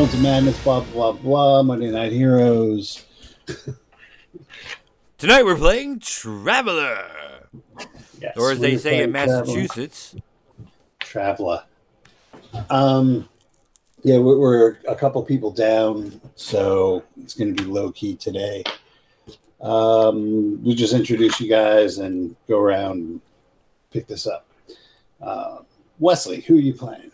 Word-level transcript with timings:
To 0.00 0.06
of 0.06 0.22
Madness, 0.22 0.58
blah, 0.64 0.80
blah, 0.80 1.12
blah, 1.12 1.62
Monday 1.62 1.90
Night 1.90 2.10
Heroes. 2.10 3.04
Tonight 5.18 5.44
we're 5.44 5.58
playing 5.58 5.98
Traveler, 6.00 7.06
Yes, 8.18 8.34
or 8.34 8.50
as 8.50 8.60
they 8.60 8.78
say 8.78 9.02
in. 9.02 9.12
Massachusetts, 9.12 10.16
Traveler. 11.00 11.64
Um, 12.70 13.28
yeah, 14.02 14.16
we're, 14.16 14.38
we're 14.38 14.78
a 14.88 14.96
couple 14.96 15.22
people 15.22 15.50
down, 15.50 16.18
so 16.34 17.04
it's 17.20 17.34
going 17.34 17.54
to 17.54 17.62
be 17.62 17.68
low 17.68 17.92
key 17.92 18.16
today. 18.16 18.64
Um, 19.60 20.64
we 20.64 20.74
just 20.74 20.94
introduce 20.94 21.38
you 21.42 21.50
guys 21.50 21.98
and 21.98 22.34
go 22.48 22.58
around 22.58 22.92
and 22.92 23.20
pick 23.90 24.06
this 24.06 24.26
up. 24.26 24.46
Uh, 25.20 25.58
Wesley, 25.98 26.40
who 26.40 26.56
are 26.56 26.60
you 26.60 26.72
playing? 26.72 27.09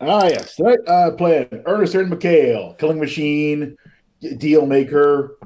Ah, 0.00 0.24
yes. 0.24 0.56
Tonight, 0.56 0.78
uh, 0.86 1.10
playing 1.12 1.62
Ernest 1.66 1.94
Aaron 1.94 2.10
McHale, 2.10 2.76
Killing 2.78 2.98
Machine, 2.98 3.76
Deal 4.38 4.64
Maker, 4.64 5.38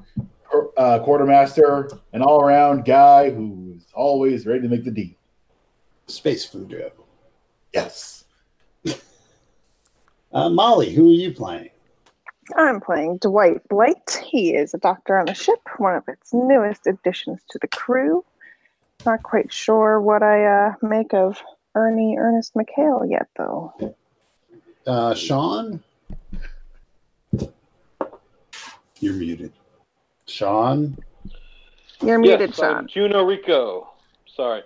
uh, 0.76 1.00
Quartermaster, 1.00 1.90
an 2.12 2.22
all 2.22 2.40
around 2.40 2.84
guy 2.84 3.30
who 3.30 3.74
is 3.76 3.86
always 3.94 4.46
ready 4.46 4.62
to 4.62 4.68
make 4.68 4.84
the 4.84 4.92
deal. 4.92 5.14
Space 6.06 6.48
Fudo. 6.48 6.90
Yes. 7.72 8.24
Uh, 10.32 10.48
Molly, 10.48 10.92
who 10.92 11.10
are 11.10 11.12
you 11.12 11.32
playing? 11.32 11.70
I'm 12.56 12.80
playing 12.80 13.18
Dwight 13.18 13.60
Blight. 13.68 14.20
He 14.28 14.52
is 14.52 14.74
a 14.74 14.78
doctor 14.78 15.16
on 15.16 15.26
the 15.26 15.34
ship, 15.34 15.60
one 15.76 15.94
of 15.94 16.08
its 16.08 16.34
newest 16.34 16.88
additions 16.88 17.40
to 17.50 17.58
the 17.60 17.68
crew. 17.68 18.24
Not 19.06 19.22
quite 19.22 19.52
sure 19.52 20.00
what 20.00 20.24
I 20.24 20.44
uh, 20.44 20.72
make 20.82 21.14
of 21.14 21.40
Ernie 21.76 22.16
Ernest 22.18 22.54
McHale 22.54 23.08
yet, 23.08 23.28
though. 23.36 23.94
Uh, 24.86 25.14
Sean? 25.14 25.82
You're 29.00 29.14
muted. 29.14 29.52
Sean? 30.26 30.98
You're 32.02 32.18
muted, 32.18 32.50
yes, 32.50 32.60
I'm 32.60 32.74
Sean. 32.74 32.88
Juno 32.88 33.22
Rico. 33.22 33.90
Sorry. 34.26 34.62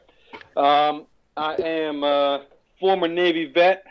Um, 0.56 1.06
I 1.36 1.54
am 1.54 2.02
a 2.02 2.46
former 2.80 3.06
Navy 3.06 3.46
vet, 3.46 3.84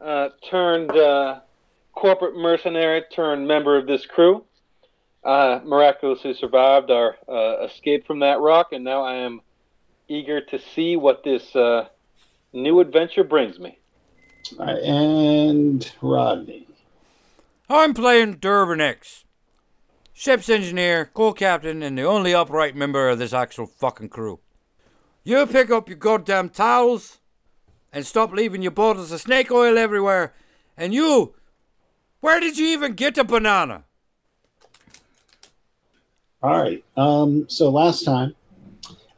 uh, 0.00 0.28
turned 0.48 0.92
uh, 0.92 1.40
corporate 1.92 2.36
mercenary, 2.36 3.02
turned 3.12 3.48
member 3.48 3.76
of 3.76 3.86
this 3.86 4.06
crew. 4.06 4.44
Uh, 5.24 5.60
miraculously 5.64 6.34
survived 6.34 6.90
our 6.90 7.16
uh, 7.28 7.64
escape 7.64 8.06
from 8.06 8.20
that 8.20 8.40
rock, 8.40 8.72
and 8.72 8.84
now 8.84 9.02
I 9.02 9.16
am 9.16 9.40
eager 10.08 10.40
to 10.40 10.58
see 10.74 10.96
what 10.96 11.22
this 11.24 11.54
uh, 11.54 11.88
new 12.52 12.80
adventure 12.80 13.24
brings 13.24 13.58
me. 13.58 13.78
Right, 14.58 14.82
and 14.82 15.92
Rodney. 16.00 16.66
I'm 17.68 17.94
playing 17.94 18.34
Durbin 18.34 18.80
X, 18.80 19.24
ship's 20.12 20.50
engineer, 20.50 21.10
co-captain, 21.14 21.82
and 21.82 21.96
the 21.96 22.02
only 22.02 22.34
upright 22.34 22.76
member 22.76 23.08
of 23.08 23.18
this 23.18 23.32
actual 23.32 23.66
fucking 23.66 24.10
crew. 24.10 24.40
You 25.24 25.46
pick 25.46 25.70
up 25.70 25.88
your 25.88 25.98
goddamn 25.98 26.48
towels 26.50 27.20
and 27.92 28.04
stop 28.04 28.32
leaving 28.32 28.62
your 28.62 28.72
bottles 28.72 29.12
of 29.12 29.20
snake 29.20 29.50
oil 29.50 29.78
everywhere. 29.78 30.34
And 30.76 30.92
you, 30.92 31.34
where 32.20 32.40
did 32.40 32.58
you 32.58 32.66
even 32.68 32.94
get 32.94 33.18
a 33.18 33.24
banana? 33.24 33.84
All 36.42 36.60
right. 36.60 36.84
Um, 36.96 37.48
so 37.48 37.70
last 37.70 38.04
time, 38.04 38.34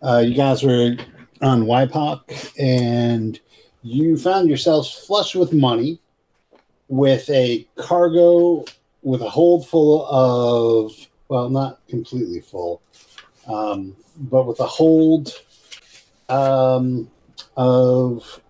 uh, 0.02 0.18
you 0.18 0.34
guys 0.34 0.62
were 0.62 0.96
on 1.40 1.64
YPOC 1.64 2.52
and 2.58 3.40
you 3.84 4.16
found 4.16 4.48
yourselves 4.48 4.90
flush 4.90 5.36
with 5.36 5.52
money 5.52 6.00
with 6.88 7.28
a 7.28 7.66
cargo 7.76 8.64
with 9.02 9.20
a 9.20 9.28
hold 9.28 9.68
full 9.68 10.06
of, 10.06 10.90
well, 11.28 11.50
not 11.50 11.86
completely 11.86 12.40
full, 12.40 12.80
um, 13.46 13.94
but 14.16 14.46
with 14.46 14.58
a 14.60 14.66
hold 14.66 15.32
um, 16.30 17.10
of 17.58 18.40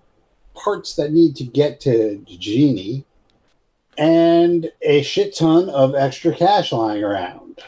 parts 0.54 0.94
that 0.94 1.12
need 1.12 1.34
to 1.34 1.44
get 1.44 1.80
to 1.80 2.18
Genie 2.26 3.04
and 3.98 4.70
a 4.82 5.02
shit 5.02 5.34
ton 5.34 5.68
of 5.70 5.96
extra 5.96 6.32
cash 6.34 6.70
lying 6.70 7.02
around 7.02 7.60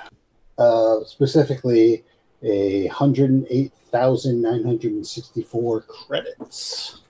uh, 0.59 1.03
specifically 1.05 2.05
a 2.43 2.87
hundred 2.87 3.31
and 3.31 3.47
eight 3.51 3.73
thousand 3.91 4.41
nine 4.41 4.63
hundred 4.63 4.93
and 4.93 5.07
sixty-four 5.07 5.83
credits. 5.83 7.01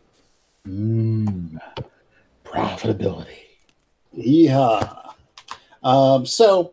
Mmm. 0.66 1.58
Profitability. 2.44 3.38
Yeah. 4.12 4.94
Um, 5.82 6.26
so, 6.26 6.72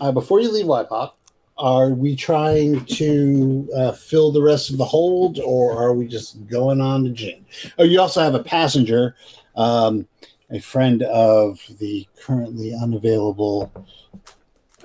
uh, 0.00 0.12
before 0.12 0.40
you 0.40 0.50
leave 0.50 0.66
YPOP, 0.66 1.12
are 1.58 1.90
we 1.90 2.14
trying 2.14 2.84
to 2.84 3.68
uh, 3.74 3.92
fill 3.92 4.30
the 4.30 4.42
rest 4.42 4.70
of 4.70 4.78
the 4.78 4.84
hold, 4.84 5.38
or 5.40 5.72
are 5.82 5.94
we 5.94 6.06
just 6.06 6.46
going 6.46 6.80
on 6.80 7.04
to 7.04 7.10
gin? 7.10 7.44
Oh, 7.78 7.84
you 7.84 8.00
also 8.00 8.22
have 8.22 8.34
a 8.34 8.42
passenger, 8.42 9.16
um, 9.56 10.06
a 10.50 10.60
friend 10.60 11.02
of 11.02 11.58
the 11.78 12.06
currently 12.20 12.74
unavailable 12.74 13.72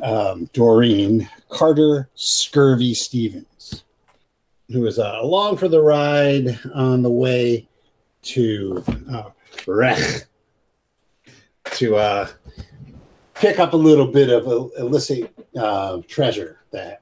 um, 0.02 0.50
Doreen 0.54 1.30
Carter 1.50 2.10
Scurvy 2.16 2.94
Stevens, 2.94 3.84
who 4.70 4.86
is 4.86 4.98
uh, 4.98 5.18
along 5.22 5.58
for 5.58 5.68
the 5.68 5.82
ride 5.82 6.58
on 6.74 7.02
the 7.02 7.12
way 7.12 7.68
to 8.24 8.84
uh, 9.12 9.30
Rech 9.68 10.26
to 11.74 11.96
uh, 11.96 12.28
pick 13.34 13.60
up 13.60 13.74
a 13.74 13.78
little 13.78 14.08
bit 14.08 14.30
of 14.30 14.46
illicit 14.78 15.34
uh, 15.58 16.00
treasure 16.08 16.60
that 16.72 17.02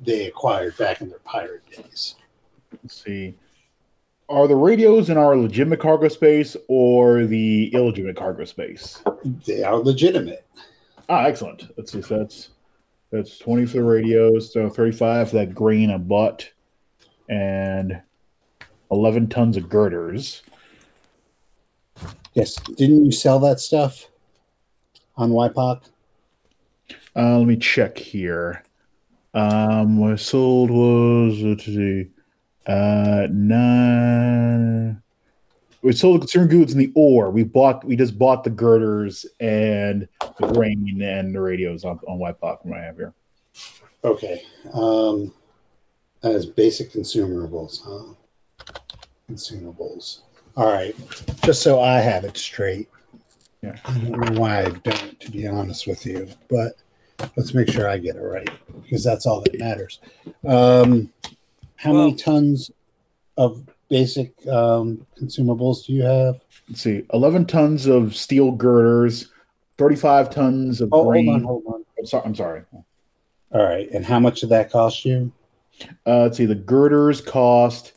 they 0.00 0.26
acquired 0.26 0.76
back 0.78 1.00
in 1.00 1.08
their 1.08 1.18
pirate 1.20 1.66
days. 1.66 2.16
Let's 2.82 3.02
see. 3.02 3.34
Are 4.28 4.46
the 4.46 4.56
radios 4.56 5.10
in 5.10 5.18
our 5.18 5.36
legitimate 5.36 5.80
cargo 5.80 6.08
space 6.08 6.56
or 6.68 7.26
the 7.26 7.74
illegitimate 7.74 8.16
cargo 8.16 8.44
space? 8.44 9.02
They 9.44 9.64
are 9.64 9.76
legitimate. 9.76 10.46
Ah, 11.08 11.24
excellent. 11.24 11.76
Let's 11.76 11.90
see. 11.90 12.02
So 12.02 12.18
that's 12.18 12.50
that's 13.10 13.38
twenty 13.38 13.66
for 13.66 13.78
the 13.78 13.82
radios, 13.82 14.52
so 14.52 14.68
thirty-five 14.70 15.30
for 15.30 15.36
that 15.36 15.52
green 15.52 15.90
of 15.90 16.06
butt, 16.06 16.48
and 17.28 18.00
eleven 18.90 19.28
tons 19.28 19.56
of 19.56 19.68
girders. 19.68 20.42
Yes. 22.34 22.56
Didn't 22.76 23.04
you 23.04 23.12
sell 23.12 23.38
that 23.40 23.60
stuff 23.60 24.06
on 25.16 25.30
YPOC? 25.30 25.82
Uh, 27.16 27.38
let 27.38 27.46
me 27.46 27.56
check 27.56 27.98
here. 27.98 28.62
Um, 29.34 29.98
what 29.98 30.12
I 30.12 30.16
sold 30.16 30.70
was 30.70 31.40
let's 31.40 31.64
see, 31.64 32.08
uh, 32.66 33.26
nine. 33.30 35.02
We 35.82 35.92
sold 35.92 36.16
the 36.16 36.20
consumer 36.20 36.46
goods 36.46 36.72
and 36.72 36.80
the 36.80 36.92
ore. 36.94 37.30
We 37.30 37.42
bought. 37.42 37.84
We 37.84 37.96
just 37.96 38.18
bought 38.18 38.44
the 38.44 38.50
girders 38.50 39.26
and 39.40 40.08
the 40.38 40.46
grain 40.48 41.00
and 41.02 41.34
the 41.34 41.40
radios 41.40 41.84
on 41.84 41.98
on 42.06 42.18
YPOC. 42.18 42.62
From 42.62 42.70
what 42.70 42.80
I 42.80 42.84
have 42.84 42.96
here. 42.96 43.14
Okay. 44.04 44.42
Um, 44.72 45.32
as 46.22 46.46
basic 46.46 46.92
consumables, 46.92 47.80
huh? 47.82 48.14
Consumables. 49.30 50.20
All 50.56 50.66
right. 50.66 50.96
Just 51.42 51.62
so 51.62 51.80
I 51.80 51.98
have 51.98 52.24
it 52.24 52.36
straight. 52.36 52.88
Yeah. 53.62 53.76
I 53.84 53.98
don't 53.98 54.18
know 54.18 54.40
why 54.40 54.62
I 54.62 54.70
don't, 54.70 55.20
to 55.20 55.30
be 55.30 55.46
honest 55.46 55.86
with 55.86 56.04
you, 56.04 56.28
but 56.48 56.72
let's 57.36 57.54
make 57.54 57.68
sure 57.68 57.88
I 57.88 57.98
get 57.98 58.16
it 58.16 58.20
right 58.20 58.50
because 58.82 59.04
that's 59.04 59.26
all 59.26 59.42
that 59.42 59.58
matters. 59.58 60.00
Um, 60.46 61.12
how 61.76 61.92
many 61.92 62.14
tons 62.14 62.70
of 63.36 63.62
basic 63.88 64.32
um, 64.48 65.06
consumables 65.18 65.86
do 65.86 65.92
you 65.92 66.02
have? 66.02 66.40
Let's 66.68 66.82
see, 66.82 67.04
eleven 67.12 67.46
tons 67.46 67.86
of 67.86 68.16
steel 68.16 68.50
girders, 68.50 69.30
thirty-five 69.78 70.30
tons 70.30 70.80
of 70.80 70.88
Oh, 70.92 71.04
hold 71.04 71.28
on, 71.28 71.42
hold 71.42 71.64
on. 71.66 71.84
I'm 71.98 72.06
sorry. 72.06 72.24
I'm 72.24 72.34
sorry. 72.34 72.62
All 73.52 73.62
right. 73.62 73.88
And 73.92 74.04
how 74.04 74.18
much 74.18 74.40
did 74.40 74.48
that 74.50 74.70
cost 74.70 75.04
you? 75.04 75.30
Uh, 76.06 76.22
let's 76.22 76.36
see. 76.36 76.46
The 76.46 76.54
girders 76.54 77.20
cost 77.20 77.92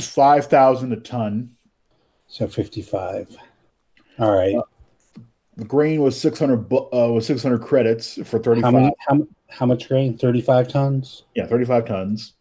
five 0.00 0.46
thousand 0.46 0.92
a 0.92 0.96
ton. 0.96 1.50
So 2.28 2.48
55. 2.48 3.36
All 4.18 4.32
right. 4.34 4.56
The 5.56 5.64
grain 5.64 6.02
was 6.02 6.20
six 6.20 6.38
hundred. 6.38 6.70
Uh, 6.72 7.10
was 7.12 7.24
six 7.26 7.42
hundred 7.42 7.62
credits 7.62 8.14
for 8.28 8.38
How 8.38 8.42
thirty-five. 8.42 8.72
many? 8.74 8.92
How, 9.08 9.26
how 9.48 9.64
much 9.66 9.88
grain? 9.88 10.18
Thirty-five 10.18 10.68
tons 10.68 11.22
Yeah, 11.34 11.46
thirty-five 11.46 11.86
tons. 11.86 12.34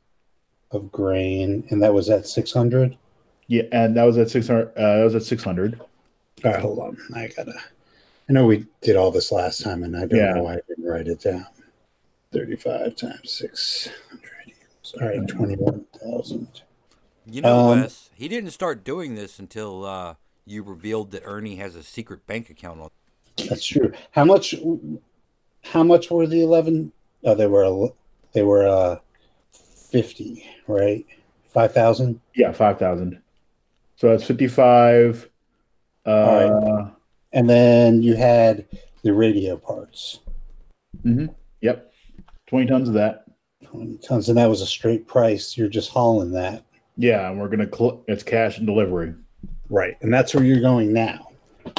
of 0.72 0.92
grain, 0.92 1.63
and 1.69 1.81
that 1.81 1.94
was 1.94 2.10
at 2.10 2.28
six 2.28 2.52
hundred. 2.52 2.98
Yeah, 3.48 3.63
and 3.72 3.96
that 3.96 4.04
was 4.04 4.18
at 4.18 4.30
six 4.30 4.48
hundred. 4.48 4.69
Uh, 4.75 4.98
that 4.98 5.04
was 5.06 5.16
at 5.16 5.24
six 5.24 5.44
hundred. 5.44 5.80
All 6.44 6.52
right, 6.52 6.60
hold 6.60 6.80
on. 6.80 6.98
I 7.16 7.28
gotta. 7.28 7.54
I 8.28 8.34
know 8.34 8.46
we 8.48 8.66
did 8.81 8.96
all 8.98 9.12
this 9.12 9.31
last 9.31 9.62
time, 9.62 9.84
and 9.84 9.96
I 9.96 10.07
don't 10.07 10.19
Yeah. 10.19 10.34
know 10.34 10.44
why 10.44 10.56
I 10.56 10.60
didn't 10.68 10.84
write 10.86 11.07
it 11.07 11.22
down. 11.22 11.46
Thirty-five 12.34 12.96
times 12.98 13.31
six 13.31 13.88
hundred. 14.10 14.31
All 15.02 15.07
right, 15.19 15.28
twenty-one 15.30 15.86
thousand. 16.04 16.63
You 17.30 17.42
know, 17.42 17.72
Um, 17.72 17.81
Wes, 17.81 18.10
he 18.13 18.27
didn't 18.27 18.51
start 18.51 18.83
doing 18.83 19.16
this 19.16 19.39
until 19.39 19.86
uh, 19.86 20.16
you 20.45 20.63
revealed 20.63 21.12
that 21.12 21.24
Ernie 21.25 21.56
has 21.56 21.75
a 21.75 21.83
secret 21.83 22.25
bank 22.27 22.50
account 22.50 22.80
on. 22.81 22.89
That's 23.50 23.66
true. 23.66 23.92
How 24.12 24.24
much? 24.25 24.56
How 25.63 25.83
much 25.83 26.12
were 26.12 26.27
the 26.27 26.44
eleven? 26.44 26.92
Oh, 27.24 27.36
they 27.36 27.48
were 27.48 27.89
they 28.33 28.44
were 28.44 28.68
uh 28.68 29.00
fifty, 29.51 30.45
right? 30.68 31.06
Five 31.50 31.74
thousand. 31.74 32.22
Yeah, 32.36 32.51
five 32.51 32.77
thousand. 32.77 33.22
So 33.98 34.10
that's 34.10 34.24
fifty-five. 34.25 35.30
Uh, 36.06 36.10
All 36.10 36.92
And 37.33 37.50
then 37.50 38.04
you 38.04 38.16
had 38.16 38.68
the 39.04 39.13
radio 39.13 39.57
parts, 39.57 40.19
mhm, 41.04 41.33
Yep, 41.62 41.92
twenty 42.48 42.68
tons 42.68 42.88
of 42.88 42.94
that. 42.95 43.25
twenty 43.63 43.98
tons, 43.98 44.30
and 44.30 44.38
that 44.38 44.50
was 44.50 44.62
a 44.62 44.68
straight 44.68 45.07
price. 45.07 45.57
You're 45.57 45.68
just 45.69 45.89
hauling 45.89 46.31
that, 46.31 46.65
Yeah, 46.97 47.30
and 47.30 47.39
we're 47.39 47.50
gonna 47.50 47.69
cl- 47.74 48.03
it's 48.07 48.24
cash 48.24 48.57
and 48.57 48.65
delivery. 48.68 49.13
right? 49.69 49.95
And 50.01 50.13
that's 50.13 50.33
where 50.33 50.44
you're 50.44 50.62
going 50.62 50.94
now. 50.94 51.31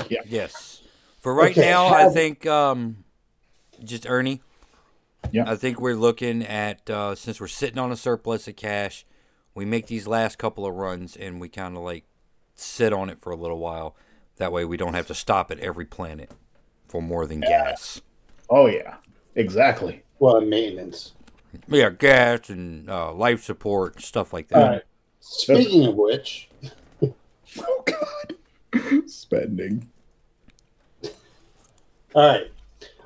Yeah. 0.08 0.20
Yes. 0.26 0.82
For 1.20 1.34
right 1.34 1.50
Okay, 1.56 1.68
now, 1.68 1.86
I 1.88 2.08
think 2.10 2.46
um, 2.46 3.04
just 3.82 4.08
Ernie. 4.08 4.42
Yeah. 5.32 5.50
I 5.50 5.56
think 5.56 5.80
we're 5.80 5.96
looking 5.96 6.42
at 6.44 6.88
uh, 6.88 7.14
since 7.14 7.40
we're 7.40 7.46
sitting 7.48 7.78
on 7.78 7.90
a 7.90 7.96
surplus 7.96 8.46
of 8.46 8.54
cash, 8.56 9.04
we 9.54 9.64
make 9.64 9.86
these 9.88 10.06
last 10.06 10.38
couple 10.38 10.64
of 10.66 10.74
runs 10.74 11.16
and 11.16 11.40
we 11.40 11.48
kind 11.48 11.76
of 11.76 11.82
like 11.82 12.04
sit 12.54 12.92
on 12.92 13.08
it 13.10 13.18
for 13.18 13.32
a 13.32 13.36
little 13.36 13.58
while. 13.58 13.96
That 14.36 14.52
way, 14.52 14.64
we 14.64 14.76
don't 14.76 14.94
have 14.94 15.06
to 15.08 15.14
stop 15.14 15.50
at 15.50 15.58
every 15.60 15.86
planet 15.86 16.30
for 16.88 17.00
more 17.02 17.26
than 17.26 17.40
gas. 17.40 18.00
Oh 18.50 18.66
yeah, 18.66 18.96
exactly. 19.34 20.02
Well, 20.18 20.40
maintenance. 20.40 21.12
Yeah, 21.68 21.90
gas 21.90 22.50
and 22.50 22.88
uh, 22.88 23.12
life 23.12 23.42
support 23.42 24.00
stuff 24.02 24.32
like 24.32 24.48
that. 24.48 24.62
All 24.62 24.68
right. 24.68 24.82
Speaking 25.28 25.86
of 25.86 25.94
which, 25.94 26.48
Oh 27.02 27.84
God, 27.84 29.08
spending. 29.08 29.88
all 31.02 31.12
right. 32.16 32.50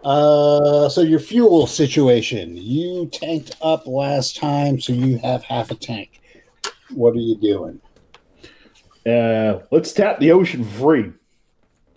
Uh, 0.02 0.88
so 0.88 1.02
your 1.02 1.19
fuel 1.20 1.67
situation. 1.67 2.56
You 2.56 3.06
tanked 3.06 3.56
up 3.61 3.87
last 3.87 4.37
time, 4.37 4.81
so 4.81 4.93
you 4.93 5.19
have 5.19 5.43
half 5.44 5.70
a 5.70 5.75
tank. 5.75 6.20
What 6.90 7.14
are 7.14 7.20
you 7.20 7.37
doing? 7.37 7.81
Uh, 9.06 9.61
let's 9.70 9.93
tap 9.93 10.19
the 10.20 10.32
ocean 10.32 10.64
free. 10.64 11.12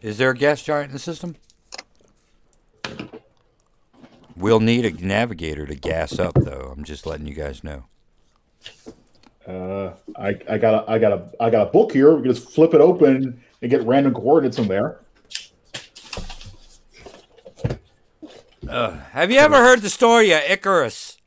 Is 0.01 0.17
there 0.17 0.31
a 0.31 0.35
gas 0.35 0.61
giant 0.63 0.87
in 0.89 0.93
the 0.93 0.99
system? 0.99 1.35
We'll 4.35 4.59
need 4.59 4.85
a 4.85 4.91
navigator 4.91 5.65
to 5.65 5.75
gas 5.75 6.19
up, 6.19 6.33
though. 6.35 6.73
I'm 6.75 6.83
just 6.83 7.05
letting 7.05 7.27
you 7.27 7.35
guys 7.35 7.63
know. 7.63 7.85
Uh, 9.47 9.93
I, 10.15 10.29
I 10.49 10.57
got 10.57 10.73
a, 10.87 10.91
I 10.91 10.97
got 10.97 11.11
a, 11.11 11.29
I 11.39 11.49
got 11.49 11.67
a 11.67 11.71
book 11.71 11.91
here. 11.91 12.15
We 12.15 12.23
can 12.23 12.33
just 12.33 12.51
flip 12.51 12.73
it 12.73 12.81
open 12.81 13.41
and 13.61 13.71
get 13.71 13.83
random 13.85 14.13
coordinates 14.13 14.57
from 14.57 14.67
there. 14.67 14.99
Uh, 18.67 18.91
have 19.11 19.29
you 19.29 19.39
ever 19.39 19.57
heard 19.57 19.81
the 19.81 19.89
story 19.89 20.31
of 20.31 20.41
Icarus? 20.47 21.17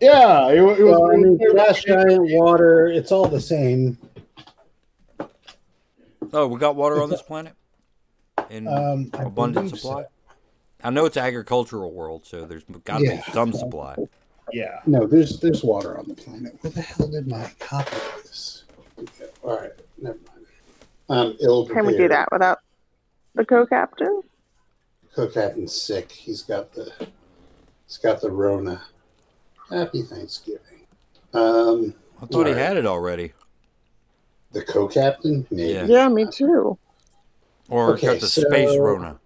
Yeah, 0.00 0.48
it, 0.50 0.58
it 0.58 0.62
was. 0.62 0.78
Well, 0.80 1.10
I 1.10 1.16
mean, 1.16 1.38
it 1.40 1.84
giant, 1.86 2.30
water, 2.32 2.88
it's 2.88 3.10
all 3.10 3.26
the 3.26 3.40
same. 3.40 3.96
Oh, 6.32 6.46
we 6.46 6.58
got 6.58 6.76
water 6.76 7.00
on 7.02 7.08
this 7.08 7.22
planet 7.22 7.54
in 8.50 8.68
Um, 8.68 9.10
abundant 9.14 9.70
supply. 9.70 10.02
so. 10.02 10.08
I 10.82 10.90
know 10.90 11.06
it's 11.06 11.16
an 11.16 11.24
agricultural 11.24 11.92
world, 11.92 12.26
so 12.26 12.44
there's 12.44 12.64
got 12.84 12.98
to 12.98 13.04
Yeah. 13.04 13.16
be 13.24 13.32
some 13.32 13.52
supply. 13.54 13.96
Yeah. 14.52 14.80
No, 14.86 15.06
there's 15.06 15.40
there's 15.40 15.62
water 15.64 15.98
on 15.98 16.06
the 16.08 16.14
planet. 16.14 16.56
Where 16.60 16.70
the 16.70 16.82
hell 16.82 17.08
did 17.08 17.26
my 17.28 17.50
copy 17.58 17.96
of 17.96 18.22
this? 18.24 18.64
go? 18.96 19.04
All 19.42 19.58
right, 19.60 19.72
never 20.00 20.18
mind. 20.28 20.46
I'm 21.10 21.36
ill 21.40 21.66
Can 21.66 21.86
we 21.86 21.96
do 21.96 22.08
that 22.08 22.28
without 22.32 22.60
the 23.34 23.44
co-captain? 23.44 24.22
Co-captain's 25.14 25.74
sick. 25.74 26.10
He's 26.10 26.42
got 26.42 26.72
the 26.72 26.90
he's 27.86 27.98
got 27.98 28.20
the 28.20 28.30
Rona. 28.30 28.82
Happy 29.70 30.02
Thanksgiving. 30.02 30.86
Um, 31.32 31.94
I 32.22 32.26
thought 32.26 32.46
he 32.46 32.52
Right. 32.52 32.56
had 32.62 32.76
it 32.76 32.86
already, 32.86 33.32
the 34.52 34.62
co-captain, 34.62 35.46
maybe 35.50 35.72
Yeah. 35.72 35.84
Yeah, 35.86 36.08
me 36.08 36.26
too. 36.30 36.78
or 37.68 37.94
Okay, 37.94 38.06
got 38.08 38.20
the 38.20 38.26
space 38.26 38.78
Rona. 38.78 39.18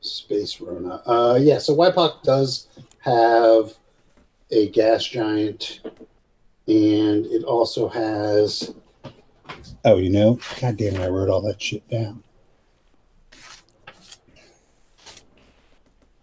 Space 0.00 0.60
Rona. 0.60 1.02
Uh, 1.06 1.38
yeah, 1.40 1.58
so 1.58 1.74
Wypock 1.74 2.22
does 2.22 2.68
have 3.00 3.74
a 4.54 4.68
gas 4.68 5.04
giant, 5.04 5.80
and 6.66 7.26
it 7.26 7.44
also 7.44 7.88
has. 7.88 8.74
Oh, 9.84 9.98
you 9.98 10.10
know, 10.10 10.38
God 10.60 10.76
damn 10.76 10.96
it! 10.96 11.00
I 11.00 11.08
wrote 11.08 11.28
all 11.28 11.42
that 11.42 11.60
shit 11.60 11.86
down. 11.88 12.22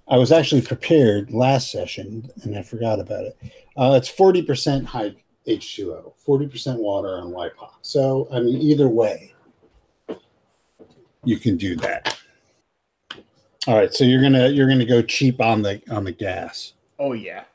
I 0.08 0.18
was 0.18 0.32
actually 0.32 0.62
prepared 0.62 1.32
last 1.32 1.72
session, 1.72 2.30
and 2.44 2.58
I 2.58 2.64
forgot 2.64 3.00
about 3.00 3.26
it. 3.26 3.38
Uh, 3.78 3.94
it's 3.96 4.10
forty 4.10 4.42
percent 4.42 4.86
high 4.86 5.16
H 5.46 5.76
two 5.76 5.94
O, 5.94 6.14
forty 6.18 6.48
percent 6.48 6.80
water 6.80 7.10
on 7.10 7.32
Wypock. 7.32 7.76
So, 7.82 8.28
I 8.32 8.40
mean, 8.40 8.62
either 8.62 8.90
way, 8.90 9.34
you 11.24 11.38
can 11.38 11.58
do 11.58 11.76
that. 11.78 12.18
All 13.68 13.76
right, 13.76 13.94
so 13.94 14.04
you're 14.04 14.22
gonna 14.22 14.48
you're 14.48 14.68
gonna 14.68 14.86
go 14.86 15.02
cheap 15.02 15.40
on 15.40 15.62
the 15.62 15.82
on 15.92 16.04
the 16.04 16.12
gas 16.12 16.74
Oh 17.02 17.14
yeah. 17.14 17.46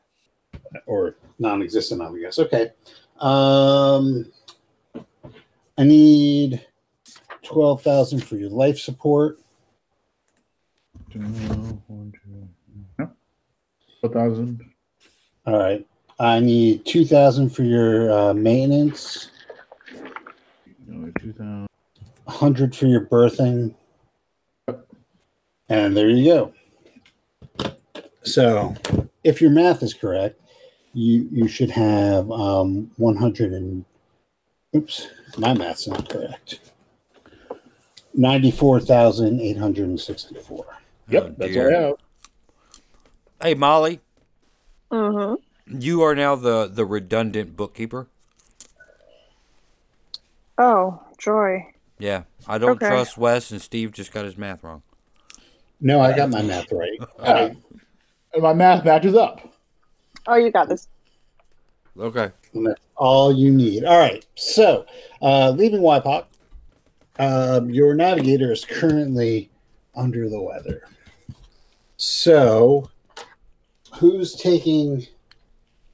Or 0.85 1.15
non-existent 1.39 2.01
on 2.01 2.13
the 2.13 2.21
gas. 2.21 2.39
Okay. 2.39 2.71
Um, 3.19 4.31
I 5.77 5.83
need 5.83 6.65
twelve 7.43 7.81
thousand 7.81 8.23
for 8.23 8.35
your 8.35 8.49
life 8.49 8.77
support. 8.79 9.39
One 11.13 12.13
thousand. 14.11 14.63
All 15.45 15.57
right. 15.57 15.85
I 16.19 16.39
need 16.39 16.85
two 16.85 17.05
thousand 17.05 17.49
for 17.49 17.63
your 17.63 18.11
uh, 18.11 18.33
maintenance. 18.33 19.31
Two 20.87 21.33
thousand. 21.33 21.67
hundred 22.27 22.75
for 22.75 22.87
your 22.87 23.01
berthing. 23.01 23.73
And 25.69 25.95
there 25.95 26.09
you 26.09 26.25
go. 26.25 26.53
So, 28.23 28.75
if 29.23 29.41
your 29.41 29.51
math 29.51 29.83
is 29.83 29.93
correct, 29.93 30.39
you 30.97 31.29
you 31.31 31.47
should 31.47 31.69
have 31.69 32.29
um, 32.31 32.89
one 32.97 33.15
hundred 33.15 33.53
and 33.53 33.85
oops, 34.75 35.07
my 35.37 35.53
math's 35.53 35.87
not 35.87 36.09
correct. 36.09 36.59
Ninety-four 38.13 38.79
thousand 38.79 39.39
eight 39.39 39.57
hundred 39.57 39.87
and 39.89 39.99
sixty-four. 39.99 40.65
Yep, 41.09 41.23
Oh, 41.23 41.35
that's 41.37 41.53
dear. 41.53 41.65
what 41.65 41.75
I 41.75 41.81
have. 41.81 41.95
Hey, 43.41 43.53
Molly, 43.53 43.99
Mm-hmm. 44.91 45.79
you 45.79 46.01
are 46.01 46.15
now 46.15 46.35
the 46.35 46.67
the 46.67 46.85
redundant 46.85 47.55
bookkeeper. 47.55 48.07
Oh, 50.57 50.99
joy. 51.19 51.67
Yeah, 51.99 52.23
I 52.47 52.57
don't 52.57 52.77
Okay. 52.77 52.87
trust 52.87 53.17
Wes, 53.17 53.51
and 53.51 53.61
Steve 53.61 53.91
just 53.91 54.11
got 54.11 54.25
his 54.25 54.37
math 54.37 54.63
wrong. 54.63 54.81
No, 55.79 55.99
I 56.01 56.15
got 56.15 56.31
my 56.31 56.41
math 56.41 56.71
right. 56.71 56.99
I, 57.19 57.55
And 58.33 58.43
my 58.43 58.53
math 58.53 58.83
matches 58.83 59.15
up. 59.15 59.53
Oh, 60.27 60.35
you 60.35 60.51
got 60.51 60.69
this. 60.69 60.87
Okay. 61.99 62.31
And 62.53 62.67
that's 62.67 62.81
all 62.95 63.33
you 63.33 63.51
need. 63.51 63.83
All 63.83 63.97
right. 63.97 64.25
So, 64.35 64.85
uh, 65.21 65.51
leaving 65.51 65.81
YPOC, 65.81 66.25
um, 67.19 67.69
your 67.69 67.95
navigator 67.95 68.51
is 68.51 68.65
currently 68.65 69.49
under 69.95 70.29
the 70.29 70.39
weather. 70.39 70.83
So, 71.95 72.89
who's 73.95 74.35
taking 74.35 75.07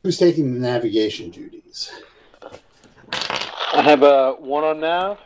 who's 0.02 0.18
taking 0.18 0.54
the 0.54 0.60
navigation 0.60 1.30
duties? 1.30 1.92
I 3.12 3.82
have 3.82 4.04
a 4.04 4.34
one 4.34 4.64
on 4.64 4.82
nav. 4.82 5.20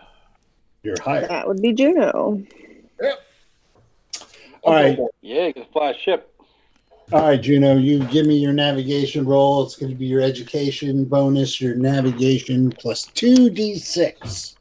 You're 0.84 1.02
hired. 1.02 1.30
That 1.30 1.48
would 1.48 1.62
be 1.62 1.74
Juno. 1.74 2.44
Yep. 3.02 3.20
All 4.64 4.74
right. 4.74 5.00
Yeah, 5.22 5.48
you 5.48 5.54
can 5.54 5.66
fly 5.74 5.92
a 5.92 5.98
ship. 5.98 6.34
All 7.14 7.22
right, 7.22 7.42
Juno, 7.42 7.78
you 7.78 8.04
give 8.06 8.26
me 8.26 8.36
your 8.36 8.52
navigation 8.52 9.26
roll. 9.26 9.64
It's 9.64 9.78
going 9.78 9.90
to 9.90 9.96
be 9.96 10.06
your 10.06 10.20
education 10.20 11.06
bonus, 11.06 11.62
your 11.62 11.76
navigation 11.76 12.70
plus 12.70 13.06
2d6. 13.12 14.56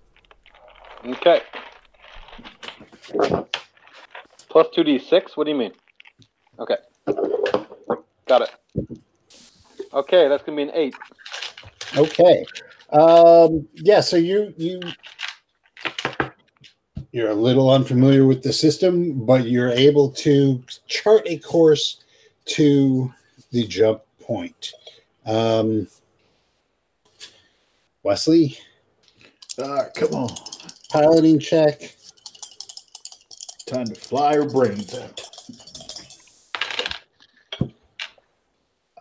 Okay. 1.06 1.40
Plus 4.48 4.66
two 4.72 4.84
d 4.84 4.98
six. 4.98 5.36
What 5.36 5.44
do 5.44 5.50
you 5.50 5.56
mean? 5.56 5.72
Okay. 6.58 6.76
Got 8.26 8.42
it. 8.42 8.50
Okay, 9.92 10.28
that's 10.28 10.42
gonna 10.42 10.56
be 10.56 10.62
an 10.64 10.70
eight. 10.74 10.94
Okay. 11.96 12.44
Um, 12.92 13.68
yeah, 13.74 14.00
so 14.00 14.16
you 14.16 14.52
you 14.56 14.80
you're 17.12 17.30
a 17.30 17.34
little 17.34 17.70
unfamiliar 17.70 18.26
with 18.26 18.42
the 18.42 18.52
system, 18.52 19.24
but 19.24 19.46
you're 19.46 19.70
able 19.70 20.10
to 20.12 20.62
chart 20.86 21.22
a 21.26 21.38
course 21.38 22.02
to 22.46 23.12
the 23.50 23.66
jump 23.66 24.02
point. 24.20 24.72
Um, 25.24 25.86
Wesley, 28.02 28.58
Uh, 29.58 29.84
come 29.94 30.14
on. 30.14 30.30
piloting 30.90 31.38
check. 31.38 31.96
Time 33.66 33.86
to 33.86 33.94
fly 33.94 34.34
your 34.34 34.48
brains 34.48 34.94
out. 34.94 35.20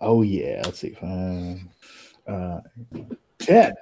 Oh 0.01 0.21
yeah, 0.23 0.61
let's 0.65 0.79
see. 0.79 0.91
Five, 0.99 1.59
uh, 2.27 2.61
ten. 3.39 3.73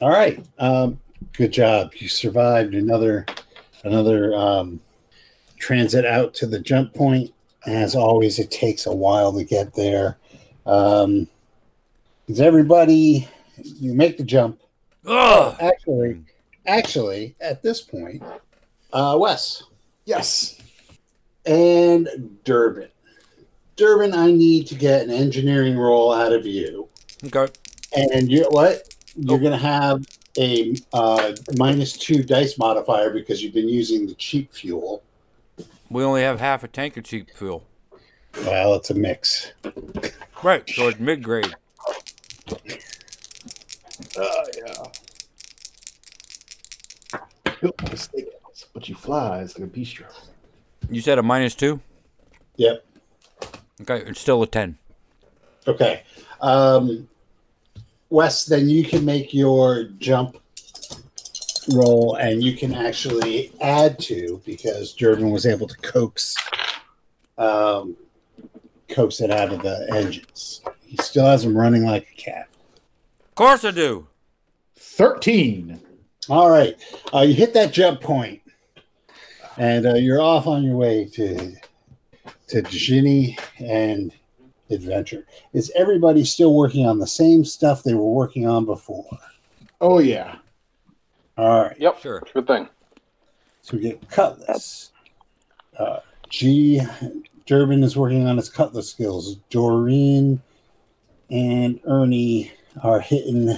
All 0.00 0.10
right. 0.10 0.44
Um, 0.58 0.98
good 1.32 1.52
job. 1.52 1.92
You 1.96 2.08
survived 2.08 2.74
another 2.74 3.26
another 3.84 4.34
um, 4.34 4.80
transit 5.68 6.04
out 6.04 6.34
to 6.34 6.46
the 6.46 6.58
jump 6.60 6.92
point. 6.92 7.30
As 7.66 7.94
always, 7.94 8.38
it 8.38 8.50
takes 8.50 8.84
a 8.84 8.92
while 8.94 9.32
to 9.32 9.42
get 9.44 9.72
there. 9.74 10.18
Um, 10.66 11.26
is 12.28 12.38
everybody? 12.38 13.26
You 13.62 13.94
make 13.94 14.18
the 14.18 14.24
jump. 14.24 14.60
Ugh. 15.06 15.56
Actually, 15.58 16.20
actually, 16.66 17.34
at 17.40 17.62
this 17.62 17.80
point, 17.80 18.22
uh, 18.92 19.16
Wes 19.18 19.62
Yes. 20.04 20.58
and 21.46 22.08
Durbin. 22.44 22.88
Durbin, 23.76 24.12
I 24.12 24.30
need 24.32 24.66
to 24.66 24.74
get 24.74 25.02
an 25.02 25.10
engineering 25.10 25.78
roll 25.78 26.12
out 26.12 26.32
of 26.34 26.44
you. 26.44 26.88
Okay. 27.24 27.50
And 27.96 28.30
you 28.30 28.44
what? 28.50 28.94
You're 29.16 29.36
Oh. 29.36 29.40
going 29.40 29.52
to 29.52 29.56
have 29.58 30.04
a 30.38 30.74
uh, 30.92 31.32
minus 31.56 31.94
two 31.94 32.22
dice 32.22 32.58
modifier 32.58 33.10
because 33.10 33.42
you've 33.42 33.54
been 33.54 33.68
using 33.68 34.06
the 34.06 34.14
cheap 34.14 34.52
fuel. 34.52 35.02
We 35.94 36.02
only 36.02 36.22
have 36.22 36.40
half 36.40 36.64
a 36.64 36.68
tank 36.68 36.96
of 36.96 37.04
cheap 37.04 37.30
fuel. 37.36 37.68
Well, 38.38 38.74
it's 38.74 38.90
a 38.90 38.94
mix. 38.94 39.52
Right. 40.42 40.68
So 40.68 40.88
it's 40.88 40.98
mid 40.98 41.22
grade. 41.22 41.54
Oh 44.18 44.44
yeah. 44.56 44.82
Built 47.60 47.80
like 47.80 47.92
steakhouse, 47.92 48.66
but 48.72 48.88
you 48.88 48.96
fly 48.96 49.42
it's 49.42 49.56
like 49.56 49.68
a 49.68 49.70
bistro. 49.70 50.06
You 50.90 51.00
said 51.00 51.20
a 51.20 51.22
minus 51.22 51.54
two? 51.54 51.78
Yep. 52.56 52.84
Okay. 53.82 53.98
It's 53.98 54.20
still 54.20 54.42
a 54.42 54.48
10. 54.48 54.76
Okay. 55.68 56.02
Um, 56.40 57.08
Wes, 58.10 58.46
then 58.46 58.68
you 58.68 58.82
can 58.82 59.04
make 59.04 59.32
your 59.32 59.84
jump 60.00 60.40
roll 61.72 62.16
and 62.16 62.42
you 62.42 62.56
can 62.56 62.74
actually 62.74 63.52
add 63.60 63.98
to 64.00 64.40
because 64.44 64.92
Durbin 64.94 65.30
was 65.30 65.46
able 65.46 65.66
to 65.68 65.76
coax 65.78 66.36
um, 67.38 67.96
coax 68.88 69.20
it 69.20 69.30
out 69.30 69.52
of 69.52 69.62
the 69.62 69.86
engines. 69.92 70.62
He 70.84 70.96
still 70.98 71.26
has 71.26 71.42
them 71.42 71.56
running 71.56 71.84
like 71.84 72.08
a 72.12 72.16
cat. 72.20 72.48
Of 73.20 73.34
course 73.34 73.64
I 73.64 73.70
do. 73.70 74.06
Thirteen. 74.76 75.80
All 76.28 76.50
right. 76.50 76.76
Uh, 77.12 77.20
you 77.20 77.34
hit 77.34 77.52
that 77.54 77.72
jump 77.72 78.00
point, 78.00 78.40
and 79.56 79.86
uh, 79.86 79.94
you're 79.94 80.22
off 80.22 80.46
on 80.46 80.62
your 80.62 80.76
way 80.76 81.06
to 81.14 81.54
to 82.48 82.62
Ginny 82.62 83.36
and 83.58 84.12
adventure. 84.70 85.26
Is 85.52 85.72
everybody 85.74 86.24
still 86.24 86.54
working 86.54 86.86
on 86.86 86.98
the 86.98 87.06
same 87.06 87.44
stuff 87.44 87.82
they 87.82 87.94
were 87.94 88.10
working 88.10 88.46
on 88.46 88.64
before? 88.64 89.06
Oh 89.80 89.98
yeah. 89.98 90.36
All 91.36 91.64
right. 91.64 91.78
Yep. 91.78 92.00
Sure. 92.00 92.22
Good 92.32 92.46
thing. 92.46 92.68
So 93.62 93.76
we 93.76 93.82
get 93.82 94.08
Cutlass. 94.08 94.92
Uh, 95.78 96.00
G. 96.28 96.80
Durbin 97.46 97.82
is 97.82 97.96
working 97.96 98.26
on 98.26 98.36
his 98.36 98.48
Cutlass 98.48 98.90
skills. 98.90 99.36
Doreen 99.50 100.40
and 101.30 101.80
Ernie 101.86 102.52
are 102.82 103.00
hitting 103.00 103.56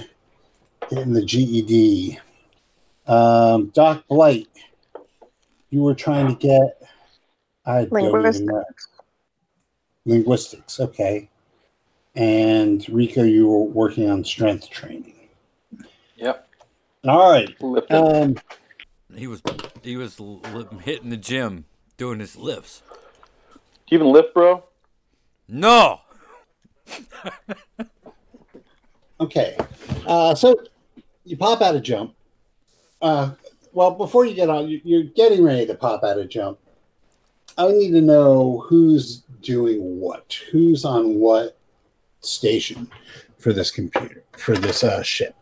hitting 0.89 1.13
the 1.13 1.23
GED. 1.23 2.19
Um, 3.07 3.67
Doc 3.67 4.05
Blight, 4.07 4.47
you 5.69 5.81
were 5.81 5.95
trying 5.95 6.27
to 6.27 6.35
get. 6.35 6.81
I 7.65 7.85
don't 7.85 7.99
even 7.99 8.45
know. 8.45 8.53
Linguistics. 8.53 8.87
Linguistics, 10.05 10.79
okay. 10.79 11.29
And 12.15 12.87
Rico, 12.89 13.23
you 13.23 13.47
were 13.47 13.63
working 13.63 14.09
on 14.09 14.23
strength 14.23 14.69
training. 14.69 15.16
Yep. 17.07 17.15
All 17.15 17.31
right. 17.31 17.61
Um, 17.91 18.35
He 19.15 19.27
was 19.27 19.41
he 19.81 19.95
was 19.95 20.19
li- 20.19 20.65
hitting 20.83 21.09
the 21.09 21.17
gym 21.17 21.65
doing 21.97 22.19
his 22.19 22.35
lifts. 22.35 22.81
Do 23.53 23.95
you 23.95 23.97
even 23.99 24.11
lift, 24.11 24.33
bro? 24.33 24.63
No. 25.47 26.01
Okay. 29.19 29.57
Uh, 30.05 30.35
so 30.35 30.55
you 31.25 31.37
pop 31.37 31.61
out 31.61 31.75
a 31.75 31.79
jump. 31.79 32.13
Uh, 33.01 33.31
well, 33.73 33.91
before 33.91 34.25
you 34.25 34.35
get 34.35 34.49
on, 34.49 34.67
you- 34.67 34.81
you're 34.83 35.03
getting 35.03 35.43
ready 35.43 35.65
to 35.65 35.73
pop 35.73 36.03
out 36.03 36.19
a 36.19 36.25
jump. 36.25 36.59
I 37.57 37.67
need 37.71 37.91
to 37.91 38.01
know 38.01 38.59
who's 38.67 39.21
doing 39.41 39.99
what, 39.99 40.37
who's 40.51 40.85
on 40.85 41.15
what 41.15 41.57
station 42.21 42.87
for 43.39 43.53
this 43.53 43.71
computer, 43.71 44.23
for 44.37 44.55
this 44.55 44.83
uh, 44.83 45.01
ship. 45.01 45.35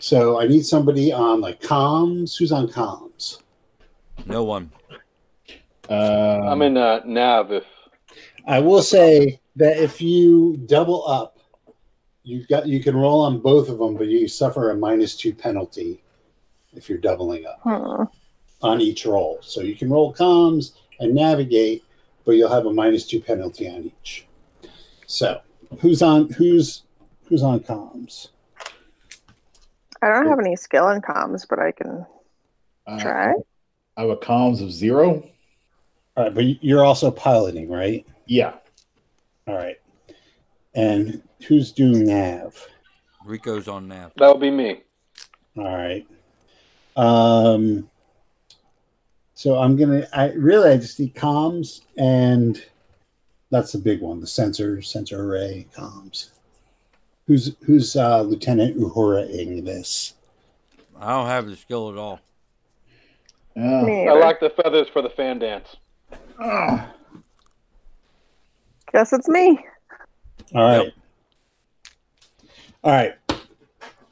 So 0.00 0.40
I 0.40 0.46
need 0.46 0.64
somebody 0.64 1.12
on 1.12 1.40
like 1.40 1.60
comms. 1.60 2.36
Who's 2.36 2.52
on 2.52 2.68
comms? 2.68 3.42
No 4.26 4.44
one. 4.44 4.70
Um, 5.88 6.42
I'm 6.42 6.62
in 6.62 6.76
uh, 6.76 7.00
Nav. 7.04 7.52
If 7.52 7.64
I 8.46 8.60
will 8.60 8.82
say 8.82 9.40
that 9.56 9.76
if 9.76 10.00
you 10.00 10.56
double 10.66 11.06
up, 11.06 11.38
you 12.22 12.46
got 12.46 12.66
you 12.66 12.82
can 12.82 12.96
roll 12.96 13.20
on 13.22 13.40
both 13.40 13.68
of 13.68 13.78
them, 13.78 13.96
but 13.96 14.06
you 14.06 14.26
suffer 14.26 14.70
a 14.70 14.76
minus 14.76 15.16
two 15.16 15.34
penalty 15.34 16.02
if 16.72 16.88
you're 16.88 16.98
doubling 16.98 17.44
up. 17.46 17.60
Hmm. 17.62 18.04
on 18.62 18.80
each 18.80 19.06
roll. 19.06 19.38
So 19.42 19.60
you 19.62 19.74
can 19.74 19.90
roll 19.90 20.14
comms 20.14 20.72
and 20.98 21.14
navigate, 21.14 21.84
but 22.24 22.32
you'll 22.32 22.50
have 22.50 22.66
a 22.66 22.72
minus 22.72 23.06
two 23.06 23.20
penalty 23.20 23.68
on 23.68 23.92
each. 24.00 24.26
So 25.06 25.40
who's 25.80 26.02
on 26.02 26.30
who's 26.30 26.84
who's 27.26 27.42
on 27.42 27.60
comms? 27.60 28.28
I 30.02 30.08
don't 30.08 30.26
have 30.28 30.38
any 30.38 30.56
skill 30.56 30.88
in 30.90 31.00
comms, 31.02 31.46
but 31.48 31.58
I 31.58 31.72
can 31.72 32.06
uh, 32.86 32.98
try. 33.00 33.34
I 33.96 34.00
have 34.00 34.10
a 34.10 34.16
comms 34.16 34.62
of 34.62 34.72
zero. 34.72 35.22
All 36.16 36.24
right, 36.24 36.34
but 36.34 36.64
you're 36.64 36.84
also 36.84 37.10
piloting, 37.10 37.70
right? 37.70 38.06
Yeah. 38.26 38.54
All 39.46 39.56
right. 39.56 39.76
And 40.74 41.22
who's 41.46 41.72
doing 41.72 42.06
nav? 42.06 42.68
Rico's 43.24 43.68
on 43.68 43.88
nav. 43.88 44.12
that 44.16 44.28
would 44.28 44.40
be 44.40 44.50
me. 44.50 44.82
All 45.56 45.64
right. 45.64 46.06
Um 46.96 47.88
so 49.34 49.58
I'm 49.58 49.76
gonna 49.76 50.06
I 50.12 50.30
really 50.32 50.70
I 50.70 50.76
just 50.76 50.98
need 51.00 51.14
comms 51.14 51.82
and 51.96 52.62
that's 53.50 53.72
the 53.72 53.78
big 53.78 54.00
one, 54.00 54.20
the 54.20 54.26
sensor, 54.26 54.80
sensor 54.80 55.22
array 55.22 55.66
comms. 55.74 56.30
Who's 57.30 57.54
who's 57.64 57.94
uh 57.94 58.22
Lieutenant 58.22 58.76
Uhura-ing 58.76 59.62
this? 59.62 60.14
I 61.00 61.10
don't 61.10 61.28
have 61.28 61.46
the 61.46 61.54
skill 61.54 61.88
at 61.92 61.96
all. 61.96 62.18
Uh, 63.56 63.60
I 63.60 64.12
like 64.14 64.40
the 64.40 64.50
feathers 64.50 64.88
for 64.92 65.00
the 65.00 65.10
fan 65.10 65.38
dance. 65.38 65.76
ah, 66.40 66.92
Guess 68.92 69.12
it's 69.12 69.28
me. 69.28 69.64
All 70.56 70.62
right. 70.62 70.84
Yep. 70.86 70.92
All 72.82 72.92
right. 72.92 73.12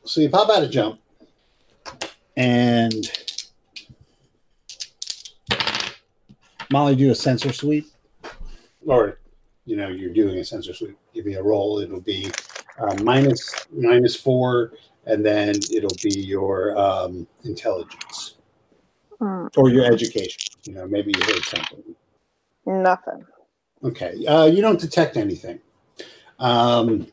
So 0.05 0.21
you 0.21 0.29
pop 0.29 0.49
out 0.49 0.63
a 0.63 0.69
jump, 0.69 1.01
and 2.37 3.11
Molly 6.71 6.95
do 6.95 7.11
a 7.11 7.17
sensor 7.17 7.53
sweep, 7.53 7.89
or 8.87 9.19
you 9.65 9.75
know 9.75 9.89
you're 9.89 10.15
doing 10.15 10.39
a 10.39 10.45
sensor 10.45 10.73
sweep. 10.73 10.97
Give 11.13 11.27
me 11.27 11.35
a 11.35 11.43
roll. 11.43 11.81
It'll 11.81 12.01
be 12.01 12.31
uh, 12.81 12.95
minus 13.03 13.67
minus 13.73 14.17
four, 14.17 14.73
and 15.07 15.25
then 15.25 15.55
it'll 15.73 15.97
be 16.03 16.21
your 16.21 16.77
um, 16.79 17.27
intelligence 17.45 18.35
Hmm. 19.21 19.47
or 19.57 19.69
your 19.69 19.85
education. 19.85 20.61
You 20.65 20.75
know, 20.75 20.87
maybe 20.87 21.13
you 21.17 21.25
heard 21.25 21.45
something. 21.45 21.83
Nothing. 22.67 23.25
Okay. 23.83 24.25
Uh, 24.27 24.47
you 24.47 24.63
don't 24.63 24.81
detect 24.81 25.17
anything. 25.17 25.59
Um, 26.39 27.09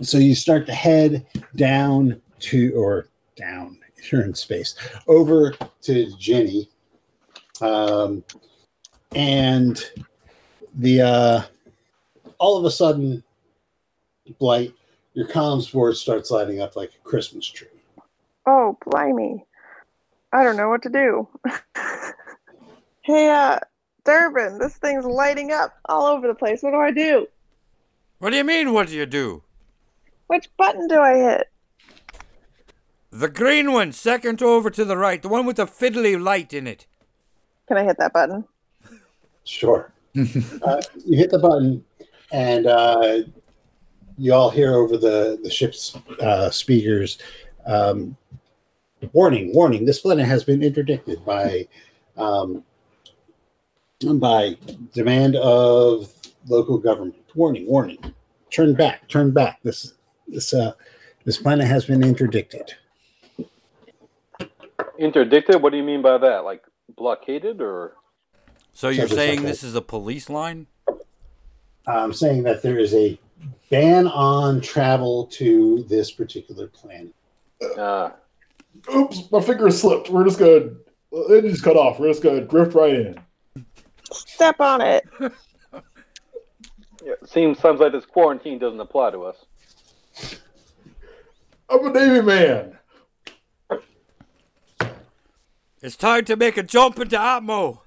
so 0.00 0.16
you 0.16 0.34
start 0.34 0.64
to 0.66 0.72
head 0.72 1.26
down 1.56 2.20
to, 2.40 2.72
or 2.74 3.08
down, 3.36 3.78
you're 4.10 4.22
in 4.22 4.34
space, 4.34 4.74
over 5.06 5.54
to 5.82 6.16
Jenny. 6.16 6.70
Um, 7.60 8.24
and 9.14 9.84
the, 10.74 11.02
uh, 11.02 11.42
all 12.38 12.56
of 12.58 12.64
a 12.64 12.70
sudden, 12.70 13.22
Blight, 14.38 14.74
your 15.14 15.26
comms 15.28 15.72
board 15.72 15.96
starts 15.96 16.30
lighting 16.30 16.60
up 16.60 16.76
like 16.76 16.92
a 16.94 17.08
Christmas 17.08 17.46
tree. 17.46 17.68
Oh, 18.46 18.76
blimey. 18.84 19.44
I 20.32 20.42
don't 20.42 20.56
know 20.56 20.68
what 20.68 20.82
to 20.82 20.88
do. 20.88 21.28
hey, 23.02 23.28
uh, 23.28 23.58
Durbin, 24.04 24.58
this 24.58 24.76
thing's 24.76 25.04
lighting 25.04 25.52
up 25.52 25.74
all 25.86 26.06
over 26.06 26.26
the 26.26 26.34
place. 26.34 26.62
What 26.62 26.70
do 26.70 26.78
I 26.78 26.90
do? 26.90 27.26
What 28.18 28.30
do 28.30 28.36
you 28.36 28.44
mean? 28.44 28.72
What 28.72 28.88
do 28.88 28.94
you 28.94 29.06
do? 29.06 29.42
Which 30.28 30.48
button 30.56 30.88
do 30.88 30.98
I 31.00 31.14
hit? 31.14 31.48
The 33.10 33.28
green 33.28 33.72
one, 33.72 33.92
second 33.92 34.42
over 34.42 34.70
to 34.70 34.84
the 34.84 34.96
right, 34.96 35.20
the 35.20 35.28
one 35.28 35.44
with 35.44 35.56
the 35.56 35.66
fiddly 35.66 36.20
light 36.20 36.54
in 36.54 36.66
it. 36.66 36.86
Can 37.68 37.76
I 37.76 37.84
hit 37.84 37.98
that 37.98 38.14
button? 38.14 38.44
Sure. 39.44 39.92
uh, 40.16 40.80
you 41.04 41.18
hit 41.18 41.30
the 41.30 41.38
button, 41.38 41.84
and 42.32 42.66
uh, 42.66 43.18
you 44.18 44.32
all 44.32 44.50
hear 44.50 44.74
over 44.74 44.96
the 44.96 45.38
the 45.42 45.50
ship's 45.50 45.96
uh, 46.20 46.50
speakers. 46.50 47.18
Um, 47.66 48.16
warning! 49.12 49.54
Warning! 49.54 49.84
This 49.84 50.00
planet 50.00 50.26
has 50.26 50.44
been 50.44 50.62
interdicted 50.62 51.24
by 51.24 51.66
um, 52.16 52.64
by 54.14 54.56
demand 54.92 55.36
of 55.36 56.12
local 56.46 56.78
government. 56.78 57.16
Warning! 57.34 57.66
Warning! 57.66 57.98
Turn 58.50 58.74
back! 58.74 59.08
Turn 59.08 59.30
back! 59.30 59.60
This 59.62 59.94
this 60.28 60.52
uh 60.54 60.72
this 61.24 61.38
planet 61.38 61.66
has 61.66 61.84
been 61.84 62.02
interdicted. 62.02 62.74
Interdicted? 64.98 65.60
What 65.60 65.70
do 65.70 65.78
you 65.78 65.84
mean 65.84 66.02
by 66.02 66.18
that? 66.18 66.44
Like 66.44 66.62
blockaded 66.96 67.60
or? 67.60 67.94
So 68.72 68.88
you're 68.88 69.08
saying 69.08 69.38
like 69.40 69.46
this 69.46 69.62
is 69.62 69.74
a 69.74 69.82
police 69.82 70.30
line? 70.30 70.66
I'm 71.86 72.12
saying 72.12 72.44
that 72.44 72.62
there 72.62 72.78
is 72.78 72.94
a 72.94 73.18
ban 73.70 74.06
on 74.08 74.60
travel 74.60 75.26
to 75.26 75.84
this 75.88 76.10
particular 76.10 76.66
planet. 76.68 77.14
Uh, 77.76 78.10
Oops, 78.94 79.30
my 79.30 79.40
finger 79.40 79.70
slipped. 79.70 80.08
We're 80.08 80.24
just 80.24 80.38
gonna 80.38 80.70
it 81.12 81.42
just 81.42 81.62
cut 81.62 81.76
off. 81.76 81.98
We're 81.98 82.08
just 82.08 82.22
gonna 82.22 82.42
drift 82.42 82.74
right 82.74 82.94
in. 82.94 83.20
Step 84.12 84.60
on 84.60 84.80
it. 84.80 85.04
yeah, 85.20 87.14
seems 87.24 87.58
sounds 87.58 87.80
like 87.80 87.92
this 87.92 88.06
quarantine 88.06 88.58
doesn't 88.58 88.80
apply 88.80 89.10
to 89.10 89.24
us. 89.24 89.36
I'm 91.68 91.86
a 91.86 91.90
Navy 91.90 92.22
man. 92.22 92.78
It's 95.80 95.96
time 95.96 96.24
to 96.26 96.36
make 96.36 96.56
a 96.56 96.62
jump 96.62 97.00
into 97.00 97.16
Atmo. 97.16 97.80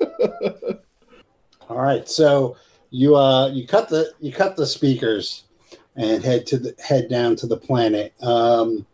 All 1.68 1.78
right, 1.78 2.08
so 2.08 2.56
you 2.94 3.16
uh 3.16 3.48
you 3.48 3.66
cut 3.66 3.88
the 3.88 4.12
you 4.20 4.32
cut 4.32 4.54
the 4.54 4.64
speakers 4.64 5.42
and 5.96 6.22
head 6.22 6.46
to 6.46 6.58
the 6.58 6.74
head 6.80 7.08
down 7.08 7.34
to 7.34 7.46
the 7.48 7.56
planet. 7.56 8.14
Um, 8.22 8.86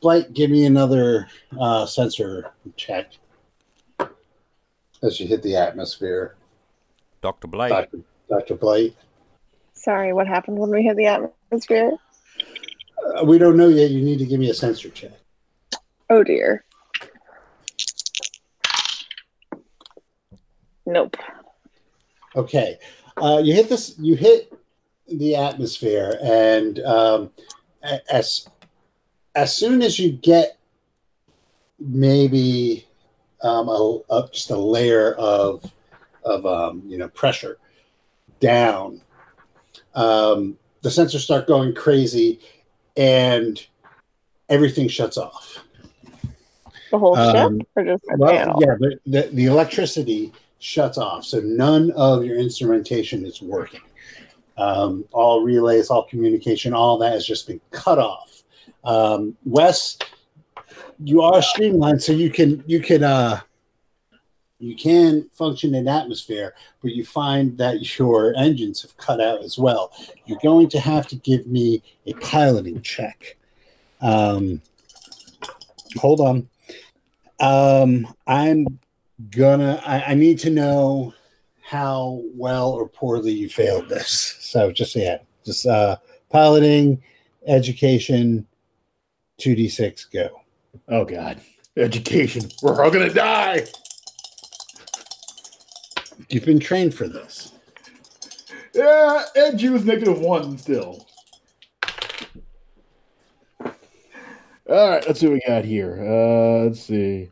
Blake, 0.00 0.32
give 0.32 0.50
me 0.50 0.66
another 0.66 1.28
uh, 1.58 1.86
sensor 1.86 2.52
check 2.76 3.12
as 5.02 5.20
you 5.20 5.28
hit 5.28 5.42
the 5.42 5.54
atmosphere. 5.54 6.34
Dr. 7.22 7.46
Blake. 7.46 7.70
Doctor 7.70 8.00
Doctor 8.28 8.54
Blake. 8.56 8.96
Sorry, 9.74 10.12
what 10.12 10.26
happened 10.26 10.58
when 10.58 10.70
we 10.70 10.82
hit 10.82 10.96
the 10.96 11.06
atmosphere? 11.06 11.92
Uh, 13.16 13.24
we 13.24 13.38
don't 13.38 13.56
know 13.56 13.68
yet. 13.68 13.92
You 13.92 14.02
need 14.02 14.18
to 14.18 14.26
give 14.26 14.40
me 14.40 14.50
a 14.50 14.54
sensor 14.54 14.90
check. 14.90 15.12
Oh 16.10 16.24
dear. 16.24 16.64
Nope. 20.86 21.16
Okay, 22.36 22.78
uh, 23.16 23.40
you 23.42 23.54
hit 23.54 23.68
this. 23.68 23.94
You 23.98 24.16
hit 24.16 24.52
the 25.08 25.36
atmosphere, 25.36 26.18
and 26.22 26.78
um, 26.80 27.30
as 28.10 28.48
as 29.34 29.56
soon 29.56 29.82
as 29.82 29.98
you 29.98 30.12
get 30.12 30.58
maybe 31.78 32.86
um, 33.42 33.68
a, 33.68 34.00
a, 34.10 34.28
just 34.32 34.50
a 34.50 34.56
layer 34.56 35.12
of 35.14 35.70
of 36.24 36.46
um, 36.46 36.82
you 36.86 36.98
know 36.98 37.08
pressure 37.08 37.58
down, 38.40 39.00
um, 39.94 40.56
the 40.82 40.88
sensors 40.88 41.20
start 41.20 41.46
going 41.46 41.74
crazy, 41.74 42.40
and 42.96 43.64
everything 44.48 44.88
shuts 44.88 45.16
off. 45.18 45.64
The 46.90 46.98
whole 46.98 47.16
Um, 47.16 47.58
ship 47.58 47.68
or 47.76 47.84
just 47.84 48.04
the 48.04 48.16
Well, 48.18 48.32
panel? 48.32 48.58
yeah, 48.60 48.76
the, 48.78 49.00
the, 49.06 49.22
the 49.32 49.44
electricity 49.46 50.32
shuts 50.64 50.96
off, 50.96 51.26
so 51.26 51.40
none 51.40 51.90
of 51.92 52.24
your 52.24 52.38
instrumentation 52.38 53.26
is 53.26 53.42
working. 53.42 53.82
Um, 54.56 55.04
all 55.12 55.42
relays, 55.42 55.90
all 55.90 56.04
communication, 56.04 56.72
all 56.72 56.96
that 56.98 57.12
has 57.12 57.26
just 57.26 57.46
been 57.46 57.60
cut 57.70 57.98
off. 57.98 58.42
Um, 58.82 59.36
Wes, 59.44 59.98
you 61.02 61.20
are 61.20 61.42
streamlined, 61.42 62.02
so 62.02 62.12
you 62.12 62.30
can 62.30 62.64
you 62.66 62.80
can 62.80 63.04
uh, 63.04 63.40
you 64.58 64.74
can 64.74 65.28
function 65.34 65.74
in 65.74 65.86
atmosphere, 65.86 66.54
but 66.80 66.92
you 66.92 67.04
find 67.04 67.58
that 67.58 67.98
your 67.98 68.34
engines 68.36 68.80
have 68.80 68.96
cut 68.96 69.20
out 69.20 69.42
as 69.42 69.58
well. 69.58 69.92
You're 70.24 70.38
going 70.42 70.70
to 70.70 70.80
have 70.80 71.06
to 71.08 71.16
give 71.16 71.46
me 71.46 71.82
a 72.06 72.14
piloting 72.14 72.80
check. 72.80 73.36
Um, 74.00 74.62
hold 75.98 76.20
on. 76.20 76.48
Um, 77.40 78.14
I'm 78.26 78.78
gonna. 79.30 79.82
I, 79.84 80.12
I 80.12 80.14
need 80.14 80.38
to 80.40 80.50
know 80.50 81.14
how 81.62 82.22
well 82.34 82.72
or 82.72 82.88
poorly 82.88 83.32
you 83.32 83.48
failed 83.48 83.88
this. 83.88 84.30
So 84.54 84.70
just 84.70 84.94
yeah, 84.94 85.18
just 85.44 85.66
uh, 85.66 85.96
piloting, 86.30 87.02
education, 87.44 88.46
two 89.36 89.56
d 89.56 89.68
six, 89.68 90.04
go. 90.04 90.28
Oh 90.88 91.04
god. 91.04 91.40
Education. 91.76 92.48
We're 92.62 92.84
all 92.84 92.90
gonna 92.92 93.12
die. 93.12 93.64
You've 96.28 96.44
been 96.44 96.60
trained 96.60 96.94
for 96.94 97.08
this. 97.08 97.52
Yeah, 98.74 99.24
and 99.34 99.58
G 99.58 99.70
was 99.70 99.84
negative 99.84 100.20
one 100.20 100.56
still. 100.56 101.04
All 103.60 104.88
right, 104.90 105.04
let's 105.06 105.18
see 105.18 105.26
what 105.26 105.34
we 105.34 105.42
got 105.46 105.64
here. 105.64 105.98
Uh, 106.00 106.64
let's 106.66 106.80
see. 106.80 107.30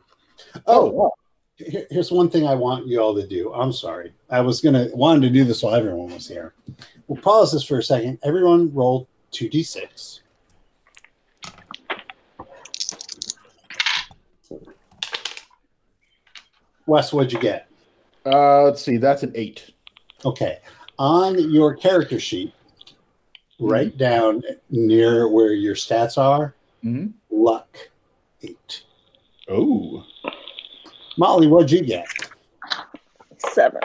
Oh, 0.67 0.91
here- 0.91 1.13
here's 1.57 2.11
one 2.11 2.29
thing 2.29 2.47
I 2.47 2.55
want 2.55 2.87
you 2.87 2.99
all 2.99 3.15
to 3.15 3.27
do. 3.27 3.53
I'm 3.53 3.71
sorry. 3.71 4.13
I 4.29 4.41
was 4.41 4.61
gonna 4.61 4.87
wanted 4.93 5.21
to 5.27 5.29
do 5.29 5.43
this 5.43 5.61
while 5.63 5.75
everyone 5.75 6.13
was 6.13 6.27
here. 6.27 6.53
We'll 7.07 7.21
pause 7.21 7.51
this 7.51 7.63
for 7.63 7.77
a 7.79 7.83
second. 7.83 8.19
Everyone 8.23 8.73
roll 8.73 9.07
two 9.31 9.49
d 9.49 9.63
six. 9.63 10.21
Wes, 16.85 17.13
what'd 17.13 17.31
you 17.31 17.39
get? 17.39 17.69
Uh, 18.25 18.63
let's 18.63 18.81
see. 18.81 18.97
That's 18.97 19.23
an 19.23 19.31
eight. 19.35 19.71
Okay. 20.25 20.59
On 20.99 21.51
your 21.51 21.75
character 21.75 22.19
sheet, 22.19 22.53
right 23.59 23.95
down 23.97 24.41
near 24.69 25.27
where 25.29 25.53
your 25.53 25.75
stats 25.75 26.17
are, 26.17 26.55
Mm-hmm. 26.83 27.11
luck 27.31 27.77
eight. 28.41 28.83
Oh, 29.47 30.03
Molly, 31.17 31.47
what'd 31.47 31.71
you 31.71 31.81
get? 31.83 32.07
Seven. 33.53 33.81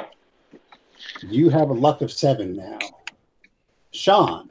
You 1.22 1.50
have 1.50 1.70
a 1.70 1.74
luck 1.74 2.00
of 2.00 2.10
seven 2.12 2.56
now. 2.56 2.78
Sean, 3.90 4.50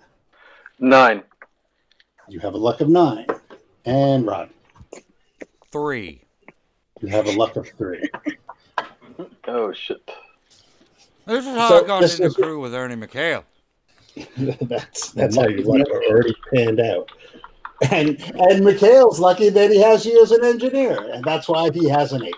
Nine. 0.80 1.24
you 2.28 2.40
have 2.40 2.54
a 2.54 2.58
luck 2.58 2.82
of 2.82 2.90
nine. 2.90 3.26
And 3.86 4.26
Rod, 4.28 4.50
Three. 5.72 6.22
you 7.02 7.08
have 7.08 7.26
a 7.28 7.32
luck 7.32 7.56
of 7.56 7.70
three. 7.78 8.04
Oh 9.48 9.72
shit. 9.72 10.10
This 11.26 11.46
is 11.46 11.56
how 11.56 11.70
So, 11.70 11.84
I 11.84 11.88
got 11.88 12.02
this 12.02 12.16
in 12.20 12.24
the 12.24 12.28
is- 12.30 12.36
crew 12.36 12.60
with 12.60 12.74
Ernie 12.74 12.96
McHale. 12.96 13.44
that's 14.38 15.12
that's 15.12 15.36
how 15.36 15.48
your 15.48 15.62
luck 15.63 15.88
already 15.88 16.36
panned 16.54 16.80
out. 16.80 17.10
And 17.92 18.10
and 18.20 18.66
McHale's 18.66 19.20
lucky 19.20 19.50
that 19.50 19.70
he 19.72 19.80
has 19.82 20.06
you 20.06 20.22
as 20.22 20.32
an 20.32 20.44
engineer, 20.44 20.98
and 21.13 21.24
that's 21.24 21.48
why 21.48 21.70
he 21.72 21.88
has 21.90 22.12
an 22.13 22.24
eight. 22.26 22.36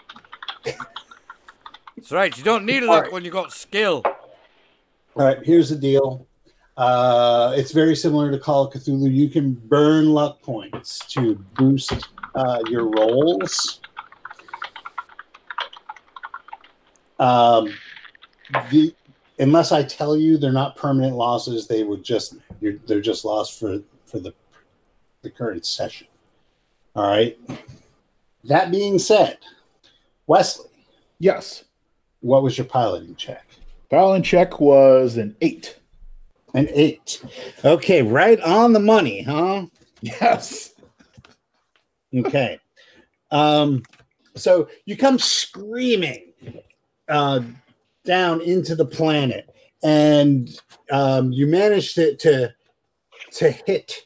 That's 0.65 2.12
right. 2.12 2.36
You 2.38 2.43
don't 2.43 2.65
need 2.65 2.84
luck 2.84 2.98
Alright. 2.98 3.12
when 3.12 3.26
you 3.26 3.32
got 3.32 3.52
skill. 3.52 4.02
All 4.06 5.26
right, 5.26 5.38
here's 5.43 5.69
the 5.69 5.76
deal. 5.76 6.26
Uh, 6.78 7.54
it's 7.58 7.74
very 7.74 7.95
similar 7.95 8.32
to 8.32 8.39
Call 8.39 8.65
of 8.65 8.74
Cthulhu. 8.74 9.13
You 9.13 9.30
can 9.30 9.54
burn 9.54 10.10
luck 10.10 10.41
points 10.41 11.00
to 11.08 11.36
boost 11.56 12.08
uh, 12.36 12.60
your 12.69 12.86
rolls. 12.86 13.82
Um, 17.19 17.74
the 18.72 18.95
unless 19.39 19.74
I 19.74 19.84
tell 19.84 20.15
you 20.15 20.38
they're 20.38 20.54
not 20.54 20.78
permanent 20.78 21.15
losses, 21.15 21.67
they 21.67 21.84
would 21.84 22.04
just 22.04 22.38
they're 22.62 23.02
just 23.02 23.26
lost 23.26 23.60
for 23.60 23.82
for 24.06 24.19
the 24.19 24.34
the 25.22 25.30
current 25.30 25.65
session. 25.65 26.08
All 26.95 27.08
right. 27.08 27.38
That 28.45 28.72
being 28.72 29.00
said, 29.00 29.38
Wesley, 30.30 30.70
yes. 31.18 31.63
what 32.20 32.44
was 32.44 32.56
your 32.56 32.65
piloting 32.65 33.15
check? 33.15 33.48
Balance 33.89 34.28
check 34.28 34.60
was 34.60 35.18
an 35.18 35.36
eight. 35.42 35.80
An 36.54 36.70
eight. 36.72 37.26
Okay, 37.65 38.04
right 38.04 38.39
on 38.42 38.74
the 38.74 38.80
money, 38.80 39.24
huh? 39.24 39.65
Yes. 40.02 40.76
Okay. 42.15 42.60
um, 43.32 43.82
so 44.36 44.70
you 44.86 44.96
come 44.96 45.18
screaming 45.18 46.32
uh, 47.10 47.42
down 48.06 48.42
into 48.42 48.76
the 48.76 48.86
planet, 48.86 49.50
and 49.84 50.62
um, 50.92 51.32
you 51.32 51.48
manage 51.48 51.96
to 51.96 52.15
to 52.18 52.54
to 53.32 53.50
hit 53.50 54.06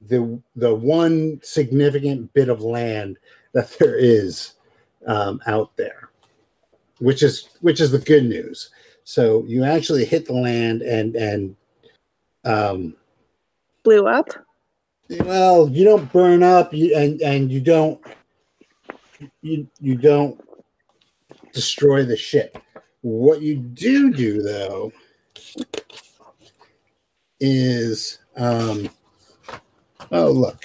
the 0.00 0.42
the 0.56 0.74
one 0.74 1.38
significant 1.42 2.32
bit 2.32 2.48
of 2.48 2.62
land 2.62 3.18
that 3.52 3.70
there 3.78 3.96
is 3.96 4.54
um, 5.06 5.40
out 5.46 5.76
there, 5.76 6.10
which 6.98 7.22
is 7.22 7.48
which 7.60 7.80
is 7.80 7.90
the 7.90 7.98
good 7.98 8.24
news. 8.24 8.70
So 9.04 9.44
you 9.46 9.64
actually 9.64 10.04
hit 10.04 10.26
the 10.26 10.34
land 10.34 10.82
and 10.82 11.16
and 11.16 11.56
um, 12.44 12.96
Blew 13.84 14.06
up. 14.06 14.28
well, 15.20 15.68
you 15.68 15.84
don't 15.84 16.12
burn 16.12 16.42
up, 16.42 16.74
you 16.74 16.94
and 16.94 17.20
and 17.22 17.50
you 17.50 17.60
don't 17.60 18.00
you 19.42 19.66
you 19.80 19.96
don't 19.96 20.40
destroy 21.52 22.04
the 22.04 22.16
ship. 22.16 22.58
What 23.00 23.40
you 23.40 23.56
do 23.56 24.12
do 24.12 24.42
though 24.42 24.92
is 27.40 28.18
um 28.36 28.90
oh 30.10 30.30
look 30.30 30.64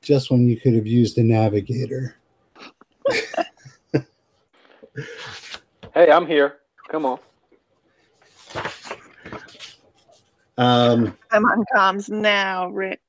just 0.00 0.30
when 0.30 0.48
you 0.48 0.58
could 0.58 0.74
have 0.74 0.86
used 0.86 1.18
a 1.18 1.22
navigator 1.22 2.16
Hey, 5.94 6.10
I'm 6.10 6.26
here. 6.26 6.58
Come 6.88 7.06
on. 7.06 7.18
um 10.58 11.16
I'm 11.30 11.44
on 11.44 11.64
comms 11.74 12.10
now, 12.10 12.68
Rick. 12.68 13.00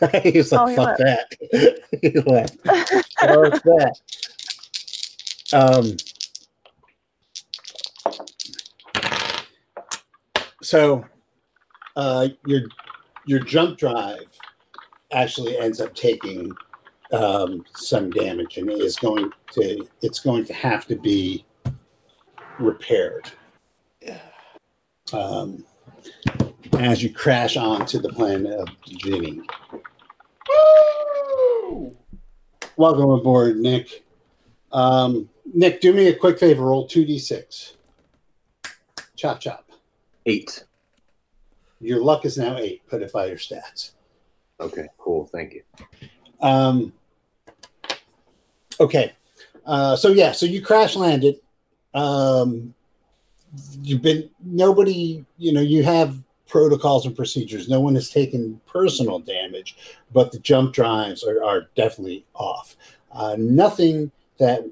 he's 0.22 0.52
like 0.52 0.60
Oh, 0.60 0.66
he 0.66 0.76
fuck 0.76 0.96
that 0.98 1.26
he 2.02 2.10
left 2.20 2.56
fuck 2.64 3.62
that 3.64 3.94
um 5.52 5.96
so 10.62 11.04
uh 11.96 12.28
your 12.46 12.62
your 13.26 13.40
jump 13.40 13.78
drive 13.78 14.28
actually 15.12 15.58
ends 15.58 15.80
up 15.80 15.94
taking 15.94 16.52
um 17.12 17.64
some 17.74 18.10
damage 18.10 18.58
and 18.58 18.70
is 18.70 18.96
going 18.96 19.30
to 19.52 19.86
it's 20.02 20.20
going 20.20 20.44
to 20.44 20.52
have 20.52 20.86
to 20.86 20.94
be 20.94 21.44
repaired 22.58 23.30
um 25.12 25.64
as 26.78 27.02
you 27.02 27.12
crash 27.12 27.56
onto 27.56 27.98
the 27.98 28.10
planet 28.10 28.52
of 28.52 28.68
Ginny. 28.84 29.40
Welcome 32.76 33.10
aboard, 33.10 33.56
Nick. 33.56 34.04
Um, 34.70 35.28
Nick, 35.52 35.80
do 35.80 35.92
me 35.92 36.08
a 36.08 36.14
quick 36.14 36.38
favor. 36.38 36.66
Roll 36.66 36.86
two 36.86 37.04
d 37.04 37.18
six. 37.18 37.76
Chop 39.16 39.40
chop. 39.40 39.68
Eight. 40.26 40.64
Your 41.80 42.00
luck 42.02 42.24
is 42.24 42.38
now 42.38 42.56
eight. 42.58 42.86
Put 42.86 43.02
it 43.02 43.12
by 43.12 43.26
your 43.26 43.36
stats. 43.36 43.92
Okay, 44.60 44.88
cool. 44.98 45.26
Thank 45.26 45.54
you. 45.54 45.62
Um, 46.40 46.92
okay. 48.80 49.12
Uh, 49.66 49.96
so 49.96 50.08
yeah, 50.08 50.32
so 50.32 50.46
you 50.46 50.62
crash 50.62 50.96
landed. 50.96 51.36
Um, 51.94 52.74
you've 53.82 54.02
been 54.02 54.30
nobody. 54.42 55.24
You 55.36 55.52
know 55.52 55.60
you 55.60 55.82
have 55.82 56.18
protocols 56.48 57.06
and 57.06 57.14
procedures. 57.14 57.68
No 57.68 57.80
one 57.80 57.94
has 57.94 58.10
taken 58.10 58.60
personal 58.66 59.18
damage, 59.18 59.76
but 60.12 60.32
the 60.32 60.38
jump 60.38 60.72
drives 60.72 61.22
are, 61.22 61.44
are 61.44 61.68
definitely 61.76 62.24
off. 62.34 62.76
Uh, 63.12 63.36
nothing 63.38 64.10
that 64.38 64.64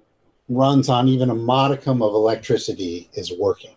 runs 0.48 0.88
on 0.88 1.08
even 1.08 1.30
a 1.30 1.34
modicum 1.34 2.02
of 2.02 2.14
electricity 2.14 3.08
is 3.14 3.32
working. 3.32 3.74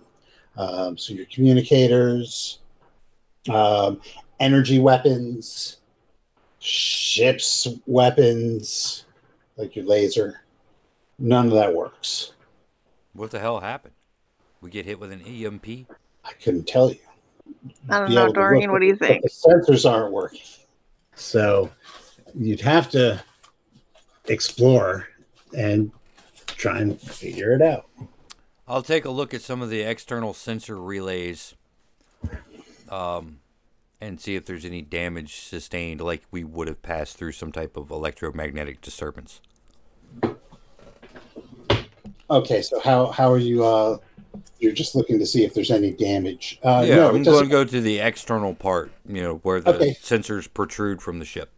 Um, 0.58 0.98
so 0.98 1.14
your 1.14 1.26
communicators, 1.26 2.60
um, 3.50 4.02
energy 4.40 4.80
weapons, 4.80 5.78
ships 6.60 7.68
weapons, 7.86 9.06
like 9.60 9.76
your 9.76 9.86
laser, 9.86 10.42
none 11.20 11.48
of 11.48 11.54
that 11.54 11.76
works. 11.76 12.32
What 13.14 13.32
the 13.32 13.40
hell 13.40 13.60
happened? 13.60 13.94
We 14.62 14.70
get 14.70 14.86
hit 14.86 15.00
with 15.00 15.12
an 15.12 15.22
EMP? 15.22 15.68
I 16.24 16.32
couldn't 16.42 16.68
tell 16.68 16.90
you. 16.90 17.00
I 17.90 18.00
don't 18.00 18.10
Be 18.10 18.16
know, 18.16 18.24
able 18.24 18.34
to 18.34 18.40
Doreen. 18.40 18.62
look, 18.64 18.72
What 18.72 18.80
do 18.80 18.88
you 18.88 18.96
think? 18.96 19.24
The 19.24 19.30
sensors 19.30 19.90
aren't 19.90 20.14
working. 20.14 20.42
So 21.16 21.70
you'd 22.34 22.62
have 22.62 22.90
to 22.92 23.22
explore 24.28 25.10
and 25.58 25.92
try 26.48 26.80
and 26.80 27.00
figure 27.02 27.52
it 27.52 27.62
out. 27.62 27.88
I'll 28.68 28.84
take 28.84 29.04
a 29.04 29.10
look 29.10 29.34
at 29.34 29.42
some 29.42 29.62
of 29.62 29.70
the 29.70 29.82
external 29.82 30.34
sensor 30.34 30.80
relays 30.80 31.56
um, 32.90 33.40
and 34.00 34.22
see 34.22 34.36
if 34.36 34.46
there's 34.46 34.64
any 34.64 34.82
damage 34.84 35.42
sustained, 35.42 36.00
like 36.02 36.24
we 36.32 36.44
would 36.44 36.68
have 36.68 36.82
passed 36.82 37.18
through 37.18 37.32
some 37.32 37.52
type 37.52 37.76
of 37.76 37.90
electromagnetic 37.92 38.80
disturbance. 38.80 39.42
Okay, 42.32 42.62
so 42.62 42.80
how 42.80 43.08
how 43.08 43.32
are 43.32 43.40
you? 43.40 43.66
Uh, 43.66 43.98
you're 44.60 44.74
just 44.74 44.94
looking 44.94 45.18
to 45.20 45.26
see 45.26 45.44
if 45.44 45.54
there's 45.54 45.72
any 45.72 45.92
damage. 45.92 46.60
Uh, 46.64 46.84
yeah, 46.86 46.98
no, 46.98 47.10
I'm 47.10 47.24
going 47.24 47.44
to 47.44 47.50
go 47.50 47.64
to 47.64 47.82
the 47.82 48.00
external 48.00 48.54
part, 48.54 48.92
you 49.08 49.22
know, 49.22 49.36
where 49.38 49.60
the 49.60 49.74
Okay. 49.76 49.98
sensors 50.02 50.52
protrude 50.54 51.02
from 51.02 51.20
the 51.20 51.26
ship. 51.26 51.52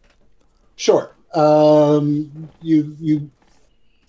Sure. 0.76 1.14
Um, 1.34 2.48
you 2.62 2.96
you 3.00 3.30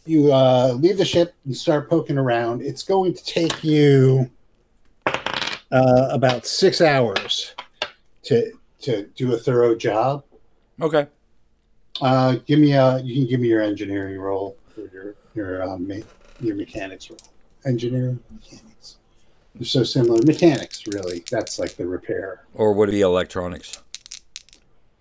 you 0.06 0.32
uh, 0.32 0.74
leave 0.78 0.98
the 0.98 1.06
ship 1.06 1.34
and 1.46 1.56
start 1.56 1.90
poking 1.90 2.18
around. 2.18 2.62
It's 2.62 2.84
going 2.84 3.14
to 3.14 3.24
take 3.26 3.64
you 3.64 4.30
uh, 5.06 6.08
about 6.12 6.46
six 6.46 6.80
hours 6.82 7.56
to 8.24 8.54
to 8.82 9.08
do 9.16 9.34
a 9.34 9.38
thorough 9.38 9.76
job. 9.76 10.24
Okay. 10.82 11.08
Uh, 12.02 12.38
give 12.46 12.60
me 12.60 12.74
a. 12.74 13.00
You 13.00 13.16
can 13.16 13.28
give 13.28 13.40
me 13.40 13.48
your 13.50 13.62
engineering 13.62 14.20
role 14.20 14.58
for 14.74 14.82
your 14.94 15.16
your 15.36 15.64
um, 15.64 15.88
me- 15.88 16.04
your 16.40 16.56
mechanics 16.56 17.10
role. 17.10 17.20
Engineering 17.66 18.20
mechanics. 18.32 18.98
They're 19.56 19.66
so 19.66 19.84
similar. 19.84 20.20
Mechanics, 20.26 20.84
really. 20.88 21.24
That's 21.30 21.60
like 21.60 21.76
the 21.76 21.86
repair 21.86 22.42
Or 22.56 22.74
would 22.74 22.90
it 22.90 22.94
be 22.94 23.02
electronics? 23.02 23.82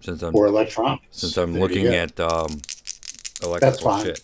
Since 0.01 0.23
I'm 0.23 0.35
or 0.37 0.47
electronics. 0.47 1.05
since 1.11 1.37
I'm 1.39 1.53
There 1.55 1.63
looking 1.63 1.87
at 1.87 2.19
um, 2.21 2.61
electrical 3.43 3.79
fine. 3.91 4.05
shit. 4.05 4.21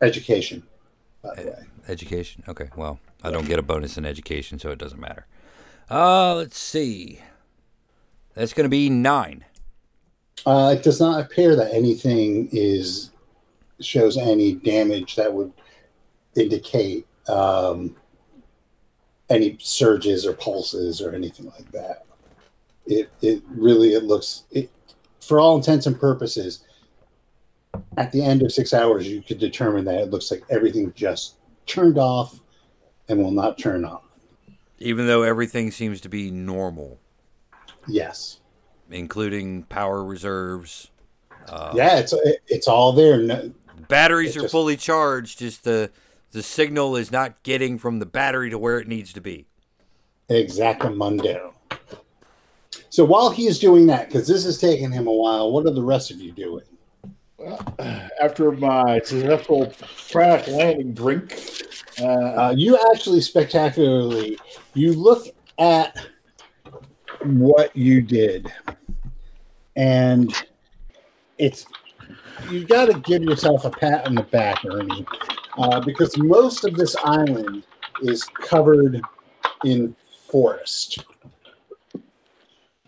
education. 0.00 0.62
By 1.22 1.34
the 1.36 1.42
way. 1.50 1.64
Education. 1.88 2.42
Okay. 2.48 2.70
Well, 2.76 2.98
I 3.22 3.30
don't 3.30 3.46
get 3.46 3.58
a 3.58 3.62
bonus 3.62 3.96
in 3.96 4.04
education, 4.04 4.58
so 4.58 4.70
it 4.70 4.78
doesn't 4.78 5.00
matter. 5.00 5.26
Uh, 5.90 6.34
let's 6.34 6.58
see. 6.58 7.20
That's 8.38 8.52
going 8.52 8.66
to 8.66 8.70
be 8.70 8.88
nine. 8.88 9.44
Uh, 10.46 10.76
it 10.78 10.84
does 10.84 11.00
not 11.00 11.20
appear 11.20 11.56
that 11.56 11.74
anything 11.74 12.48
is 12.52 13.10
shows 13.80 14.16
any 14.16 14.54
damage 14.54 15.16
that 15.16 15.32
would 15.32 15.52
indicate 16.36 17.04
um, 17.26 17.96
any 19.28 19.56
surges 19.60 20.24
or 20.24 20.34
pulses 20.34 21.00
or 21.00 21.16
anything 21.16 21.46
like 21.46 21.68
that. 21.72 22.06
It 22.86 23.10
it 23.22 23.42
really 23.48 23.94
it 23.94 24.04
looks 24.04 24.44
it 24.52 24.70
for 25.20 25.40
all 25.40 25.56
intents 25.56 25.86
and 25.86 25.98
purposes. 25.98 26.60
At 27.96 28.12
the 28.12 28.22
end 28.22 28.42
of 28.42 28.52
six 28.52 28.72
hours, 28.72 29.08
you 29.08 29.20
could 29.20 29.40
determine 29.40 29.84
that 29.86 30.00
it 30.00 30.10
looks 30.10 30.30
like 30.30 30.44
everything 30.48 30.92
just 30.94 31.34
turned 31.66 31.98
off 31.98 32.38
and 33.08 33.20
will 33.20 33.32
not 33.32 33.58
turn 33.58 33.84
on. 33.84 33.98
Even 34.78 35.08
though 35.08 35.24
everything 35.24 35.72
seems 35.72 36.00
to 36.02 36.08
be 36.08 36.30
normal, 36.30 37.00
Yes, 37.88 38.40
including 38.90 39.64
power 39.64 40.04
reserves. 40.04 40.90
Uh, 41.48 41.72
yeah, 41.74 41.98
it's 41.98 42.12
it, 42.12 42.42
it's 42.46 42.68
all 42.68 42.92
there. 42.92 43.18
No, 43.18 43.50
Batteries 43.88 44.36
are 44.36 44.42
just- 44.42 44.52
fully 44.52 44.76
charged. 44.76 45.38
Just 45.38 45.64
the 45.64 45.90
the 46.32 46.42
signal 46.42 46.94
is 46.96 47.10
not 47.10 47.42
getting 47.42 47.78
from 47.78 47.98
the 48.00 48.06
battery 48.06 48.50
to 48.50 48.58
where 48.58 48.78
it 48.78 48.86
needs 48.86 49.12
to 49.14 49.20
be. 49.20 49.46
Exactamundo. 50.28 51.52
So 52.90 53.04
while 53.04 53.30
he 53.30 53.46
is 53.46 53.58
doing 53.58 53.86
that, 53.86 54.08
because 54.08 54.26
this 54.28 54.44
is 54.44 54.58
taking 54.58 54.90
him 54.92 55.06
a 55.06 55.12
while, 55.12 55.50
what 55.52 55.66
are 55.66 55.70
the 55.72 55.82
rest 55.82 56.10
of 56.10 56.20
you 56.20 56.32
doing? 56.32 56.64
Well, 57.38 57.60
after 58.20 58.50
my 58.52 59.00
successful 59.04 59.72
crash 60.10 60.48
landing 60.48 60.92
drink, 60.92 61.38
uh, 62.00 62.04
Uh, 62.06 62.54
you 62.56 62.78
actually 62.92 63.20
spectacularly, 63.20 64.38
you 64.74 64.92
look 64.92 65.28
at 65.58 65.96
what 67.24 67.74
you 67.76 68.00
did, 68.02 68.52
and 69.76 70.32
it's 71.38 71.66
you 72.50 72.64
got 72.64 72.86
to 72.86 72.98
give 73.00 73.22
yourself 73.22 73.64
a 73.64 73.70
pat 73.70 74.06
on 74.06 74.14
the 74.14 74.22
back, 74.22 74.64
Ernie, 74.64 75.06
uh, 75.58 75.80
because 75.80 76.16
most 76.18 76.64
of 76.64 76.74
this 76.74 76.96
island 77.04 77.64
is 78.02 78.24
covered 78.24 79.00
in 79.64 79.94
forest. 80.30 81.04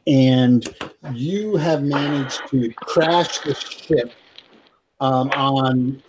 And 0.06 0.66
you 1.12 1.56
have 1.56 1.82
managed 1.82 2.40
to 2.48 2.72
crash 2.74 3.38
the 3.40 3.54
ship 3.54 4.12
um, 5.00 5.30
on 5.30 6.02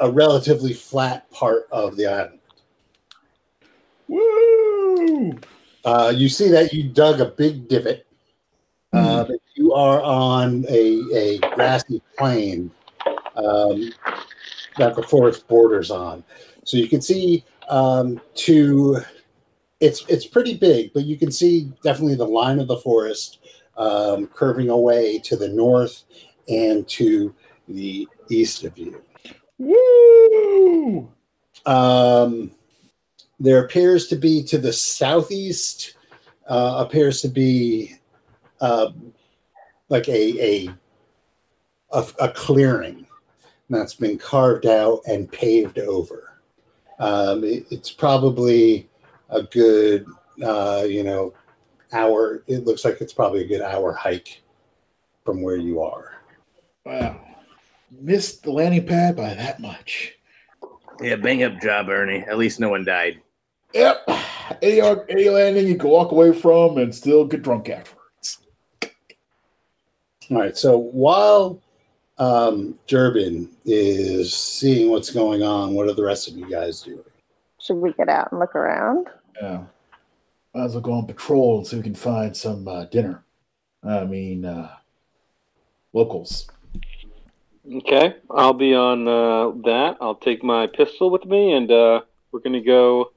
a 0.00 0.10
relatively 0.10 0.72
flat 0.72 1.30
part 1.30 1.66
of 1.72 1.96
the 1.96 2.06
island. 2.06 2.38
woo! 4.08 5.38
Uh, 5.84 6.12
you 6.14 6.28
see 6.28 6.48
that 6.48 6.72
you 6.72 6.84
dug 6.84 7.20
a 7.20 7.26
big 7.26 7.68
divot. 7.68 8.06
Uh, 8.92 9.24
but 9.24 9.36
you 9.54 9.72
are 9.72 10.02
on 10.02 10.66
a, 10.68 11.02
a 11.14 11.38
grassy 11.54 12.02
plain 12.18 12.70
um, 13.36 13.90
that 14.76 14.94
the 14.94 15.02
forest 15.02 15.48
borders 15.48 15.90
on. 15.90 16.22
So 16.64 16.76
you 16.76 16.88
can 16.88 17.00
see 17.00 17.44
um, 17.70 18.20
to 18.34 18.98
it's 19.80 20.04
it's 20.08 20.26
pretty 20.26 20.54
big, 20.54 20.92
but 20.92 21.04
you 21.04 21.16
can 21.16 21.32
see 21.32 21.72
definitely 21.82 22.16
the 22.16 22.26
line 22.26 22.60
of 22.60 22.68
the 22.68 22.76
forest 22.76 23.38
um, 23.76 24.26
curving 24.26 24.68
away 24.68 25.18
to 25.20 25.36
the 25.36 25.48
north 25.48 26.04
and 26.48 26.86
to 26.88 27.34
the 27.68 28.06
east 28.30 28.64
of 28.64 28.76
you. 28.76 29.02
Woo! 29.58 31.10
Um, 31.64 32.50
there 33.42 33.64
appears 33.64 34.06
to 34.06 34.16
be 34.16 34.42
to 34.44 34.56
the 34.56 34.72
southeast, 34.72 35.94
uh, 36.48 36.84
appears 36.86 37.20
to 37.22 37.28
be 37.28 37.96
uh, 38.60 38.90
like 39.88 40.08
a, 40.08 40.66
a 40.68 40.74
a 41.92 42.06
a 42.20 42.28
clearing 42.30 43.04
that's 43.68 43.94
been 43.94 44.16
carved 44.16 44.66
out 44.66 45.00
and 45.06 45.30
paved 45.32 45.78
over. 45.78 46.38
Um, 46.98 47.42
it- 47.42 47.66
it's 47.70 47.90
probably 47.90 48.88
a 49.30 49.42
good, 49.42 50.06
uh, 50.44 50.84
you 50.88 51.02
know, 51.02 51.34
hour. 51.92 52.44
It 52.46 52.64
looks 52.64 52.84
like 52.84 53.00
it's 53.00 53.12
probably 53.14 53.40
a 53.42 53.46
good 53.48 53.62
hour 53.62 53.92
hike 53.92 54.42
from 55.24 55.42
where 55.42 55.56
you 55.56 55.82
are. 55.82 56.16
Wow. 56.84 57.20
Missed 57.90 58.44
the 58.44 58.52
landing 58.52 58.86
pad 58.86 59.16
by 59.16 59.34
that 59.34 59.58
much. 59.60 60.14
Yeah, 61.00 61.16
bang 61.16 61.42
up 61.42 61.60
job, 61.60 61.88
Ernie. 61.88 62.24
At 62.28 62.38
least 62.38 62.60
no 62.60 62.68
one 62.68 62.84
died. 62.84 63.20
Yep. 63.74 64.08
Any, 64.60 64.80
any 64.80 65.28
landing 65.28 65.66
you 65.66 65.76
can 65.76 65.88
walk 65.90 66.12
away 66.12 66.32
from 66.32 66.78
and 66.78 66.94
still 66.94 67.24
get 67.24 67.42
drunk 67.42 67.68
afterwards. 67.68 68.38
All 70.30 70.38
right. 70.38 70.56
So 70.56 70.78
while 70.78 71.60
um, 72.18 72.78
Durbin 72.86 73.48
is 73.64 74.34
seeing 74.34 74.90
what's 74.90 75.10
going 75.10 75.42
on, 75.42 75.74
what 75.74 75.88
are 75.88 75.94
the 75.94 76.04
rest 76.04 76.28
of 76.28 76.36
you 76.36 76.48
guys 76.48 76.82
doing? 76.82 77.04
Should 77.58 77.76
we 77.76 77.92
get 77.92 78.08
out 78.08 78.30
and 78.30 78.40
look 78.40 78.54
around? 78.54 79.08
Yeah. 79.40 79.62
Might 80.54 80.64
as 80.64 80.72
well 80.74 80.82
go 80.82 80.92
on 80.92 81.06
patrol 81.06 81.58
and 81.58 81.66
see 81.66 81.76
if 81.76 81.82
we 81.82 81.90
can 81.90 81.94
find 81.94 82.36
some 82.36 82.68
uh, 82.68 82.84
dinner. 82.86 83.24
I 83.82 84.04
mean, 84.04 84.44
uh, 84.44 84.70
locals. 85.92 86.48
Okay, 87.74 88.16
I'll 88.30 88.52
be 88.52 88.74
on 88.74 89.08
uh, 89.08 89.50
that. 89.64 89.96
I'll 90.00 90.16
take 90.16 90.42
my 90.42 90.66
pistol 90.66 91.10
with 91.10 91.24
me, 91.24 91.52
and 91.52 91.70
uh, 91.70 92.02
we're 92.32 92.40
gonna 92.40 92.60
go 92.60 93.12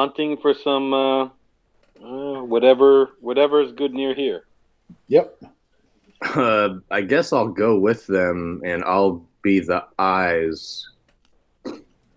hunting 0.00 0.34
for 0.38 0.54
some 0.54 0.94
uh, 0.94 1.24
uh, 2.02 2.42
whatever 2.42 3.10
whatever 3.20 3.60
is 3.60 3.70
good 3.72 3.92
near 3.92 4.14
here. 4.14 4.44
Yep. 5.08 5.42
Uh, 6.22 6.76
I 6.90 7.02
guess 7.02 7.34
I'll 7.34 7.48
go 7.48 7.78
with 7.78 8.06
them, 8.06 8.62
and 8.64 8.82
I'll 8.84 9.22
be 9.42 9.60
the 9.60 9.84
eyes, 9.98 10.88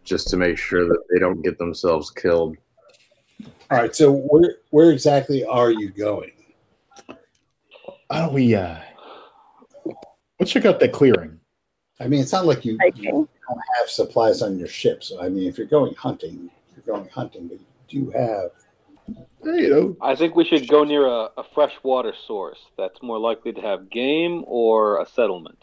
just 0.05 0.29
to 0.29 0.37
make 0.37 0.57
sure 0.57 0.87
that 0.87 1.03
they 1.09 1.19
don't 1.19 1.41
get 1.41 1.57
themselves 1.57 2.09
killed. 2.09 2.55
All 3.69 3.79
right. 3.79 3.93
So 3.93 4.13
where 4.13 4.55
where 4.69 4.91
exactly 4.91 5.43
are 5.43 5.71
you 5.71 5.89
going? 5.89 6.31
Why 8.07 8.19
don't 8.19 8.33
we, 8.33 8.55
uh, 8.55 8.77
let's 10.39 10.51
check 10.51 10.65
out 10.65 10.79
that 10.79 10.93
clearing. 10.93 11.39
I 11.99 12.07
mean, 12.07 12.21
it's 12.21 12.31
not 12.31 12.45
like 12.45 12.63
you, 12.63 12.77
you 12.95 13.11
don't 13.11 13.29
have 13.77 13.89
supplies 13.89 14.41
on 14.41 14.57
your 14.57 14.67
ship. 14.67 15.03
So 15.03 15.21
I 15.21 15.27
mean, 15.29 15.49
if 15.49 15.57
you're 15.57 15.67
going 15.67 15.95
hunting, 15.95 16.49
you're 16.75 16.95
going 16.95 17.09
hunting, 17.09 17.47
but 17.47 17.59
you 17.59 17.65
do 17.93 18.09
have. 18.11 18.49
You 19.43 19.69
know, 19.69 19.97
I 20.01 20.15
think 20.15 20.35
we 20.35 20.45
should 20.45 20.67
go 20.69 20.83
near 20.85 21.05
a, 21.05 21.29
a 21.37 21.43
fresh 21.53 21.73
water 21.83 22.13
source 22.25 22.59
that's 22.77 23.01
more 23.01 23.19
likely 23.19 23.51
to 23.53 23.61
have 23.61 23.89
game 23.89 24.43
or 24.47 25.01
a 25.01 25.05
settlement. 25.05 25.59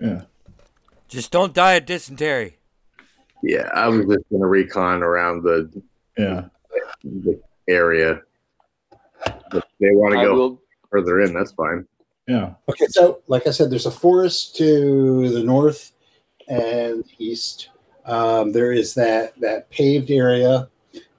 yeah. 0.00 0.22
Just 1.08 1.32
don't 1.32 1.52
die 1.52 1.72
of 1.74 1.86
dysentery. 1.86 2.56
Yeah, 3.42 3.68
I 3.74 3.88
was 3.88 4.06
just 4.06 4.24
gonna 4.30 4.46
recon 4.46 5.02
around 5.02 5.42
the, 5.42 5.82
Yeah. 6.16 6.44
the 7.02 7.40
area. 7.68 8.22
If 9.26 9.64
they 9.80 9.90
want 9.90 10.14
to 10.14 10.24
go 10.24 10.34
will. 10.34 10.62
further 10.90 11.20
in, 11.20 11.34
that's 11.34 11.52
fine. 11.52 11.84
Yeah. 12.28 12.54
Okay. 12.68 12.86
So, 12.88 13.20
like 13.26 13.46
I 13.48 13.50
said, 13.50 13.70
there's 13.70 13.86
a 13.86 13.90
forest 13.90 14.56
to 14.56 15.28
the 15.30 15.42
north 15.42 15.92
and 16.48 17.04
east. 17.18 17.70
Um, 18.06 18.52
there 18.52 18.72
is 18.72 18.94
that 18.94 19.38
that 19.40 19.68
paved 19.68 20.10
area 20.10 20.68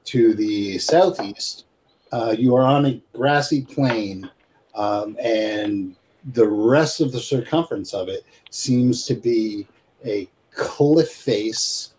to 0.06 0.34
the 0.34 0.78
southeast. 0.80 1.66
Uh, 2.12 2.36
you 2.38 2.56
are 2.56 2.64
on 2.64 2.86
a 2.86 3.02
grassy 3.14 3.62
plain, 3.62 4.30
um, 4.76 5.16
and 5.24 5.96
the 6.34 6.48
rest 6.48 7.02
of 7.02 7.12
the 7.12 7.20
circumference 7.20 7.94
of 7.94 8.10
it 8.10 8.26
seems 8.50 9.06
to 9.06 9.16
be 9.16 9.68
a 10.06 10.28
cliff 10.52 11.10
face 11.10 11.94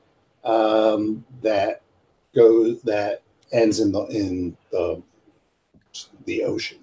um, 0.45 1.25
that 1.41 1.83
goes 2.35 2.83
that 2.83 3.23
ends 3.53 3.81
in 3.81 3.93
the 3.93 4.05
in 4.07 4.57
the 4.71 5.03
the 6.27 6.45
ocean. 6.45 6.79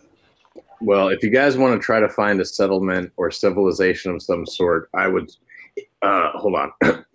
Well, 0.81 1.09
if 1.09 1.23
you 1.23 1.29
guys 1.29 1.57
want 1.57 1.79
to 1.79 1.85
try 1.85 1.99
to 1.99 2.09
find 2.09 2.39
a 2.39 2.45
settlement 2.45 3.11
or 3.17 3.31
civilization 3.31 4.15
of 4.15 4.21
some 4.21 4.45
sort, 4.45 4.89
I 4.93 5.07
would. 5.07 5.31
Uh, 6.01 6.31
hold 6.35 6.55
on. 6.55 6.71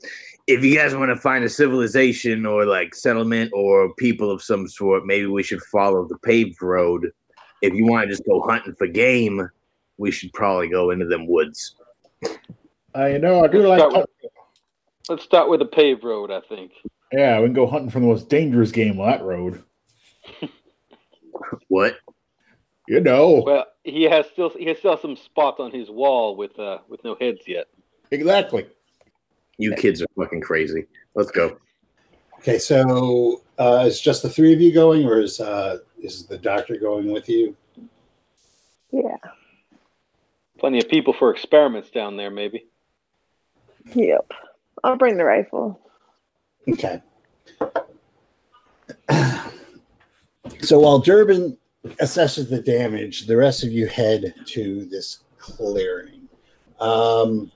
if 0.47 0.63
you 0.65 0.75
guys 0.77 0.95
want 0.95 1.11
to 1.11 1.17
find 1.17 1.45
a 1.45 1.49
civilization 1.49 2.45
or 2.47 2.67
like 2.67 2.95
settlement 2.95 3.51
or 3.55 3.95
people 3.95 4.31
of 4.31 4.43
some 4.43 4.69
sort, 4.69 5.07
maybe 5.07 5.27
we 5.27 5.43
should 5.43 5.63
follow 5.63 6.07
the 6.07 6.19
paved 6.19 6.61
road. 6.63 7.11
If 7.63 7.73
you 7.75 7.87
want 7.87 8.05
to 8.05 8.11
just 8.11 8.27
go 8.27 8.43
hunting 8.43 8.75
for 8.75 8.87
game, 8.87 9.49
we 9.97 10.11
should 10.11 10.33
probably 10.35 10.69
go 10.69 10.91
into 10.91 11.07
them 11.07 11.27
woods. 11.27 11.77
I 12.95 13.17
know, 13.19 13.43
I 13.45 13.49
do 13.49 13.67
like. 13.67 13.79
Start 13.79 13.95
with- 13.95 14.07
Let's 15.09 15.23
start 15.25 15.51
with 15.51 15.61
the 15.61 15.67
paved 15.67 16.03
road. 16.03 16.31
I 16.31 16.41
think. 16.41 16.73
Yeah, 17.13 17.39
we 17.41 17.47
can 17.47 17.53
go 17.55 17.67
hunting 17.67 17.91
for 17.91 18.01
the 18.01 18.07
most 18.07 18.29
dangerous 18.31 18.73
game 18.73 18.99
on 19.01 19.11
that 19.11 19.23
road. 19.23 19.63
What? 21.69 21.97
You 22.89 23.01
know, 23.01 23.43
Well, 23.45 23.67
he 23.83 24.05
has 24.05 24.27
still 24.33 24.51
he 24.51 24.67
has 24.67 24.79
still 24.79 24.97
some 24.97 25.17
spots 25.17 25.59
on 25.59 25.71
his 25.73 25.91
wall 25.91 26.37
with 26.37 26.59
uh 26.59 26.79
with 26.89 27.03
no 27.05 27.17
heads 27.21 27.41
yet. 27.47 27.67
exactly. 28.11 28.67
You 29.59 29.75
kids 29.75 30.03
are 30.03 30.07
fucking 30.17 30.41
crazy. 30.41 30.87
Let's 31.15 31.31
go. 31.31 31.59
Okay, 32.39 32.59
so 32.59 33.43
uh, 33.59 33.85
is 33.87 34.01
just 34.01 34.23
the 34.23 34.29
three 34.29 34.53
of 34.53 34.61
you 34.61 34.73
going, 34.73 35.07
or 35.07 35.21
is 35.21 35.41
uh, 35.41 35.79
is 35.99 36.27
the 36.27 36.39
doctor 36.39 36.77
going 36.77 37.13
with 37.13 37.29
you? 37.29 37.57
Yeah. 38.91 39.17
Plenty 40.59 40.79
of 40.79 40.89
people 40.89 41.13
for 41.13 41.31
experiments 41.31 41.91
down 41.91 42.17
there, 42.17 42.31
maybe. 42.31 42.67
Yep. 43.95 44.33
I'll 44.83 44.97
bring 44.97 45.17
the 45.17 45.25
rifle. 45.25 45.81
Okay. 46.69 47.03
so 50.61 50.79
while 50.79 50.99
Durbin 50.99 51.57
assesses 52.01 52.49
the 52.49 52.61
damage, 52.61 53.27
the 53.27 53.37
rest 53.37 53.65
of 53.65 53.73
you 53.73 53.87
head 53.87 54.35
to 54.47 54.85
this 54.87 55.21
clearing. 55.39 56.29
Um, 56.81 57.51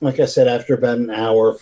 like 0.00 0.20
I 0.20 0.26
said, 0.26 0.48
after 0.48 0.74
about 0.74 0.98
an 0.98 1.10
hour, 1.10 1.56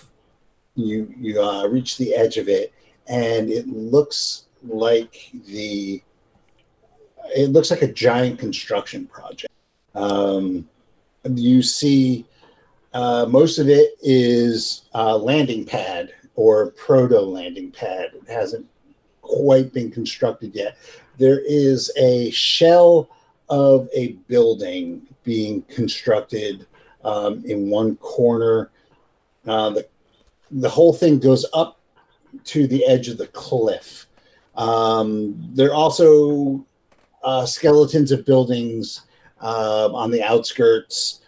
you 0.75 1.13
you 1.19 1.43
uh, 1.43 1.67
reach 1.67 1.97
the 1.97 2.15
edge 2.15 2.37
of 2.37 2.49
it, 2.49 2.73
and 3.07 3.51
it 3.51 3.67
looks 3.67 4.45
like 4.63 5.31
the 5.47 6.03
it 7.35 7.51
looks 7.51 7.71
like 7.71 7.83
a 7.83 7.93
giant 7.93 8.39
construction 8.39 9.07
project. 9.07 9.53
Um, 9.95 10.69
you 11.25 11.63
see 11.63 12.27
uh, 12.93 13.27
most 13.29 13.59
of 13.59 13.69
it 13.69 13.95
is 14.03 14.83
uh, 14.95 15.17
landing 15.17 15.65
pad 15.65 16.13
or 16.35 16.71
proto 16.73 17.21
landing 17.21 17.71
pad. 17.71 18.11
It 18.15 18.29
hasn't 18.29 18.67
quite 19.23 19.73
been 19.73 19.91
constructed 19.91 20.55
yet. 20.55 20.77
There 21.19 21.41
is 21.41 21.91
a 21.97 22.31
shell 22.31 23.09
of 23.49 23.89
a 23.95 24.13
building 24.29 25.03
being 25.25 25.63
constructed 25.63 26.67
um, 27.07 27.43
in 27.47 27.71
one 27.71 27.97
corner. 27.97 28.71
Uh, 29.47 29.71
the 29.71 29.89
the 30.51 30.69
whole 30.69 30.93
thing 30.93 31.19
goes 31.19 31.47
up 31.55 31.81
to 32.45 32.67
the 32.67 32.85
edge 32.87 33.09
of 33.09 33.19
the 33.19 33.27
cliff. 33.29 34.07
Um, 34.57 35.51
there 35.55 35.71
are 35.71 35.75
also 35.75 36.65
uh, 37.23 37.47
skeletons 37.47 38.13
of 38.13 38.25
buildings 38.27 39.03
um 39.41 39.95
on 39.95 40.11
the 40.11 40.23
outskirts 40.23 41.21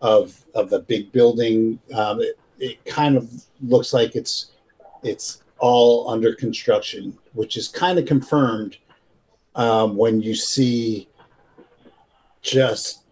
of 0.00 0.44
of 0.54 0.70
the 0.70 0.80
big 0.80 1.12
building. 1.12 1.78
Um, 1.94 2.20
it, 2.20 2.38
it 2.58 2.84
kind 2.84 3.16
of 3.16 3.30
looks 3.60 3.92
like 3.92 4.16
it's 4.16 4.52
it's 5.02 5.42
all 5.58 6.08
under 6.08 6.34
construction, 6.34 7.18
which 7.32 7.56
is 7.56 7.68
kind 7.68 7.98
of 7.98 8.06
confirmed 8.06 8.78
um, 9.54 9.96
when 9.96 10.20
you 10.20 10.34
see 10.34 11.08
just 12.42 13.02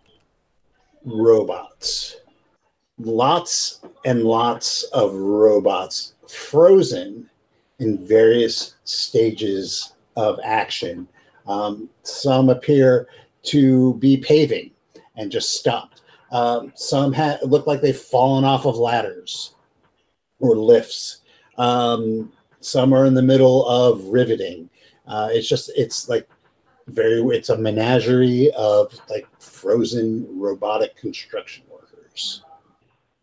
robots, 1.07 2.17
lots 2.99 3.81
and 4.05 4.25
lots 4.25 4.83
of 4.93 5.15
robots 5.15 6.15
frozen 6.29 7.31
in 7.79 8.07
various 8.07 8.75
stages 8.85 9.95
of 10.17 10.39
action. 10.45 11.09
Um, 11.47 11.89
some 12.03 12.49
appear 12.51 13.09
to 13.45 13.95
be 13.95 14.17
paving 14.17 14.73
and 15.17 15.31
just 15.31 15.55
stopped. 15.59 16.03
Um, 16.33 16.73
some 16.75 17.13
ha- 17.13 17.39
look 17.43 17.67
like 17.67 17.81
they've 17.81 17.97
fallen 17.97 18.45
off 18.45 18.67
of 18.67 18.77
ladders 18.77 19.55
or 20.41 20.57
lifts. 20.57 21.21
Um, 21.57 22.33
some 22.61 22.93
are 22.93 23.07
in 23.07 23.15
the 23.15 23.23
middle 23.23 23.67
of 23.67 24.05
riveting. 24.07 24.69
Uh, 25.07 25.29
it's 25.31 25.49
just 25.49 25.71
it's 25.77 26.09
like 26.09 26.29
very 26.89 27.21
it's 27.37 27.49
a 27.49 27.59
menagerie 27.59 28.51
of 28.57 28.99
like 29.11 29.27
frozen 29.41 30.27
robotic 30.39 30.97
construction 30.97 31.65
workers. 31.71 32.43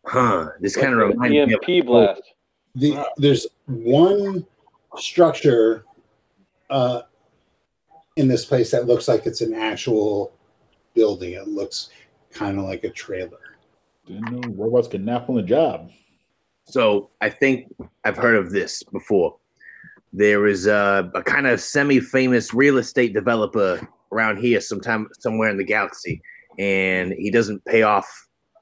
Huh. 0.06 0.50
This 0.60 0.76
kind 0.76 0.94
of 0.94 1.00
reminds 1.00 1.36
an 1.38 1.48
me 1.48 1.54
of 1.54 1.62
EMP 1.68 1.86
blast. 1.86 2.22
The, 2.76 3.06
there's 3.18 3.48
one 3.68 4.46
structure 4.98 5.86
uh, 6.70 7.04
in 8.16 8.28
this 8.28 8.46
place 8.46 8.72
that 8.72 8.88
looks 8.88 9.08
like 9.08 9.26
it's 9.26 9.42
an 9.42 9.54
actual 9.54 10.34
building. 10.94 11.34
It 11.34 11.48
looks 11.48 11.90
kind 12.32 12.58
of 12.58 12.66
like 12.66 12.84
a 12.84 12.90
trailer. 12.90 13.40
Didn't 14.06 14.32
know 14.32 14.54
robots 14.56 14.88
can 14.88 15.06
nap 15.06 15.30
on 15.30 15.36
the 15.36 15.44
job. 15.44 15.90
So 16.66 17.10
I 17.22 17.30
think 17.30 17.74
I've 18.04 18.18
heard 18.18 18.36
of 18.36 18.52
this 18.52 18.84
before. 18.84 19.38
There 20.14 20.46
is 20.46 20.68
a, 20.68 21.10
a 21.16 21.24
kind 21.24 21.48
of 21.48 21.60
semi-famous 21.60 22.54
real 22.54 22.78
estate 22.78 23.14
developer 23.14 23.82
around 24.12 24.38
here, 24.38 24.62
sometime 24.62 25.08
somewhere 25.20 25.50
in 25.50 25.58
the 25.58 25.64
galaxy, 25.64 26.22
and 26.60 27.14
he 27.14 27.32
doesn't 27.32 27.66
pay 27.66 27.82
off 27.82 28.08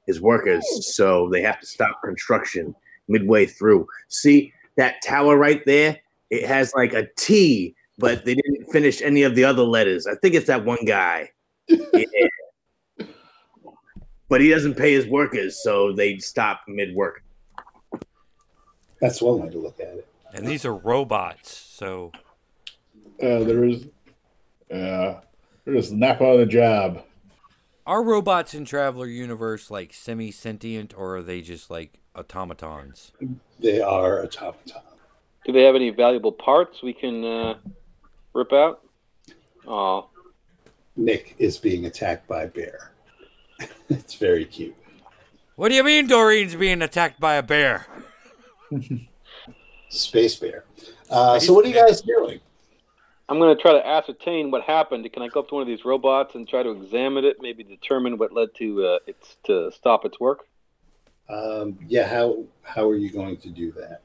his 0.06 0.20
workers, 0.20 0.64
so 0.94 1.28
they 1.30 1.42
have 1.42 1.60
to 1.60 1.66
stop 1.66 2.00
construction 2.02 2.74
midway 3.06 3.44
through. 3.46 3.86
See 4.08 4.52
that 4.76 5.02
tower 5.02 5.36
right 5.36 5.62
there? 5.66 6.00
It 6.30 6.46
has 6.46 6.72
like 6.74 6.94
a 6.94 7.06
T, 7.18 7.74
but 7.98 8.24
they 8.24 8.34
didn't 8.34 8.72
finish 8.72 9.02
any 9.02 9.22
of 9.22 9.34
the 9.34 9.44
other 9.44 9.62
letters. 9.62 10.06
I 10.06 10.14
think 10.16 10.34
it's 10.34 10.46
that 10.46 10.64
one 10.64 10.84
guy. 10.84 11.30
Yeah. 11.68 13.06
but 14.28 14.40
he 14.40 14.48
doesn't 14.48 14.74
pay 14.74 14.92
his 14.92 15.06
workers, 15.06 15.62
so 15.62 15.92
they 15.92 16.18
stop 16.18 16.62
mid-work. 16.66 17.22
That's 19.00 19.20
one 19.20 19.40
way 19.42 19.50
to 19.50 19.58
look 19.58 19.78
at 19.78 19.88
it. 19.88 20.11
And 20.32 20.46
these 20.46 20.64
are 20.64 20.74
robots, 20.74 21.54
so 21.54 22.12
Uh, 23.22 23.44
there 23.44 23.64
is, 23.64 23.86
uh, 24.70 25.20
there 25.64 25.74
is 25.74 25.92
nap 25.92 26.20
on 26.20 26.38
the 26.38 26.46
job. 26.46 27.04
are 27.86 28.02
robots 28.02 28.54
in 28.54 28.64
Traveller 28.64 29.06
Universe 29.06 29.70
like 29.70 29.92
semi 29.92 30.30
sentient 30.30 30.94
or 30.96 31.16
are 31.18 31.22
they 31.22 31.40
just 31.40 31.70
like 31.70 31.98
automatons? 32.16 33.12
They 33.60 33.80
are 33.80 34.22
automatons. 34.24 34.72
Do 35.44 35.52
they 35.52 35.62
have 35.64 35.74
any 35.74 35.90
valuable 35.90 36.32
parts 36.32 36.82
we 36.82 36.92
can 36.92 37.24
uh, 37.24 37.58
rip 38.32 38.52
out? 38.52 38.82
Oh, 39.66 40.08
Nick 40.96 41.34
is 41.38 41.58
being 41.58 41.84
attacked 41.86 42.26
by 42.28 42.44
a 42.44 42.48
bear. 42.48 42.92
it's 43.88 44.14
very 44.14 44.44
cute. 44.44 44.76
What 45.56 45.68
do 45.68 45.74
you 45.74 45.84
mean 45.84 46.06
Doreen's 46.06 46.54
being 46.54 46.82
attacked 46.82 47.20
by 47.20 47.34
a 47.34 47.42
bear? 47.42 47.86
Space 49.92 50.36
bear. 50.36 50.64
Uh, 51.10 51.38
so 51.38 51.52
what 51.52 51.66
are 51.66 51.68
you 51.68 51.74
guys 51.74 52.00
doing? 52.00 52.40
I'm 53.28 53.38
going 53.38 53.54
to 53.54 53.60
try 53.60 53.72
to 53.72 53.86
ascertain 53.86 54.50
what 54.50 54.62
happened. 54.62 55.10
Can 55.12 55.22
I 55.22 55.28
go 55.28 55.40
up 55.40 55.48
to 55.50 55.54
one 55.54 55.62
of 55.62 55.68
these 55.68 55.84
robots 55.84 56.34
and 56.34 56.48
try 56.48 56.62
to 56.62 56.70
examine 56.70 57.24
it, 57.26 57.36
maybe 57.40 57.62
determine 57.62 58.16
what 58.16 58.32
led 58.32 58.48
to 58.56 58.86
uh, 58.86 58.98
it 59.06 59.16
to 59.44 59.70
stop 59.70 60.06
its 60.06 60.18
work? 60.18 60.46
Um, 61.28 61.78
yeah, 61.86 62.08
how 62.08 62.44
how 62.62 62.88
are 62.88 62.96
you 62.96 63.10
going 63.10 63.36
to 63.38 63.50
do 63.50 63.70
that? 63.72 64.00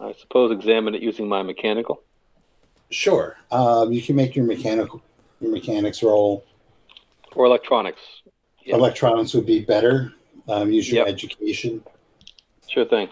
I 0.00 0.12
suppose 0.20 0.50
examine 0.50 0.94
it 0.96 1.02
using 1.02 1.28
my 1.28 1.42
mechanical. 1.42 2.02
Sure. 2.90 3.36
Um, 3.52 3.92
you 3.92 4.02
can 4.02 4.16
make 4.16 4.34
your 4.34 4.44
mechanical 4.44 5.00
your 5.40 5.52
mechanics 5.52 6.02
roll. 6.02 6.44
Or 7.36 7.46
electronics. 7.46 8.00
Yeah. 8.64 8.74
Electronics 8.74 9.34
would 9.34 9.46
be 9.46 9.60
better. 9.60 10.12
Um, 10.48 10.72
use 10.72 10.90
your 10.90 11.06
Yep. 11.06 11.14
education. 11.14 11.82
Sure 12.68 12.84
thing. 12.84 13.08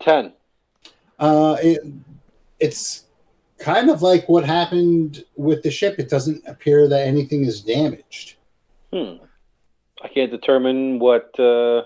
10. 0.00 0.32
Uh, 1.18 1.56
it, 1.62 1.80
it's 2.58 3.04
kind 3.58 3.90
of 3.90 4.02
like 4.02 4.28
what 4.28 4.44
happened 4.44 5.24
with 5.36 5.62
the 5.62 5.70
ship. 5.70 5.96
It 5.98 6.08
doesn't 6.08 6.42
appear 6.46 6.88
that 6.88 7.06
anything 7.06 7.44
is 7.44 7.60
damaged. 7.60 8.36
Hmm. 8.92 9.14
I 10.02 10.08
can't 10.08 10.30
determine 10.30 10.98
what 10.98 11.38
uh, 11.38 11.82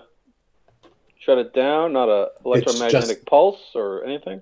shut 1.19 1.37
it 1.37 1.53
down. 1.53 1.93
Not 1.93 2.09
a 2.09 2.29
electromagnetic 2.45 3.17
just- 3.17 3.25
pulse 3.25 3.61
or 3.75 4.03
anything. 4.03 4.41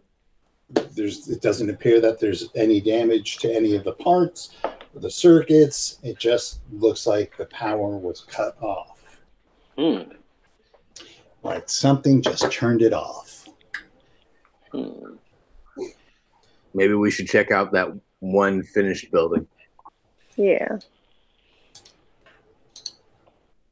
There's 0.96 1.30
it 1.30 1.44
doesn't 1.44 1.70
appear 1.70 2.02
that 2.02 2.20
there's 2.20 2.50
any 2.56 2.82
damage 2.82 3.38
to 3.38 3.54
any 3.54 3.76
of 3.76 3.84
the 3.84 3.92
parts 3.92 4.50
or 4.64 5.00
the 5.00 5.12
circuits. 5.12 6.00
It 6.02 6.18
just 6.18 6.62
looks 6.72 7.06
like 7.06 7.38
the 7.38 7.46
power 7.46 7.98
was 7.98 8.22
cut 8.22 8.60
off. 8.64 9.20
Hmm. 9.78 10.12
Like 11.44 11.70
something 11.70 12.24
just 12.24 12.52
turned 12.52 12.82
it 12.82 12.94
off. 12.94 13.25
Hmm. 14.76 15.16
Maybe 16.74 16.94
we 16.94 17.10
should 17.10 17.28
check 17.28 17.52
out 17.52 17.72
that 17.72 17.90
one 18.20 18.64
finished 18.64 19.12
building. 19.12 19.48
Yeah. 20.36 20.80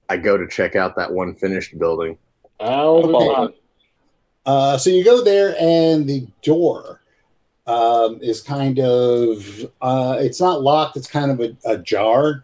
I 0.10 0.18
go 0.18 0.38
to 0.38 0.48
check 0.48 0.76
out 0.76 0.96
that 0.96 1.12
one 1.12 1.36
finished 1.36 1.78
building. 1.78 2.18
I'll 2.60 2.70
I'll 2.70 3.12
follow 3.12 3.46
them. 3.48 3.54
Uh, 4.46 4.78
so 4.78 4.90
you 4.90 5.04
go 5.04 5.24
there, 5.24 5.56
and 5.60 6.08
the 6.08 6.28
door 6.42 7.02
um, 7.66 8.20
is 8.22 8.42
kind 8.42 8.80
of 8.80 9.72
uh, 9.82 10.18
it's 10.20 10.40
not 10.40 10.62
locked. 10.62 10.98
It's 10.98 11.08
kind 11.08 11.32
of 11.32 11.40
a, 11.40 11.56
ajar. 11.66 12.44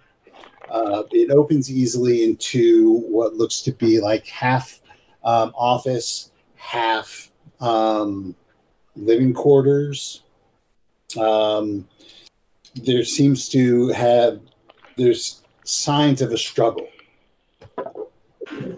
Uh, 0.70 1.04
it 1.12 1.32
opens 1.32 1.72
easily 1.72 2.24
into 2.24 3.00
what 3.10 3.36
looks 3.36 3.62
to 3.62 3.72
be 3.72 4.00
like 4.00 4.28
half 4.28 4.80
um, 5.24 5.54
office, 5.56 6.32
half 6.56 7.32
um, 7.60 8.36
living 9.00 9.34
quarters. 9.34 10.24
Um, 11.20 11.88
there 12.76 13.04
seems 13.04 13.50
to 13.50 13.90
have 13.90 14.40
there's 14.98 15.42
signs 15.64 16.22
of 16.22 16.32
a 16.32 16.38
struggle. 16.38 16.88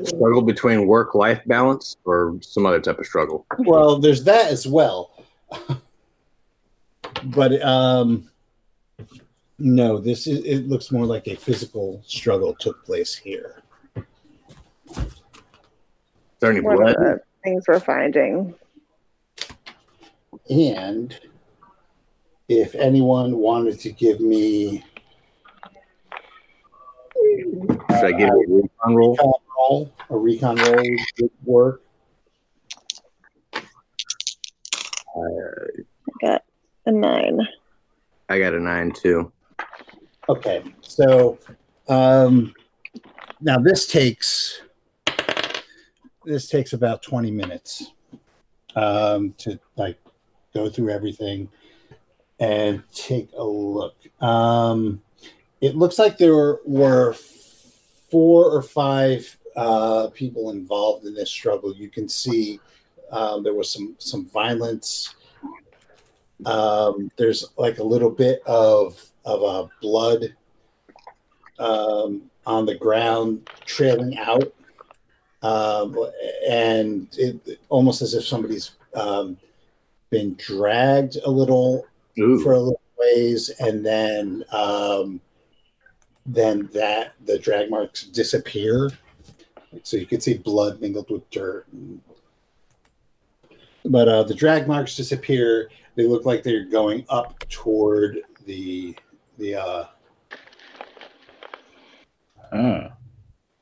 Struggle 0.03 0.41
between 0.41 0.87
work 0.87 1.15
life 1.15 1.41
balance 1.45 1.95
or 2.05 2.37
some 2.41 2.65
other 2.65 2.79
type 2.79 2.99
of 2.99 3.05
struggle. 3.05 3.45
Well, 3.59 3.99
there's 3.99 4.23
that 4.25 4.51
as 4.51 4.67
well. 4.67 5.11
but 7.25 7.61
um 7.61 8.29
no, 9.59 9.97
this 9.99 10.27
is 10.27 10.43
it 10.43 10.67
looks 10.67 10.91
more 10.91 11.05
like 11.05 11.27
a 11.27 11.35
physical 11.35 12.01
struggle 12.05 12.53
took 12.55 12.83
place 12.85 13.15
here. 13.15 13.61
Is 13.95 15.05
there 16.39 16.51
any 16.51 16.61
One 16.61 16.77
blood? 16.77 16.95
of 16.95 17.01
the 17.01 17.21
things 17.43 17.63
we're 17.67 17.79
finding. 17.79 18.55
And 20.49 21.17
if 22.49 22.75
anyone 22.75 23.37
wanted 23.37 23.79
to 23.81 23.91
give 23.91 24.19
me 24.19 24.83
Should 27.91 28.05
I 28.05 28.11
give 28.11 28.27
you 28.27 28.27
a 28.27 28.87
recon 28.87 28.95
roll? 28.95 29.11
recon 29.11 29.33
roll, 29.57 29.93
a 30.09 30.17
recon 30.17 30.55
roll 30.57 30.95
would 31.19 31.31
work. 31.45 31.81
I 35.15 35.25
got 36.21 36.43
a 36.85 36.91
nine. 36.91 37.39
I 38.29 38.39
got 38.39 38.53
a 38.53 38.59
nine 38.59 38.91
too. 38.91 39.31
Okay, 40.29 40.63
so 40.81 41.37
um, 41.87 42.53
now 43.41 43.57
this 43.59 43.87
takes 43.87 44.61
this 46.25 46.47
takes 46.47 46.73
about 46.73 47.03
twenty 47.03 47.31
minutes 47.31 47.91
um, 48.75 49.33
to 49.37 49.59
like 49.75 50.00
go 50.53 50.69
through 50.69 50.89
everything 50.89 51.49
and 52.39 52.83
take 52.93 53.29
a 53.37 53.43
look. 53.43 53.95
Um, 54.19 55.01
it 55.61 55.75
looks 55.75 55.99
like 55.99 56.17
there 56.17 56.57
were, 56.65 57.15
four 58.11 58.51
or 58.51 58.61
five 58.61 59.37
uh, 59.55 60.09
people 60.13 60.51
involved 60.51 61.05
in 61.05 61.15
this 61.15 61.31
struggle. 61.31 61.73
You 61.73 61.89
can 61.89 62.09
see 62.09 62.59
um, 63.11 63.41
there 63.43 63.53
was 63.53 63.71
some 63.71 63.95
some 63.97 64.25
violence. 64.27 65.15
Um, 66.45 67.09
there's 67.17 67.49
like 67.57 67.79
a 67.79 67.83
little 67.83 68.09
bit 68.09 68.43
of 68.45 69.01
of 69.25 69.43
uh, 69.43 69.67
blood 69.81 70.35
um, 71.57 72.23
on 72.45 72.65
the 72.65 72.75
ground 72.75 73.49
trailing 73.65 74.17
out, 74.17 74.53
um, 75.41 75.97
and 76.47 77.07
it 77.17 77.59
almost 77.69 78.01
as 78.01 78.13
if 78.13 78.25
somebody's 78.25 78.71
um, 78.93 79.37
been 80.11 80.35
dragged 80.35 81.17
a 81.25 81.29
little 81.29 81.87
Ooh. 82.19 82.43
for 82.43 82.53
a 82.53 82.59
little 82.59 82.81
ways, 82.99 83.49
and 83.59 83.83
then 83.83 84.43
um, 84.51 85.19
then 86.25 86.69
that 86.73 87.13
the 87.25 87.39
drag 87.39 87.69
marks 87.69 88.03
disappear. 88.03 88.91
So 89.83 89.97
you 89.97 90.05
can 90.05 90.21
see 90.21 90.37
blood 90.37 90.81
mingled 90.81 91.09
with 91.09 91.27
dirt. 91.31 91.65
But 93.85 94.07
uh, 94.07 94.23
the 94.23 94.35
drag 94.35 94.67
marks 94.67 94.95
disappear. 94.95 95.69
They 95.95 96.05
look 96.05 96.25
like 96.25 96.43
they're 96.43 96.65
going 96.65 97.05
up 97.09 97.43
toward 97.49 98.19
the 98.45 98.95
the 99.37 99.55
uh. 99.55 99.85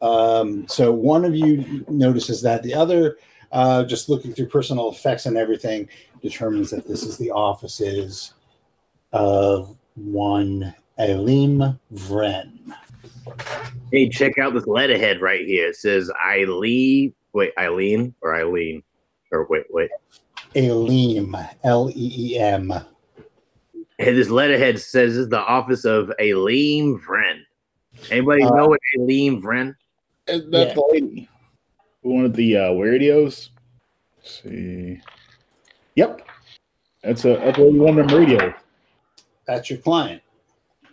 Um, 0.01 0.67
so 0.67 0.91
one 0.91 1.25
of 1.25 1.35
you 1.35 1.85
notices 1.89 2.41
that 2.41 2.63
the 2.63 2.73
other, 2.73 3.17
uh, 3.51 3.83
just 3.83 4.09
looking 4.09 4.33
through 4.33 4.47
personal 4.47 4.89
effects 4.89 5.25
and 5.25 5.37
everything, 5.37 5.89
determines 6.21 6.69
that 6.71 6.87
this 6.87 7.03
is 7.03 7.17
the 7.17 7.31
offices 7.31 8.33
of 9.11 9.77
one 9.95 10.73
Elim 10.97 11.79
Vren. 11.93 12.57
Hey, 13.91 14.09
check 14.09 14.37
out 14.37 14.53
this 14.53 14.67
letterhead 14.67 15.21
right 15.21 15.45
here. 15.45 15.69
It 15.69 15.75
says 15.75 16.11
Eileen. 16.25 17.13
Wait, 17.33 17.51
Eileen 17.57 18.13
or 18.21 18.35
Eileen? 18.35 18.83
Or 19.31 19.47
wait, 19.49 19.65
wait. 19.69 19.89
Elim, 20.55 21.35
L 21.63 21.89
E 21.95 22.33
E 22.33 22.39
M. 22.39 22.73
Hey, 23.97 24.13
this 24.13 24.29
letterhead 24.29 24.79
says 24.79 25.13
this 25.13 25.23
is 25.23 25.29
the 25.29 25.39
office 25.39 25.85
of 25.85 26.11
Aileen 26.19 26.99
Vren. 26.99 27.41
Anybody 28.09 28.43
Uh, 28.43 28.51
know 28.55 28.67
what 28.69 28.79
Aileen 28.97 29.41
Vren? 29.41 29.75
And 30.27 30.53
That's 30.53 30.69
Yeah. 30.69 30.73
the 30.75 30.89
lady. 30.91 31.29
One 32.01 32.25
of 32.25 32.33
the 32.33 32.55
uh, 32.57 32.73
radios. 32.73 33.51
Let's 34.17 34.41
see. 34.43 35.01
Yep. 35.99 36.21
That's 37.03 37.25
a 37.25 37.35
that's 37.35 37.57
what 37.57 37.73
we 37.73 37.79
wanted 37.79 38.07
them 38.07 38.17
radios. 38.17 38.53
That's 39.45 39.69
your 39.69 39.79
client. 39.79 40.21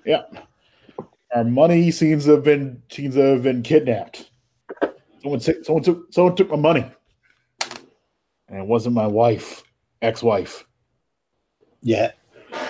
Yeah. 0.05 0.23
Our 1.33 1.45
money 1.45 1.93
seems 1.93 2.25
to 2.25 2.33
have 2.33 2.43
been 2.43 2.83
seems 2.91 3.15
to 3.15 3.21
have 3.21 3.45
been 3.45 3.63
kidnapped. 3.63 4.29
Someone 5.23 5.39
took 5.39 5.65
someone 5.65 5.85
took 5.85 6.13
someone 6.13 6.35
took 6.35 6.51
my 6.51 6.57
money. 6.57 6.91
And 8.49 8.59
it 8.59 8.67
wasn't 8.67 8.97
my 8.97 9.07
wife, 9.07 9.63
ex-wife. 10.03 10.67
Yeah. 11.83 12.11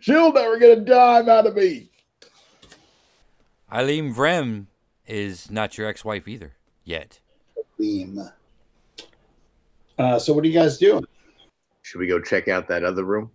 She'll 0.00 0.32
never 0.32 0.58
get 0.58 0.78
a 0.78 0.80
dime 0.80 1.28
out 1.28 1.48
of 1.48 1.56
me. 1.56 1.90
Eileen 3.72 4.14
Vrem 4.14 4.66
is 5.08 5.50
not 5.50 5.76
your 5.76 5.88
ex-wife 5.88 6.28
either 6.28 6.54
yet. 6.84 7.18
Elim. 7.78 8.30
Uh, 9.98 10.18
so 10.18 10.32
what 10.32 10.44
are 10.44 10.48
you 10.48 10.54
guys 10.54 10.78
doing? 10.78 11.04
Should 11.82 11.98
we 11.98 12.06
go 12.06 12.20
check 12.20 12.48
out 12.48 12.68
that 12.68 12.84
other 12.84 13.04
room? 13.04 13.30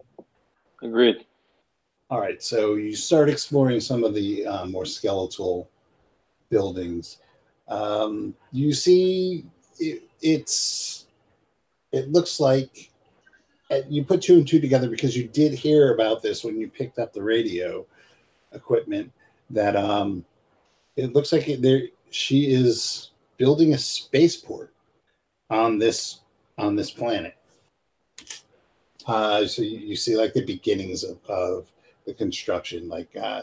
Agreed. 0.84 1.26
All 2.09 2.20
right, 2.20 2.43
so 2.43 2.76
you 2.76 2.95
start 2.95 3.30
exploring 3.30 3.80
some 3.80 4.03
of 4.03 4.14
the 4.14 4.45
uh, 4.45 4.66
more 4.66 4.86
skeletal 4.86 5.70
buildings. 6.49 7.20
Um, 7.70 8.36
you 8.51 8.74
see, 8.74 9.45
it, 9.80 10.03
it's 10.22 11.05
it 11.93 12.12
looks 12.12 12.39
like 12.39 12.91
uh, 13.70 13.80
you 13.88 14.03
put 14.03 14.22
two 14.22 14.36
and 14.36 14.47
two 14.47 14.59
together 14.59 14.89
because 14.89 15.16
you 15.16 15.28
did 15.28 15.53
hear 15.53 15.93
about 15.93 16.22
this 16.22 16.43
when 16.43 16.59
you 16.59 16.68
picked 16.68 16.99
up 16.99 17.14
the 17.14 17.24
radio 17.24 17.86
equipment. 18.51 19.12
That 19.49 19.76
um, 19.76 20.26
it 20.95 21.14
looks 21.14 21.32
like 21.32 21.47
it, 21.47 21.62
there 21.62 21.84
she 22.09 22.51
is 22.51 23.12
building 23.38 23.74
a 23.74 23.78
spaceport 23.78 24.74
on 25.49 25.80
this 25.80 26.20
on 26.62 26.76
this 26.76 26.91
planet. 26.91 27.36
Uh, 29.07 29.45
so 29.45 29.62
you, 29.62 29.80
you 29.80 29.95
see 29.95 30.16
like 30.16 30.34
the 30.34 30.45
beginnings 30.45 31.03
of, 31.03 31.18
of 31.28 31.68
the 32.05 32.14
construction 32.14 32.89
like 32.89 33.16
uh 33.22 33.41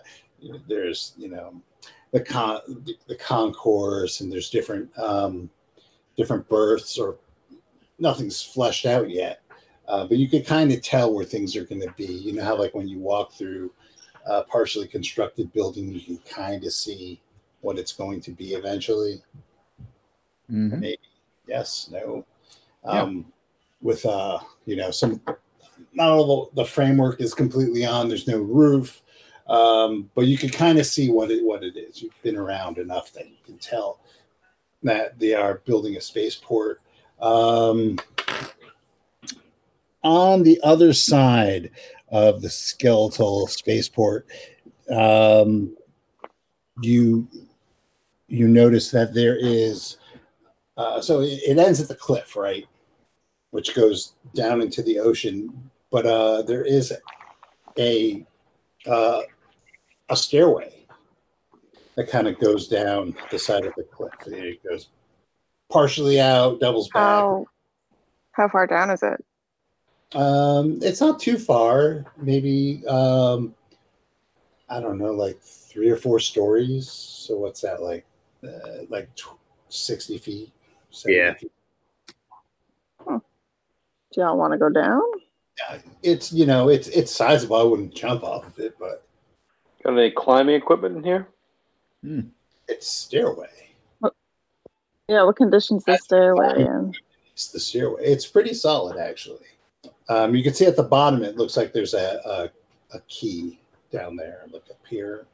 there's 0.66 1.12
you 1.16 1.29
know 1.29 1.55
the 2.12 2.21
con 2.21 2.61
the 3.07 3.14
concourse 3.16 4.21
and 4.21 4.33
there's 4.33 4.51
different 4.51 4.97
um 4.99 5.51
different 6.16 6.49
berths 6.49 6.99
or 6.99 7.16
nothing's 7.99 8.43
fleshed 8.43 8.87
out 8.87 9.11
yet. 9.11 9.41
Uh, 9.87 10.07
but 10.07 10.19
you 10.19 10.29
could 10.29 10.47
kind 10.47 10.71
of 10.73 10.83
tell 10.83 11.14
where 11.14 11.25
things 11.25 11.57
are 11.57 11.64
going 11.64 11.81
to 11.81 11.93
be. 11.97 12.07
You 12.07 12.35
know 12.35 12.45
how 12.45 12.57
like 12.57 12.75
when 12.75 12.89
you 12.89 12.99
walk 12.99 13.33
through 13.33 13.73
a 14.27 14.45
partially 14.45 14.87
constructed 14.87 15.53
building 15.53 15.91
you 15.91 16.01
can 16.01 16.19
kind 16.19 16.64
of 16.64 16.73
see 16.73 17.21
what 17.62 17.79
it's 17.79 17.93
going 17.93 18.21
to 18.23 18.31
be 18.31 18.55
eventually? 18.55 19.23
Maybe. 20.81 20.99
Yes. 21.47 21.89
No 21.91 22.25
um 22.85 23.26
with 23.81 24.05
uh 24.07 24.39
you 24.66 24.76
know 24.76 24.91
some 24.91 25.20
not 25.93 26.11
all 26.11 26.51
the, 26.55 26.62
the 26.62 26.68
framework 26.68 27.20
is 27.20 27.35
completely 27.35 27.85
on 27.85 28.09
there's 28.09 28.29
no 28.29 28.39
roof 28.39 29.03
um 29.49 30.11
but 30.14 30.26
you 30.26 30.37
can 30.37 30.51
kind 30.51 30.79
of 30.79 30.87
see 30.87 31.11
what 31.11 31.31
it 31.31 31.45
what 31.45 31.62
it 31.64 31.76
is. 31.76 32.03
You've 32.03 32.22
been 32.22 32.37
around 32.37 32.79
enough 32.79 33.12
that 33.12 33.29
you 33.29 33.37
can 33.45 33.59
tell 33.59 34.01
that 34.83 35.18
they 35.18 35.35
are 35.35 35.62
building 35.64 35.97
a 35.97 36.01
spaceport. 36.01 36.81
Um 37.20 37.99
on 40.03 40.43
the 40.43 40.61
other 40.62 40.93
side 40.93 41.70
of 42.11 42.41
the 42.41 42.49
skeletal 42.49 43.47
spaceport 43.49 44.26
um 44.91 45.76
you 46.81 47.26
you 48.29 48.47
notice 48.47 48.91
that 48.91 49.12
there 49.12 49.37
is 49.37 49.97
uh, 50.79 51.01
so 51.01 51.20
it, 51.20 51.41
it 51.47 51.59
ends 51.59 51.81
at 51.81 51.89
the 51.89 51.95
cliff 51.95 52.37
right? 52.37 52.64
Which 53.51 53.74
goes 53.74 54.14
down 54.35 54.62
into 54.62 54.83
the 54.83 54.99
ocean. 55.01 55.70
But 55.91 56.07
uh 56.07 56.43
there 56.43 56.64
is 56.64 56.93
a 57.79 58.26
uh 58.87 59.22
a 60.09 60.16
stairway 60.16 60.87
that 61.97 62.09
kind 62.09 62.29
of 62.29 62.39
goes 62.39 62.68
down 62.68 63.16
the 63.31 63.39
side 63.39 63.64
of 63.66 63.72
the 63.76 63.83
cliff. 63.85 64.12
It 64.26 64.62
goes 64.62 64.89
partially 65.70 66.20
out 66.20 66.61
doubles 66.61 66.89
back. 66.91 67.03
How 67.03 67.47
how 68.33 68.49
far 68.49 68.66
down 68.66 68.91
is 68.91 69.03
it? 69.03 69.24
um 70.14 70.79
it's 70.81 71.01
not 71.01 71.20
too 71.20 71.39
far. 71.39 72.07
Maybe 72.16 72.83
um 72.87 73.55
i 74.70 74.81
don't 74.81 74.99
know 74.99 75.12
like 75.12 75.41
three 75.43 75.91
or 75.91 75.97
four 75.97 76.20
stories. 76.20 76.91
So 76.91 77.37
what's 77.37 77.62
that 77.62 77.83
like 77.83 78.07
uh, 78.45 78.85
like 78.89 79.14
tw- 79.16 79.39
60 79.68 80.18
feet? 80.18 80.53
70 80.53 80.57
Yeah. 81.07 81.34
feet. 81.34 81.51
Do 83.07 83.20
y'all 84.22 84.39
want 84.39 84.53
to 84.53 84.59
go 84.59 84.68
down? 84.70 85.03
it's 86.05 86.32
you 86.32 86.47
know 86.47 86.68
it's 86.68 86.86
it's 86.89 87.12
sizable 87.12 87.57
i 87.57 87.62
wouldn't 87.64 87.93
jump 87.93 88.22
off 88.22 88.47
of 88.47 88.57
it 88.61 88.76
but 88.78 89.05
Got 89.82 89.99
any 89.99 90.12
climbing 90.12 90.55
equipment 90.55 90.97
in 90.99 91.03
here? 91.03 91.26
it's 92.68 92.86
stairway 92.86 93.51
Yeah, 95.09 95.24
what 95.24 95.34
conditions 95.34 95.82
the 95.84 95.99
stairway 95.99 96.64
in? 96.64 96.95
it's 97.32 97.49
the 97.49 97.59
stairway 97.59 98.05
it's 98.05 98.24
pretty 98.24 98.55
solid 98.55 98.99
actually 98.99 99.47
um 100.09 100.32
you 100.36 100.45
can 100.45 100.55
see 100.55 100.64
at 100.64 100.76
the 100.76 100.82
bottom 100.84 101.24
it 101.24 101.36
looks 101.36 101.57
like 101.57 101.72
there's 101.72 101.95
a 101.95 102.20
a, 102.24 102.97
a 102.97 103.01
key 103.09 103.59
down 103.91 104.14
there 104.14 104.45
look 104.53 104.64
up 104.70 104.78
here 104.89 105.26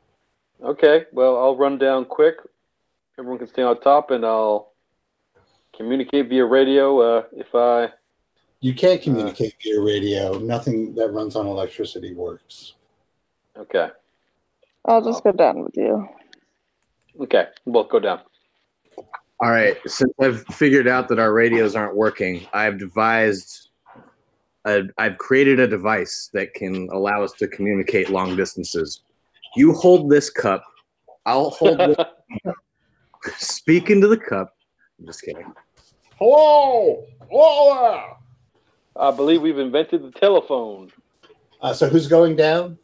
Okay. 0.63 1.05
Well, 1.13 1.37
I'll 1.37 1.57
run 1.57 1.77
down 1.79 2.07
quick. 2.07 2.37
Everyone 3.19 3.39
can 3.39 3.49
stay 3.49 3.63
on 3.63 3.79
top, 3.81 4.13
and 4.13 4.25
I'll 4.25 4.73
communicate 5.77 6.29
via 6.29 6.45
radio 6.45 7.01
uh, 7.01 7.23
if 7.33 7.55
I. 7.55 7.91
you 8.61 8.75
can't 8.75 9.03
communicate 9.03 9.55
via 9.63 9.81
radio 9.81 10.39
nothing 10.39 10.95
that 10.95 11.11
runs 11.13 11.37
on 11.37 11.47
electricity 11.47 12.15
works 12.15 12.75
Okay. 13.57 13.89
I'll 14.85 15.03
just 15.03 15.23
go 15.23 15.33
down 15.33 15.63
with 15.63 15.77
you. 15.77 16.09
Okay. 17.21 17.47
We'll 17.65 17.85
both 17.85 17.91
go 17.91 18.01
down. 18.01 18.21
All 19.41 19.51
right. 19.51 19.77
Since 19.87 20.13
I've 20.21 20.45
figured 20.47 20.89
out 20.89 21.09
that 21.09 21.19
our 21.19 21.33
radios 21.33 21.77
aren't 21.77 21.97
working, 21.97 22.47
I've 22.53 22.79
devised, 22.79 23.69
a, 24.65 24.83
I've 24.99 25.19
created 25.19 25.61
a 25.61 25.69
device 25.69 26.31
that 26.33 26.55
can 26.55 26.89
allow 26.93 27.23
us 27.23 27.33
to 27.35 27.49
communicate 27.49 28.11
long 28.11 28.37
distances. 28.37 29.03
You 29.57 29.73
hold 29.73 30.11
this 30.11 30.31
cup. 30.31 30.65
I'll 31.27 31.51
hold. 31.51 31.79
this, 32.45 33.37
speak 33.37 33.91
into 33.91 34.09
the 34.09 34.19
cup. 34.19 34.57
I'm 34.99 35.07
just 35.07 35.23
kidding. 35.23 35.53
Hello! 36.27 37.05
Hello! 37.31 38.17
I 38.97 39.11
believe 39.11 39.43
we've 39.43 39.59
invented 39.59 40.03
the 40.03 40.11
telephone. 40.19 40.91
uh, 41.61 41.75
so 41.75 41.87
who's 41.87 42.07
going 42.09 42.35
down 42.35 42.79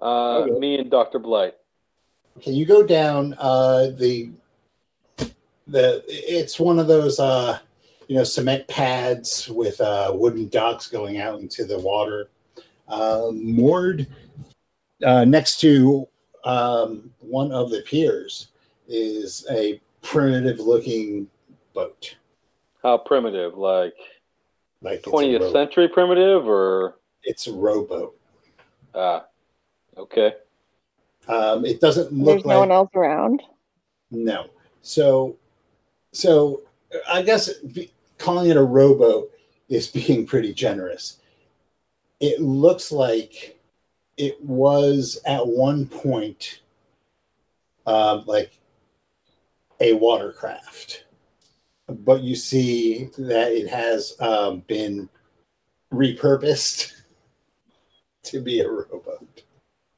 Uh, 0.00 0.38
Okay. 0.38 0.58
Me 0.58 0.78
and 0.78 0.90
Dr. 0.90 1.18
Blight. 1.18 1.56
Okay, 2.38 2.52
you 2.52 2.64
go 2.64 2.82
down 2.82 3.34
uh, 3.38 3.88
the 3.98 4.30
the 5.66 6.02
it's 6.08 6.58
one 6.58 6.78
of 6.78 6.86
those 6.86 7.20
uh, 7.20 7.58
you 8.08 8.16
know 8.16 8.24
cement 8.24 8.66
pads 8.66 9.46
with 9.50 9.78
uh, 9.82 10.10
wooden 10.14 10.48
docks 10.48 10.86
going 10.88 11.18
out 11.18 11.40
into 11.40 11.66
the 11.66 11.78
water. 11.78 12.30
Uh, 12.88 13.28
moored 13.34 14.06
uh, 15.04 15.26
next 15.26 15.60
to 15.60 16.08
um, 16.46 17.10
one 17.20 17.52
of 17.52 17.68
the 17.68 17.82
piers 17.82 18.48
is 18.88 19.46
a 19.50 19.78
primitive 20.00 20.60
looking 20.60 21.28
boat, 21.74 22.16
How 22.84 22.98
primitive? 22.98 23.56
Like 23.56 23.94
like 24.82 25.02
20th 25.02 25.40
row- 25.40 25.52
century 25.52 25.88
primitive, 25.88 26.46
or 26.46 26.98
It's 27.24 27.46
a 27.48 27.52
rowboat. 27.52 28.16
ah, 28.94 29.24
okay. 29.96 30.34
Um, 31.26 31.64
it 31.64 31.80
doesn't 31.80 32.12
look 32.12 32.26
There's 32.26 32.44
like 32.44 32.54
no 32.54 32.60
one 32.60 32.70
else 32.70 32.90
around. 32.94 33.42
No. 34.10 34.46
So, 34.82 35.36
so 36.12 36.60
I 37.10 37.22
guess 37.22 37.50
be, 37.54 37.90
calling 38.18 38.50
it 38.50 38.58
a 38.58 38.62
rowboat 38.62 39.30
is 39.70 39.86
being 40.06 40.26
pretty 40.26 40.52
generous. 40.52 41.16
it 42.20 42.40
looks 42.42 42.92
like 42.92 43.58
it 44.18 44.40
was 44.44 45.18
at 45.26 45.44
one 45.46 45.86
point 45.86 46.60
um, 47.86 48.24
like 48.26 48.52
a 49.80 49.94
watercraft, 49.94 51.03
but 51.88 52.22
you 52.22 52.34
see 52.34 53.08
that 53.18 53.52
it 53.52 53.68
has 53.68 54.16
um, 54.20 54.60
been 54.66 55.08
repurposed 55.92 56.92
to 58.24 58.40
be 58.40 58.60
a 58.60 58.68
rowboat. 58.68 59.42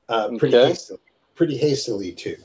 Uh, 0.08 0.28
pretty 0.38 0.56
Okay. 0.56 0.68
hastily, 0.68 1.00
pretty 1.34 1.56
hastily 1.56 2.12
too. 2.12 2.36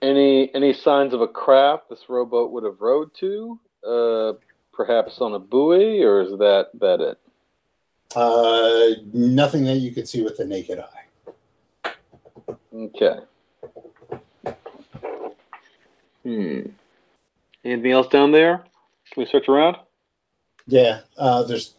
Any 0.00 0.54
any 0.54 0.72
signs 0.72 1.12
of 1.12 1.20
a 1.20 1.26
craft 1.28 1.88
this 1.90 2.08
rowboat 2.08 2.52
would 2.52 2.62
have 2.62 2.80
rowed 2.80 3.10
to? 3.18 3.58
Uh, 3.84 4.32
perhaps 4.72 5.20
on 5.20 5.34
a 5.34 5.38
buoy, 5.40 6.02
or 6.04 6.20
is 6.20 6.30
that 6.38 6.68
that 6.74 7.00
it? 7.00 7.18
Uh, 8.14 9.02
nothing 9.12 9.64
that 9.64 9.76
you 9.78 9.90
could 9.90 10.08
see 10.08 10.22
with 10.22 10.36
the 10.36 10.44
naked 10.44 10.78
eye. 10.78 11.92
Okay. 12.72 13.18
Hmm. 16.22 16.60
Anything 17.64 17.92
else 17.92 18.08
down 18.08 18.32
there? 18.32 18.58
Can 19.12 19.22
we 19.22 19.26
search 19.26 19.48
around? 19.48 19.76
Yeah, 20.66 21.00
uh, 21.16 21.42
there's. 21.44 21.74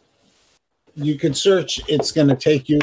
You 0.94 1.18
can 1.18 1.32
search. 1.34 1.80
It's 1.88 2.12
going 2.12 2.28
to 2.28 2.36
take 2.36 2.68
you 2.68 2.80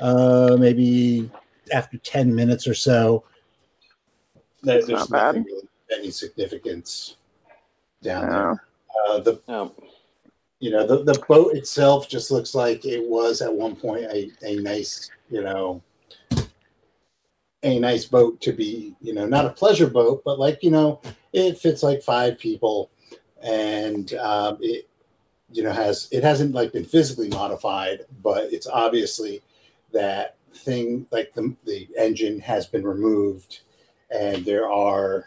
uh, 0.00 0.56
maybe 0.58 1.30
after 1.72 1.96
ten 1.98 2.34
minutes 2.34 2.66
or 2.66 2.74
so. 2.74 3.24
There, 4.62 4.74
That's 4.76 4.86
there's 4.88 5.10
not 5.10 5.34
nothing 5.36 5.44
really 5.44 5.68
any 5.96 6.10
significance 6.10 7.16
down 8.02 8.26
No. 8.26 8.32
there. 8.32 8.64
Uh, 9.08 9.18
the 9.20 9.40
No. 9.48 9.74
you 10.58 10.70
know 10.72 10.86
the, 10.86 11.04
the 11.04 11.24
boat 11.28 11.54
itself 11.54 12.08
just 12.08 12.30
looks 12.30 12.54
like 12.54 12.84
it 12.84 13.02
was 13.08 13.40
at 13.40 13.52
one 13.54 13.76
point 13.76 14.04
a, 14.04 14.30
a 14.44 14.56
nice 14.56 15.08
you 15.30 15.42
know 15.42 15.80
a 17.62 17.78
nice 17.78 18.04
boat 18.04 18.40
to 18.40 18.52
be 18.52 18.94
you 19.00 19.12
know 19.12 19.26
not 19.26 19.44
a 19.44 19.50
pleasure 19.50 19.88
boat 19.88 20.22
but 20.24 20.38
like 20.38 20.62
you 20.62 20.70
know 20.70 21.00
it 21.32 21.58
fits 21.58 21.82
like 21.82 22.02
five 22.02 22.38
people 22.38 22.90
and 23.42 24.14
um, 24.14 24.58
it 24.60 24.88
you 25.50 25.62
know 25.62 25.72
has 25.72 26.08
it 26.12 26.22
hasn't 26.22 26.54
like 26.54 26.72
been 26.72 26.84
physically 26.84 27.28
modified 27.28 28.00
but 28.22 28.44
it's 28.52 28.68
obviously 28.68 29.42
that 29.92 30.36
thing 30.54 31.06
like 31.10 31.32
the, 31.34 31.54
the 31.64 31.88
engine 31.96 32.38
has 32.38 32.66
been 32.66 32.86
removed 32.86 33.60
and 34.10 34.44
there 34.44 34.70
are 34.70 35.26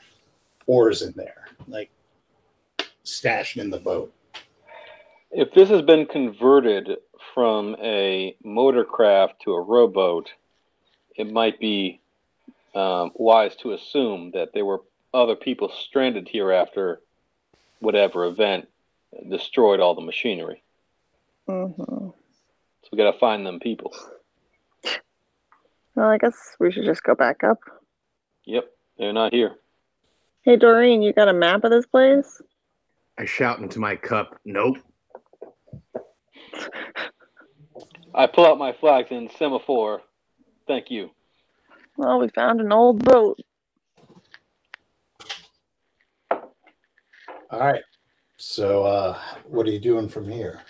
oars 0.67 1.01
in 1.01 1.11
there 1.17 1.47
like 1.67 1.89
stashed 3.03 3.57
in 3.57 3.69
the 3.69 3.79
boat. 3.79 4.13
If 5.31 5.53
this 5.53 5.69
has 5.69 5.81
been 5.81 6.05
converted 6.05 6.89
from 7.33 7.75
a 7.81 8.35
motorcraft 8.45 9.39
to 9.43 9.53
a 9.53 9.61
rowboat, 9.61 10.29
it 11.15 11.31
might 11.31 11.59
be 11.59 12.00
um, 12.73 13.11
wise 13.15 13.55
to 13.57 13.73
assume 13.73 14.31
that 14.31 14.53
there 14.53 14.65
were 14.65 14.81
other 15.13 15.35
people 15.35 15.69
stranded 15.69 16.27
here 16.27 16.51
after 16.51 17.01
whatever 17.79 18.25
event 18.25 18.67
destroyed 19.29 19.79
all 19.79 19.95
the 19.95 20.01
machinery. 20.01 20.63
hmm 21.47 21.73
So 21.77 22.13
we 22.91 22.97
got 22.97 23.11
to 23.11 23.19
find 23.19 23.45
them 23.45 23.59
people. 23.59 23.93
Well, 25.95 26.07
I 26.07 26.17
guess 26.17 26.55
we 26.59 26.71
should 26.71 26.85
just 26.85 27.03
go 27.03 27.15
back 27.15 27.43
up. 27.43 27.59
Yep, 28.45 28.71
they're 28.97 29.13
not 29.13 29.33
here. 29.33 29.55
Hey, 30.43 30.55
Doreen, 30.55 31.01
you 31.01 31.13
got 31.13 31.27
a 31.27 31.33
map 31.33 31.63
of 31.63 31.71
this 31.71 31.85
place? 31.85 32.41
I 33.17 33.25
shout 33.25 33.59
into 33.59 33.79
my 33.79 33.95
cup, 33.95 34.39
nope. 34.45 34.77
I 38.15 38.27
pull 38.27 38.45
out 38.45 38.57
my 38.57 38.73
flags 38.73 39.09
and 39.11 39.29
semaphore. 39.37 40.01
Thank 40.67 40.89
you. 40.89 41.11
Well, 41.97 42.19
we 42.19 42.29
found 42.29 42.61
an 42.61 42.71
old 42.71 43.03
boat. 43.03 43.39
All 47.49 47.59
right. 47.59 47.83
So, 48.37 48.83
uh, 48.85 49.19
what 49.45 49.67
are 49.67 49.71
you 49.71 49.79
doing 49.79 50.07
from 50.07 50.29
here? 50.29 50.61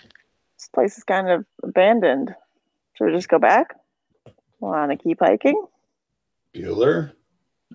This 0.58 0.68
place 0.74 0.98
is 0.98 1.04
kind 1.04 1.30
of 1.30 1.44
abandoned. 1.62 2.34
Should 2.94 3.06
we 3.06 3.12
just 3.12 3.28
go 3.28 3.38
back? 3.38 3.74
Want 4.60 4.90
to 4.90 4.96
keep 4.96 5.20
hiking? 5.20 5.64
Bueller? 6.54 7.12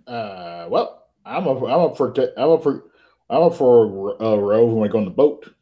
Uh, 0.05 0.67
well, 0.69 1.07
I'm 1.25 1.47
up. 1.47 1.61
I'm 1.63 1.81
up 1.81 1.97
for. 1.97 2.11
t- 2.11 2.29
I'm 2.37 2.49
up 2.49 2.63
for. 2.63 2.85
I'm 3.29 3.43
up 3.43 3.55
for 3.55 4.15
a 4.19 4.33
uh, 4.33 4.35
row 4.35 4.65
when 4.65 4.81
we 4.81 4.87
go 4.87 4.99
on 4.99 5.05
the 5.05 5.11
boat. 5.11 5.53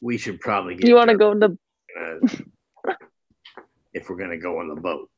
We 0.00 0.18
should 0.18 0.40
probably 0.40 0.74
get 0.76 0.86
You 0.86 0.94
want 0.96 1.10
to 1.10 1.16
go 1.16 1.32
to? 1.34 1.38
the? 1.38 2.46
if 3.94 4.08
we're 4.08 4.16
gonna 4.16 4.38
go 4.38 4.58
on 4.58 4.68
the 4.68 4.80
boat. 4.80 5.08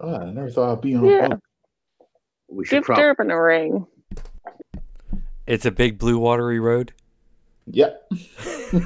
Oh, 0.00 0.16
I 0.16 0.30
never 0.30 0.50
thought 0.50 0.72
I'd 0.72 0.80
be 0.80 0.94
on 0.94 1.04
a 1.04 1.08
Yeah. 1.10 1.28
boat. 1.28 1.40
We 2.48 2.64
should 2.64 2.76
Give 2.76 2.84
probably 2.84 3.02
Durbin 3.04 3.30
a 3.30 3.40
ring. 3.42 3.86
It's 5.46 5.64
a 5.66 5.70
big 5.70 5.98
blue 5.98 6.18
watery 6.18 6.60
road. 6.60 6.92
Yep. 7.66 8.10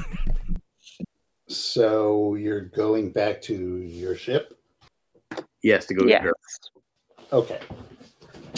So, 1.49 2.35
you're 2.35 2.59
going 2.59 3.11
back 3.11 3.41
to 3.43 3.53
your 3.77 4.15
ship? 4.15 4.53
yes 5.63 5.85
to 5.85 5.93
go 5.93 6.05
Yes. 6.05 6.21
get 6.21 6.25
Dirk. 6.25 7.31
Okay. 7.31 7.59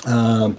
Um, 0.07 0.57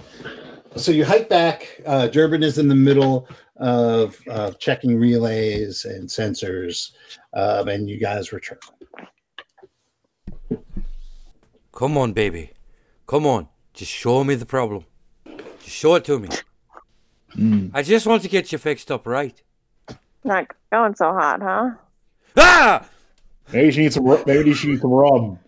so, 0.77 0.93
you 0.93 1.03
hike 1.03 1.27
back. 1.27 1.81
Uh, 1.85 2.07
Durbin 2.07 2.41
is 2.41 2.57
in 2.57 2.69
the 2.69 2.75
middle 2.75 3.27
of 3.57 4.17
uh, 4.29 4.51
checking 4.53 4.95
relays 4.97 5.83
and 5.83 6.07
sensors, 6.07 6.91
um, 7.33 7.67
and 7.67 7.89
you 7.89 7.99
guys 7.99 8.31
return. 8.31 8.59
Come 11.81 11.97
on, 11.97 12.13
baby. 12.13 12.51
Come 13.07 13.25
on. 13.25 13.47
Just 13.73 13.89
show 13.91 14.23
me 14.23 14.35
the 14.35 14.45
problem. 14.45 14.85
Just 15.63 15.75
show 15.75 15.95
it 15.95 16.05
to 16.05 16.19
me. 16.19 16.29
Mm. 17.35 17.71
I 17.73 17.81
just 17.81 18.05
want 18.05 18.21
to 18.21 18.29
get 18.29 18.51
you 18.51 18.59
fixed 18.59 18.91
up 18.91 19.07
right. 19.07 19.41
Not 20.23 20.45
going 20.71 20.93
so 20.93 21.11
hot, 21.11 21.41
huh? 21.41 21.71
Ah! 22.37 22.85
Maybe 23.51 23.71
she 23.71 23.81
needs 23.81 23.95
some. 23.95 24.05
ru- 24.05 24.23
Maybe 24.27 24.53
she 24.53 24.67
needs 24.67 24.81
some 24.81 24.91
rum. 24.91 25.39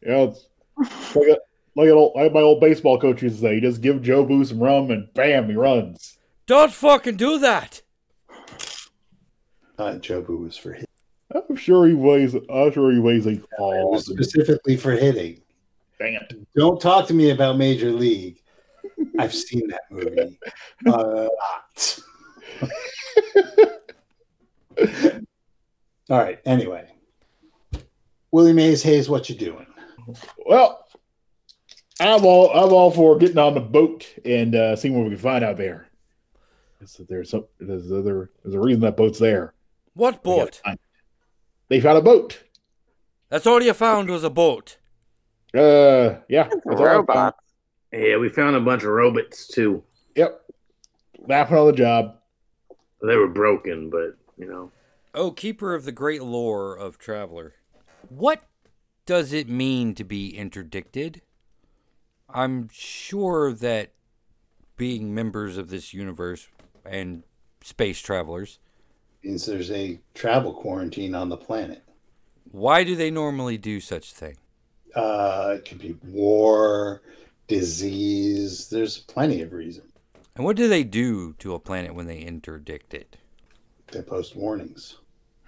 Yeah, 0.00 0.10
know, 0.10 0.36
it's 0.78 1.16
like, 1.16 1.26
a, 1.26 1.38
like, 1.74 1.88
an 1.88 1.94
old, 1.94 2.12
like 2.14 2.32
my 2.32 2.40
old 2.40 2.60
baseball 2.60 2.96
coach 3.00 3.20
used 3.24 3.34
to 3.38 3.40
say. 3.40 3.54
You 3.56 3.60
just 3.60 3.80
give 3.80 3.96
Jobu 3.96 4.46
some 4.46 4.60
rum, 4.60 4.92
and 4.92 5.12
bam, 5.12 5.48
he 5.48 5.56
runs. 5.56 6.18
Don't 6.46 6.72
fucking 6.72 7.16
do 7.16 7.40
that. 7.40 7.82
Uh, 9.76 9.94
Jobu 9.94 10.38
was 10.44 10.56
for 10.56 10.72
hit. 10.74 10.88
I'm 11.34 11.56
sure 11.56 11.88
he 11.88 11.94
weighs. 11.94 12.36
I'm 12.48 12.70
sure 12.70 12.92
he 12.92 13.00
weighs 13.00 13.26
like. 13.26 13.38
It 13.38 13.44
Oh, 13.58 13.88
was 13.88 14.06
specifically 14.06 14.76
for 14.76 14.92
hitting. 14.92 15.42
Dang 16.00 16.14
it! 16.14 16.34
Don't 16.56 16.80
talk 16.80 17.06
to 17.08 17.14
me 17.14 17.30
about 17.30 17.58
Major 17.58 17.92
League. 17.92 18.40
I've 19.18 19.34
seen 19.34 19.68
that 19.68 19.82
movie 19.90 20.38
a 20.86 20.90
lot. 20.90 21.98
All 26.10 26.18
right. 26.18 26.38
Anyway, 26.44 26.90
Willie 28.30 28.52
Mays 28.52 28.82
Hayes, 28.82 29.08
what 29.08 29.28
you 29.28 29.36
doing? 29.36 29.66
Well, 30.44 30.86
I'm 32.00 32.24
all. 32.24 32.50
I'm 32.50 32.72
all 32.72 32.90
for 32.90 33.18
getting 33.18 33.38
on 33.38 33.54
the 33.54 33.60
boat 33.60 34.08
and 34.24 34.54
uh, 34.54 34.74
seeing 34.74 34.96
what 34.96 35.04
we 35.04 35.10
can 35.10 35.18
find 35.18 35.44
out 35.44 35.56
there. 35.56 35.86
It's 36.80 36.96
that 36.96 37.08
there's 37.08 37.30
some. 37.30 37.46
There's 37.58 37.92
other. 37.92 38.30
There's 38.42 38.54
a 38.54 38.60
reason 38.60 38.80
that 38.80 38.96
boat's 38.96 39.18
there. 39.18 39.54
What 39.94 40.22
boat? 40.22 40.60
They 41.68 41.80
found 41.80 41.98
a 41.98 42.02
boat. 42.02 42.42
That's 43.28 43.46
all 43.46 43.62
you 43.62 43.74
found 43.74 44.08
was 44.08 44.24
a 44.24 44.30
boat. 44.30 44.78
Uh, 45.54 46.20
yeah. 46.28 46.48
It's 46.52 46.54
that's 46.64 46.80
all 46.80 46.86
I 46.86 46.92
found. 46.92 47.08
robots. 47.08 47.38
Yeah, 47.92 48.16
we 48.18 48.28
found 48.28 48.56
a 48.56 48.60
bunch 48.60 48.82
of 48.84 48.90
robots 48.90 49.48
too. 49.48 49.82
Yep. 50.14 50.40
Lapping 51.26 51.56
on 51.56 51.66
the 51.66 51.72
job. 51.72 52.16
They 53.02 53.16
were 53.16 53.28
broken, 53.28 53.90
but 53.90 54.16
you 54.36 54.48
know. 54.48 54.70
Oh, 55.14 55.32
keeper 55.32 55.74
of 55.74 55.84
the 55.84 55.92
great 55.92 56.22
lore 56.22 56.76
of 56.76 56.98
Traveller. 56.98 57.54
What 58.08 58.42
does 59.06 59.32
it 59.32 59.48
mean 59.48 59.94
to 59.96 60.04
be 60.04 60.28
interdicted? 60.36 61.22
I'm 62.32 62.68
sure 62.72 63.52
that 63.52 63.92
being 64.76 65.12
members 65.14 65.56
of 65.58 65.68
this 65.70 65.92
universe 65.92 66.48
and 66.84 67.24
space 67.62 67.98
travelers, 68.00 68.58
Means 69.24 69.44
there's 69.46 69.70
a 69.72 69.98
travel 70.14 70.52
quarantine 70.54 71.14
on 71.14 71.28
the 71.28 71.36
planet. 71.36 71.82
why 72.52 72.84
do 72.84 72.94
they 72.96 73.10
normally 73.10 73.58
do 73.58 73.80
such 73.80 74.12
thing? 74.12 74.36
Uh, 74.94 75.54
it 75.56 75.64
could 75.64 75.78
be 75.78 75.96
war, 76.04 77.02
disease. 77.46 78.68
There's 78.68 78.98
plenty 78.98 79.42
of 79.42 79.52
reasons. 79.52 79.92
And 80.36 80.44
what 80.44 80.56
do 80.56 80.68
they 80.68 80.84
do 80.84 81.34
to 81.34 81.54
a 81.54 81.60
planet 81.60 81.94
when 81.94 82.06
they 82.06 82.18
interdict 82.18 82.94
it? 82.94 83.16
They 83.92 84.02
post 84.02 84.36
warnings. 84.36 84.96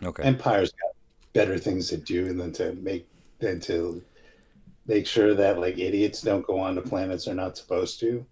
Okay. 0.02 0.22
Empire's 0.24 0.72
got 0.72 0.92
better 1.32 1.58
things 1.58 1.88
to 1.88 1.96
do 1.96 2.32
than 2.32 2.52
to 2.52 2.74
make 2.74 3.08
than 3.38 3.60
to 3.60 4.02
make 4.86 5.06
sure 5.06 5.34
that 5.34 5.58
like 5.58 5.78
idiots 5.78 6.22
don't 6.22 6.46
go 6.46 6.58
on 6.58 6.74
to 6.74 6.82
planets 6.82 7.24
they're 7.24 7.34
not 7.34 7.56
supposed 7.56 8.00
to. 8.00 8.26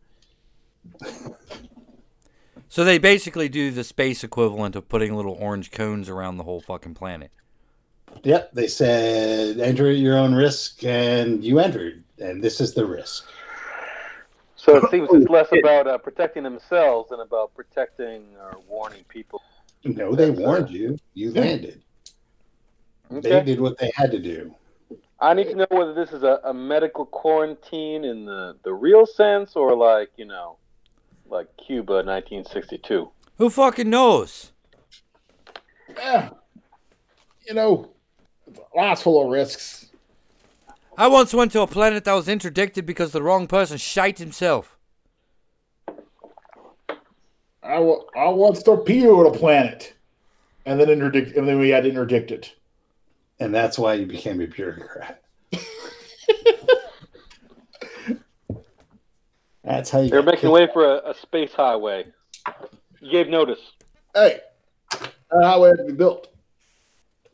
So 2.68 2.84
they 2.84 2.98
basically 2.98 3.48
do 3.48 3.72
the 3.72 3.82
space 3.82 4.22
equivalent 4.22 4.76
of 4.76 4.88
putting 4.88 5.14
little 5.14 5.36
orange 5.40 5.72
cones 5.72 6.08
around 6.08 6.36
the 6.36 6.44
whole 6.44 6.60
fucking 6.60 6.94
planet. 6.94 7.32
Yep, 8.22 8.52
they 8.52 8.66
said 8.66 9.58
enter 9.60 9.90
at 9.90 9.96
your 9.96 10.18
own 10.18 10.34
risk, 10.34 10.84
and 10.84 11.42
you 11.42 11.58
entered, 11.58 12.04
and 12.18 12.42
this 12.42 12.60
is 12.60 12.74
the 12.74 12.84
risk. 12.84 13.28
So 14.56 14.76
it 14.76 14.90
seems 14.90 15.08
it's 15.12 15.30
less 15.30 15.48
about 15.58 15.86
uh, 15.86 15.96
protecting 15.96 16.42
themselves 16.42 17.08
than 17.08 17.20
about 17.20 17.54
protecting 17.54 18.24
or 18.38 18.58
warning 18.68 19.04
people. 19.08 19.42
No, 19.84 20.14
they 20.14 20.28
warned 20.28 20.68
you. 20.68 20.98
You 21.14 21.32
landed. 21.32 21.82
They 23.10 23.42
did 23.42 23.60
what 23.60 23.78
they 23.78 23.90
had 23.94 24.10
to 24.10 24.18
do. 24.18 24.54
I 25.18 25.34
need 25.34 25.44
to 25.44 25.54
know 25.54 25.66
whether 25.70 25.94
this 25.94 26.12
is 26.12 26.22
a, 26.22 26.40
a 26.44 26.54
medical 26.54 27.04
quarantine 27.04 28.04
in 28.04 28.24
the, 28.24 28.56
the 28.62 28.72
real 28.72 29.06
sense 29.06 29.56
or 29.56 29.74
like, 29.74 30.10
you 30.16 30.24
know, 30.24 30.56
like 31.28 31.46
Cuba 31.56 31.94
1962. 31.94 33.10
Who 33.38 33.50
fucking 33.50 33.88
knows? 33.88 34.52
Yeah. 35.96 36.30
You 37.46 37.54
know, 37.54 37.90
life's 38.74 39.02
full 39.02 39.24
of 39.24 39.30
risks. 39.30 39.86
I 40.96 41.06
once 41.06 41.32
went 41.32 41.52
to 41.52 41.62
a 41.62 41.66
planet 41.66 42.04
that 42.04 42.12
was 42.12 42.28
interdicted 42.28 42.84
because 42.84 43.12
the 43.12 43.22
wrong 43.22 43.46
person 43.46 43.78
shite 43.78 44.18
himself. 44.18 44.76
I, 47.62 47.76
I 47.76 48.28
once 48.28 48.62
torpedoed 48.62 49.34
a 49.34 49.38
planet, 49.38 49.94
and 50.66 50.80
then 50.80 50.90
interdict, 50.90 51.36
and 51.36 51.48
then 51.48 51.58
we 51.58 51.70
had 51.70 51.86
interdicted. 51.86 52.50
And 53.38 53.54
that's 53.54 53.78
why 53.78 53.94
you 53.94 54.06
became 54.06 54.40
a 54.40 54.46
bureaucrat. 54.46 55.22
that's 59.64 59.90
how 59.90 60.00
you 60.00 60.10
They're 60.10 60.22
got 60.22 60.34
making 60.34 60.50
way 60.50 60.68
for 60.72 60.84
a, 60.84 61.10
a 61.10 61.14
space 61.14 61.52
highway. 61.52 62.06
You 63.00 63.10
gave 63.10 63.28
notice. 63.28 63.72
Hey, 64.14 64.40
that 64.90 65.10
highway 65.32 65.70
had 65.70 65.78
to 65.78 65.84
be 65.84 65.92
built. 65.92 66.29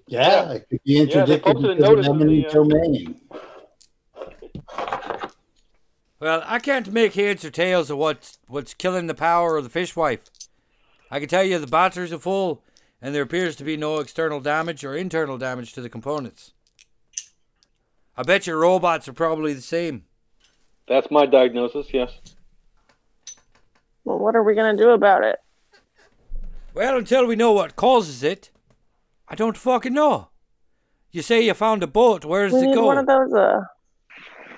Yeah, 0.09 0.53
it 0.53 0.69
could 0.69 0.81
be 0.85 0.95
they 0.95 1.01
interdicted 1.01 1.43
posted 1.43 1.71
a 1.71 1.75
because 1.75 2.07
of 2.07 2.15
eminent 2.15 2.31
the, 2.31 2.47
uh, 2.47 2.53
domain. 2.53 3.21
Well, 6.19 6.43
I 6.47 6.59
can't 6.61 6.93
make 6.93 7.15
heads 7.15 7.45
or 7.45 7.51
tails 7.51 7.91
of 7.91 7.99
what's 7.99 8.39
what's 8.47 8.73
killing 8.73 9.07
the 9.07 9.15
power 9.15 9.57
of 9.57 9.65
the 9.65 9.71
fishwife. 9.71 10.25
I 11.11 11.21
can 11.21 11.29
tell 11.29 11.45
you 11.45 11.59
the 11.59 11.67
batteries 11.67 12.13
are 12.13 12.19
full, 12.19 12.63
and 13.03 13.15
there 13.15 13.23
appears 13.23 13.57
to 13.57 13.65
be 13.65 13.77
no 13.77 13.99
external 13.99 14.41
damage 14.41 14.85
or 14.85 14.97
internal 14.97 15.39
damage 15.39 15.73
to 15.75 15.81
the 15.81 15.91
components. 15.91 16.53
I 18.17 18.23
bet 18.23 18.47
your 18.47 18.59
robots 18.59 19.09
are 19.09 19.13
probably 19.13 19.53
the 19.53 19.61
same. 19.61 20.05
That's 20.89 21.11
my 21.11 21.27
diagnosis, 21.27 21.89
yes. 21.93 22.13
Well, 24.05 24.19
what 24.19 24.37
are 24.37 24.43
we 24.43 24.55
gonna 24.55 24.77
do 24.77 24.91
about 24.91 25.25
it? 25.25 25.39
Well, 26.73 26.97
until 26.97 27.27
we 27.27 27.37
know 27.37 27.53
what 27.53 27.77
causes 27.77 28.23
it, 28.23 28.51
I 29.29 29.35
don't 29.35 29.57
fucking 29.57 29.93
know. 29.93 30.29
You 31.11 31.23
say 31.23 31.45
you 31.45 31.55
found 31.55 31.83
a 31.83 31.87
boat. 31.87 32.25
Where 32.25 32.45
does 32.45 32.55
we 32.55 32.61
it 32.61 32.67
need 32.67 32.75
go? 32.75 32.87
one 32.87 32.99
of 32.99 33.07
those. 33.07 33.33
Uh, 33.33 33.61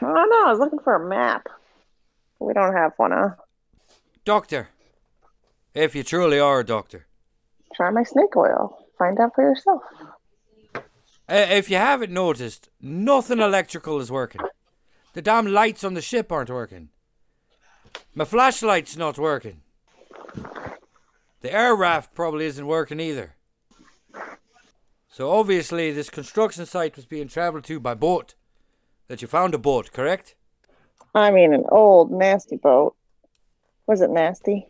I 0.00 0.04
don't 0.04 0.30
know. 0.30 0.46
I 0.46 0.50
was 0.50 0.58
looking 0.58 0.78
for 0.80 0.94
a 0.94 1.08
map. 1.08 1.46
We 2.38 2.52
don't 2.52 2.74
have 2.74 2.92
one. 2.96 3.12
Huh? 3.12 3.30
Doctor. 4.24 4.68
If 5.74 5.94
you 5.94 6.02
truly 6.02 6.40
are 6.40 6.60
a 6.60 6.64
doctor. 6.64 7.06
Try 7.74 7.90
my 7.90 8.02
snake 8.02 8.36
oil. 8.36 8.86
Find 8.98 9.18
out 9.20 9.34
for 9.34 9.42
yourself. 9.42 9.82
Uh, 10.74 10.80
if 11.28 11.70
you 11.70 11.76
haven't 11.76 12.12
noticed, 12.12 12.70
nothing 12.80 13.38
electrical 13.38 14.00
is 14.00 14.10
working. 14.10 14.40
The 15.12 15.22
damn 15.22 15.46
lights 15.46 15.84
on 15.84 15.94
the 15.94 16.00
ship 16.02 16.32
aren't 16.32 16.50
working. 16.50 16.88
My 18.14 18.24
flashlight's 18.24 18.96
not 18.96 19.18
working. 19.18 19.60
The 21.40 21.52
air 21.52 21.74
raft 21.74 22.14
probably 22.14 22.46
isn't 22.46 22.66
working 22.66 22.98
either. 22.98 23.34
So 25.18 25.32
obviously, 25.32 25.90
this 25.90 26.10
construction 26.10 26.64
site 26.64 26.94
was 26.94 27.04
being 27.04 27.26
travelled 27.26 27.64
to 27.64 27.80
by 27.80 27.94
boat. 27.94 28.36
That 29.08 29.20
you 29.20 29.26
found 29.26 29.52
a 29.52 29.58
boat, 29.58 29.90
correct? 29.92 30.36
I 31.12 31.32
mean, 31.32 31.52
an 31.52 31.64
old 31.72 32.12
nasty 32.12 32.54
boat. 32.56 32.94
Was 33.88 34.00
it 34.00 34.10
nasty? 34.10 34.68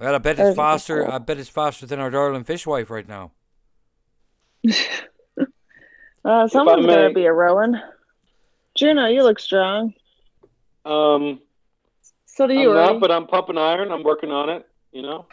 Well, 0.00 0.14
I 0.14 0.16
bet 0.16 0.38
it's 0.38 0.56
faster. 0.56 1.04
old? 1.04 1.12
I 1.12 1.18
bet 1.18 1.38
it's 1.38 1.50
faster 1.50 1.84
than 1.84 2.00
our 2.00 2.08
darling 2.08 2.44
fishwife 2.44 2.88
right 2.88 3.06
now. 3.06 3.32
Uh, 6.24 6.48
someone's 6.48 6.86
may- 6.86 6.94
gonna 6.94 7.12
be 7.12 7.26
a 7.26 7.32
rowing. 7.34 7.78
Juno, 8.74 9.08
you 9.08 9.22
look 9.22 9.38
strong. 9.38 9.92
Um, 10.86 11.38
So 12.24 12.46
do 12.46 12.54
you? 12.54 12.70
I'm 12.72 12.86
you. 12.86 12.92
not, 12.94 13.00
but 13.00 13.10
I'm 13.10 13.26
pumping 13.26 13.58
iron. 13.58 13.92
I'm 13.92 14.02
working 14.02 14.30
on 14.30 14.48
it, 14.48 14.66
you 14.90 15.02
know. 15.02 15.26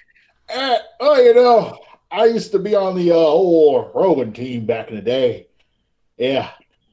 Eh, 0.49 0.77
oh, 0.99 1.15
you 1.21 1.33
know, 1.33 1.79
I 2.11 2.25
used 2.25 2.51
to 2.51 2.59
be 2.59 2.75
on 2.75 2.95
the 2.95 3.11
uh, 3.11 3.15
old 3.15 3.91
rowing 3.95 4.33
team 4.33 4.65
back 4.65 4.89
in 4.89 4.95
the 4.95 5.01
day. 5.01 5.47
Yeah, 6.17 6.51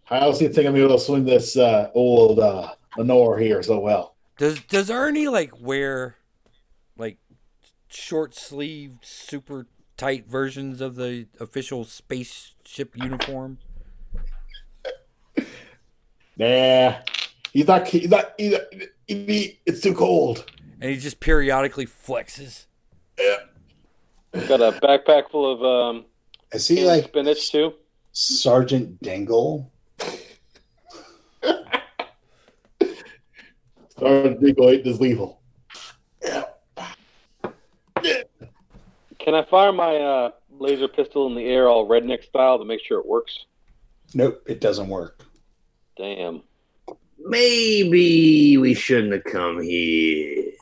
I 0.08 0.20
honestly 0.20 0.48
think 0.48 0.66
I'm 0.66 0.76
able 0.76 0.96
to 0.96 0.98
swing 0.98 1.24
this 1.24 1.56
uh, 1.56 1.90
old 1.94 2.38
uh, 2.38 2.74
Lenore 2.96 3.38
here 3.38 3.62
so 3.62 3.80
well. 3.80 4.14
Does 4.38 4.60
Does 4.62 4.90
Ernie 4.90 5.28
like 5.28 5.60
wear 5.60 6.16
like 6.96 7.18
short 7.88 8.34
sleeved, 8.34 9.04
super 9.04 9.66
tight 9.96 10.28
versions 10.28 10.80
of 10.80 10.94
the 10.94 11.26
official 11.40 11.84
spaceship 11.84 12.96
uniform? 12.96 13.58
Nah, 16.36 16.94
he's 17.52 17.66
not. 17.66 17.88
He's 17.88 18.08
not. 18.08 18.34
He's 18.38 18.52
not 18.52 18.62
he- 19.08 19.58
it's 19.66 19.80
too 19.80 19.94
cold. 19.94 20.50
And 20.80 20.92
he 20.92 20.96
just 20.96 21.18
periodically 21.18 21.86
flexes. 21.86 22.66
Got 24.32 24.60
a 24.60 24.78
backpack 24.80 25.30
full 25.30 25.50
of 25.50 25.62
um, 25.62 26.04
Is 26.52 26.68
he 26.68 26.76
canned 26.76 26.88
like 26.88 27.04
spinach 27.04 27.50
too. 27.50 27.74
Sergeant 28.12 29.00
Dingle? 29.02 29.72
Started 33.90 34.40
to 34.40 34.52
go 34.52 34.76
this 34.76 35.00
lethal. 35.00 35.40
Can 39.18 39.34
I 39.34 39.44
fire 39.44 39.72
my 39.72 39.96
uh, 39.96 40.30
laser 40.50 40.88
pistol 40.88 41.26
in 41.26 41.34
the 41.34 41.44
air, 41.44 41.68
all 41.68 41.88
redneck 41.88 42.24
style, 42.24 42.58
to 42.58 42.64
make 42.64 42.80
sure 42.82 42.98
it 43.00 43.06
works? 43.06 43.46
Nope, 44.14 44.42
it 44.46 44.60
doesn't 44.60 44.88
work. 44.88 45.24
Damn. 45.96 46.42
Maybe 47.18 48.56
we 48.56 48.74
shouldn't 48.74 49.12
have 49.12 49.24
come 49.24 49.60
here. 49.60 50.52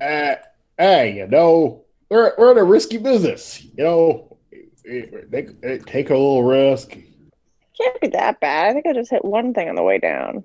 Uh, 0.00 0.34
hey, 0.78 1.16
you 1.16 1.28
know, 1.28 1.83
we're, 2.10 2.32
we're 2.38 2.52
in 2.52 2.58
a 2.58 2.64
risky 2.64 2.98
business. 2.98 3.64
You 3.76 3.84
know, 3.84 4.36
they, 4.84 5.48
they 5.62 5.78
take 5.78 6.10
a 6.10 6.14
little 6.14 6.44
risk. 6.44 6.96
Can't 7.76 8.00
be 8.00 8.08
that 8.08 8.40
bad. 8.40 8.68
I 8.68 8.72
think 8.72 8.86
I 8.86 8.92
just 8.92 9.10
hit 9.10 9.24
one 9.24 9.52
thing 9.54 9.68
on 9.68 9.74
the 9.74 9.82
way 9.82 9.98
down. 9.98 10.44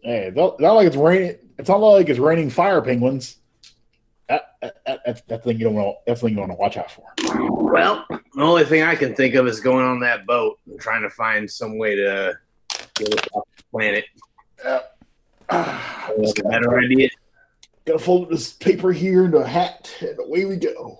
Hey, 0.00 0.26
it's 0.26 0.36
not 0.36 0.60
not 0.60 0.72
like 0.72 0.86
it's 0.86 0.96
raining. 0.96 1.36
It's 1.58 1.68
not 1.68 1.76
like 1.76 2.08
it's 2.08 2.18
raining 2.18 2.50
fire 2.50 2.82
penguins. 2.82 3.36
That, 4.28 4.54
that, 4.60 4.74
that, 4.86 5.00
that's 5.04 5.20
that 5.22 5.44
thing 5.44 5.58
you 5.58 5.64
don't 5.64 5.74
want. 5.74 5.98
That's 6.06 6.20
thing 6.20 6.32
you 6.32 6.38
want 6.38 6.52
to 6.52 6.56
watch 6.56 6.76
out 6.76 6.90
for. 6.90 7.04
Well, 7.72 8.04
the 8.08 8.42
only 8.42 8.64
thing 8.64 8.82
I 8.82 8.94
can 8.94 9.14
think 9.14 9.34
of 9.34 9.46
is 9.46 9.60
going 9.60 9.84
on 9.84 10.00
that 10.00 10.26
boat 10.26 10.58
and 10.66 10.80
trying 10.80 11.02
to 11.02 11.10
find 11.10 11.50
some 11.50 11.78
way 11.78 11.94
to 11.96 12.34
get 12.94 13.18
us 13.18 13.28
off 13.32 13.44
the 13.56 13.62
planet. 13.70 14.04
That's 14.62 14.88
a 16.38 16.42
better 16.44 16.78
idea. 16.78 17.08
Gotta 17.84 17.98
fold 17.98 18.30
this 18.30 18.52
paper 18.52 18.92
here 18.92 19.24
into 19.24 19.38
a 19.38 19.46
hat, 19.46 19.92
and 20.00 20.18
away 20.20 20.44
we 20.44 20.56
go. 20.56 20.98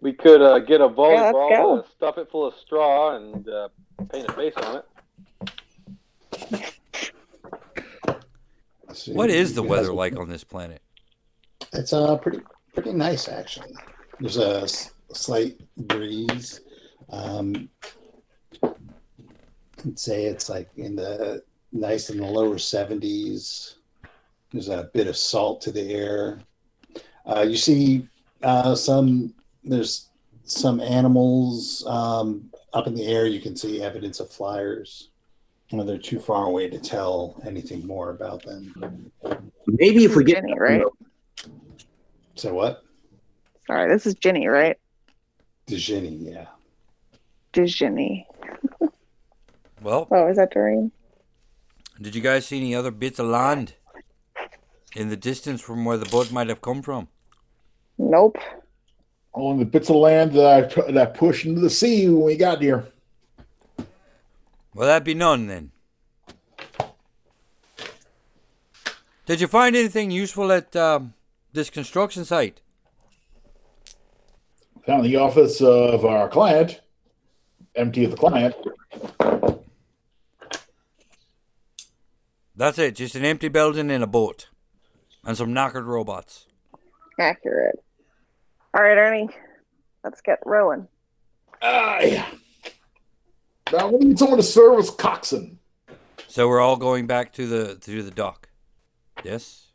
We 0.00 0.12
could 0.12 0.40
uh, 0.40 0.60
get 0.60 0.80
a 0.80 0.86
let's 0.86 0.96
volleyball, 0.98 1.50
go. 1.50 1.78
uh, 1.80 1.82
stuff 1.96 2.18
it 2.18 2.30
full 2.30 2.46
of 2.46 2.54
straw, 2.54 3.16
and 3.16 3.46
uh, 3.48 3.68
paint 4.10 4.28
a 4.28 4.32
face 4.32 4.54
on 4.56 4.76
it. 4.76 4.84
See. 8.94 9.12
What 9.12 9.28
is 9.30 9.54
the 9.54 9.62
weather 9.62 9.88
guys- 9.88 9.94
like 9.96 10.16
on 10.16 10.28
this 10.28 10.44
planet? 10.44 10.80
It's 11.72 11.92
uh 11.92 12.16
pretty 12.16 12.40
pretty 12.72 12.92
nice 12.92 13.28
actually. 13.28 13.74
There's 14.18 14.38
a 14.38 14.62
s- 14.62 14.92
slight 15.12 15.60
breeze. 15.76 16.60
Um, 17.10 17.68
I'd 18.62 19.98
say 19.98 20.24
it's 20.24 20.48
like 20.48 20.70
in 20.76 20.96
the 20.96 21.42
nice 21.72 22.08
in 22.10 22.16
the 22.18 22.26
lower 22.26 22.54
70s. 22.56 23.74
There's 24.52 24.68
a 24.68 24.90
bit 24.94 25.06
of 25.06 25.16
salt 25.16 25.60
to 25.62 25.72
the 25.72 25.92
air. 25.92 26.40
Uh, 27.26 27.42
you 27.42 27.56
see 27.56 28.08
uh, 28.42 28.74
some 28.74 29.34
there's 29.64 30.08
some 30.44 30.80
animals 30.80 31.84
um, 31.86 32.50
up 32.72 32.86
in 32.86 32.94
the 32.94 33.06
air. 33.06 33.26
You 33.26 33.40
can 33.40 33.54
see 33.56 33.82
evidence 33.82 34.20
of 34.20 34.30
flyers. 34.30 35.08
Well, 35.70 35.84
they're 35.84 35.98
too 35.98 36.18
far 36.18 36.46
away 36.46 36.70
to 36.70 36.78
tell 36.78 37.38
anything 37.44 37.86
more 37.86 38.08
about 38.10 38.42
them. 38.42 39.12
Maybe 39.66 40.04
if 40.06 40.16
we 40.16 40.24
get 40.24 40.36
Ginny, 40.36 40.58
right? 40.58 40.82
So 42.36 42.54
what? 42.54 42.84
Sorry, 43.66 43.86
this 43.92 44.06
is 44.06 44.14
Ginny, 44.14 44.46
right? 44.46 44.78
Dijini, 45.66 46.32
yeah. 46.32 46.46
De 47.52 47.66
Ginny. 47.66 48.26
Well, 49.82 50.08
Oh, 50.10 50.28
is 50.28 50.38
that 50.38 50.52
Doreen? 50.52 50.90
did 52.00 52.14
you 52.14 52.22
guys 52.22 52.46
see 52.46 52.56
any 52.58 52.74
other 52.74 52.90
bits 52.90 53.18
of 53.18 53.26
land 53.26 53.74
in 54.96 55.08
the 55.08 55.16
distance 55.16 55.60
from 55.60 55.84
where 55.84 55.96
the 55.96 56.06
boat 56.06 56.32
might 56.32 56.48
have 56.48 56.60
come 56.60 56.82
from? 56.82 57.08
Nope. 57.98 58.38
On 59.32 59.58
the 59.58 59.64
bits 59.64 59.90
of 59.90 59.96
land 59.96 60.32
that 60.32 60.78
I, 60.78 60.92
that 60.92 60.98
I 60.98 61.06
pushed 61.06 61.44
into 61.44 61.60
the 61.60 61.70
sea 61.70 62.08
when 62.08 62.24
we 62.24 62.36
got 62.36 62.60
here. 62.60 62.88
Well, 64.74 64.86
that'd 64.86 65.04
be 65.04 65.14
none 65.14 65.46
then. 65.46 65.72
Did 69.26 69.40
you 69.40 69.46
find 69.46 69.76
anything 69.76 70.10
useful 70.10 70.50
at 70.50 70.74
um, 70.74 71.12
this 71.52 71.68
construction 71.68 72.24
site? 72.24 72.62
Found 74.86 75.04
the 75.04 75.16
office 75.16 75.60
of 75.60 76.06
our 76.06 76.28
client, 76.30 76.80
empty 77.74 78.04
of 78.04 78.12
the 78.12 78.16
client. 78.16 78.54
That's 82.56 82.78
it. 82.78 82.96
Just 82.96 83.14
an 83.14 83.24
empty 83.24 83.48
building 83.48 83.90
and 83.90 84.02
a 84.02 84.06
boat, 84.06 84.48
and 85.28 85.36
some 85.36 85.50
knackered 85.50 85.84
robots. 85.84 86.46
Accurate. 87.20 87.78
All 88.72 88.82
right, 88.82 88.96
Ernie, 88.96 89.28
let's 90.02 90.22
get 90.22 90.38
rolling. 90.46 90.88
Ah, 91.60 92.00
yeah. 92.00 92.26
Now 93.70 93.88
we 93.88 93.98
need 93.98 94.18
someone 94.18 94.38
to 94.38 94.42
serve 94.42 94.78
as 94.78 94.90
coxswain. 94.90 95.58
So 96.28 96.48
we're 96.48 96.60
all 96.60 96.76
going 96.76 97.06
back 97.06 97.34
to 97.34 97.46
the 97.46 97.74
to 97.76 98.02
the 98.02 98.10
dock. 98.10 98.48
Yes. 99.22 99.66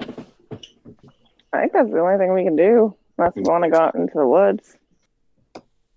I 0.00 1.60
think 1.60 1.72
that's 1.72 1.90
the 1.90 2.00
only 2.00 2.18
thing 2.18 2.32
we 2.32 2.44
can 2.44 2.56
do. 2.56 2.94
Unless 3.18 3.34
we 3.34 3.42
want 3.42 3.64
to 3.64 3.70
go 3.70 3.78
out 3.78 3.94
into 3.96 4.14
the 4.14 4.26
woods. 4.26 4.76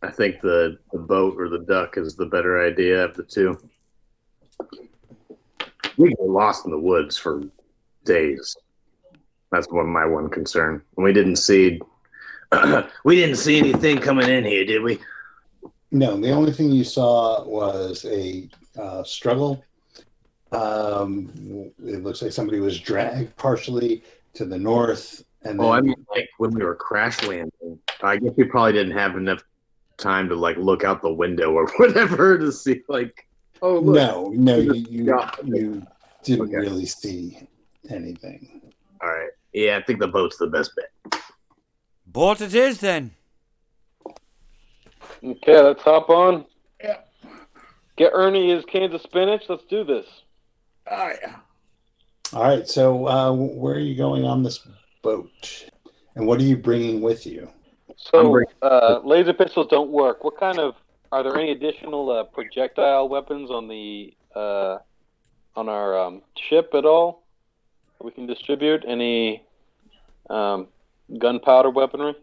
I 0.01 0.11
think 0.11 0.41
the, 0.41 0.77
the 0.91 0.99
boat 0.99 1.35
or 1.37 1.49
the 1.49 1.59
duck 1.59 1.97
is 1.97 2.15
the 2.15 2.27
better 2.27 2.65
idea 2.65 3.03
of 3.03 3.15
the 3.15 3.23
two. 3.23 3.59
We 5.97 6.09
get 6.09 6.21
lost 6.21 6.65
in 6.65 6.71
the 6.71 6.79
woods 6.79 7.17
for 7.17 7.43
days. 8.05 8.55
That's 9.51 9.67
one 9.69 9.87
my 9.87 10.05
one 10.05 10.29
concern. 10.29 10.81
We 10.95 11.13
didn't 11.13 11.37
see 11.37 11.79
we 13.03 13.15
didn't 13.15 13.35
see 13.37 13.59
anything 13.59 13.97
coming 13.99 14.29
in 14.29 14.45
here, 14.45 14.65
did 14.65 14.81
we? 14.81 14.99
No, 15.91 16.19
the 16.19 16.31
only 16.31 16.51
thing 16.51 16.69
you 16.71 16.83
saw 16.83 17.43
was 17.45 18.05
a 18.05 18.49
uh, 18.77 19.03
struggle. 19.03 19.63
Um, 20.51 21.29
it 21.83 22.03
looks 22.03 22.21
like 22.21 22.31
somebody 22.31 22.59
was 22.59 22.79
dragged 22.79 23.35
partially 23.35 24.03
to 24.33 24.45
the 24.45 24.57
north, 24.57 25.23
and 25.43 25.59
Oh, 25.59 25.71
I 25.71 25.81
mean 25.81 25.95
like 26.13 26.29
when 26.37 26.51
we 26.51 26.63
were 26.63 26.75
crash 26.75 27.21
landing. 27.23 27.79
I 28.01 28.17
guess 28.17 28.31
we 28.37 28.45
probably 28.45 28.73
didn't 28.73 28.97
have 28.97 29.17
enough 29.17 29.43
time 29.97 30.29
to 30.29 30.35
like 30.35 30.57
look 30.57 30.83
out 30.83 31.01
the 31.01 31.11
window 31.11 31.51
or 31.53 31.67
whatever 31.77 32.37
to 32.37 32.51
see 32.51 32.81
like 32.87 33.27
oh 33.61 33.79
look. 33.79 33.95
no, 33.95 34.29
no, 34.35 34.57
you 34.57 34.73
you, 34.73 35.19
you 35.43 35.87
didn't 36.23 36.47
Okay. 36.47 36.55
really 36.57 36.85
see 36.85 37.39
anything. 37.89 38.61
All 39.01 39.09
right. 39.09 39.29
Yeah, 39.53 39.77
I 39.77 39.83
think 39.83 39.99
the 39.99 40.07
boat's 40.07 40.37
the 40.37 40.47
best 40.47 40.71
bet. 40.75 41.21
Boat 42.05 42.41
it 42.41 42.53
is 42.53 42.79
then. 42.79 43.11
Okay, 45.23 45.59
let's 45.61 45.81
hop 45.81 46.09
on. 46.09 46.45
Yeah. 46.83 46.97
Get 47.95 48.11
Ernie 48.13 48.51
his 48.51 48.65
cans 48.65 48.93
of 48.93 49.01
spinach. 49.01 49.43
Let's 49.49 49.63
do 49.69 49.83
this. 49.83 50.05
Ah, 50.89 51.09
yeah. 51.21 51.35
All 52.33 52.43
right, 52.43 52.67
so 52.67 53.07
uh, 53.07 53.31
where 53.31 53.75
are 53.75 53.79
you 53.79 53.95
going 53.95 54.25
on 54.25 54.43
this 54.43 54.59
boat, 55.01 55.65
and 56.15 56.27
what 56.27 56.39
are 56.39 56.43
you 56.43 56.57
bringing 56.57 57.01
with 57.01 57.25
you? 57.25 57.49
So, 57.95 58.29
bringing- 58.29 58.53
uh, 58.61 58.99
laser 59.03 59.33
pistols 59.33 59.67
don't 59.69 59.89
work. 59.89 60.23
What 60.23 60.37
kind 60.37 60.59
of 60.59 60.75
are 61.11 61.23
there 61.23 61.37
any 61.37 61.51
additional 61.51 62.09
uh, 62.11 62.25
projectile 62.25 63.07
weapons 63.07 63.49
on 63.49 63.67
the 63.69 64.13
uh, 64.35 64.77
on 65.55 65.69
our 65.69 65.97
um, 65.97 66.21
ship 66.49 66.71
at 66.73 66.85
all? 66.85 67.23
That 67.97 68.05
We 68.05 68.11
can 68.11 68.25
distribute 68.25 68.83
any 68.87 69.43
um, 70.29 70.67
gunpowder 71.17 71.69
weaponry. 71.69 72.15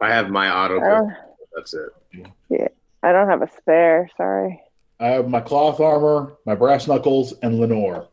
I 0.00 0.10
have 0.10 0.30
my 0.30 0.50
auto 0.50 0.80
I 0.80 1.14
That's 1.54 1.74
it. 1.74 2.26
Yeah, 2.48 2.68
I 3.02 3.12
don't 3.12 3.28
have 3.28 3.42
a 3.42 3.50
spare. 3.56 4.10
Sorry. 4.16 4.60
I 5.00 5.08
have 5.08 5.28
my 5.28 5.40
cloth 5.40 5.80
armor, 5.80 6.34
my 6.44 6.54
brass 6.54 6.88
knuckles, 6.88 7.34
and 7.42 7.60
Lenore. 7.60 8.08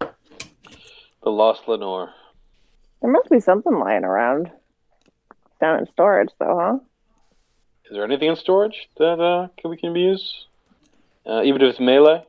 The 0.00 1.30
Lost 1.30 1.66
Lenore. 1.66 2.12
There 3.00 3.10
must 3.10 3.30
be 3.30 3.40
something 3.40 3.78
lying 3.78 4.04
around 4.04 4.50
down 5.60 5.80
in 5.80 5.86
storage, 5.92 6.30
though, 6.38 6.58
huh? 6.58 6.78
Is 7.86 7.92
there 7.92 8.04
anything 8.04 8.28
in 8.28 8.36
storage 8.36 8.88
that 8.98 9.20
uh, 9.20 9.48
can 9.56 9.70
we 9.70 9.76
can 9.76 9.94
use? 9.94 10.46
Uh, 11.26 11.42
even 11.42 11.62
if 11.62 11.70
it's 11.70 11.80
melee. 11.80 12.24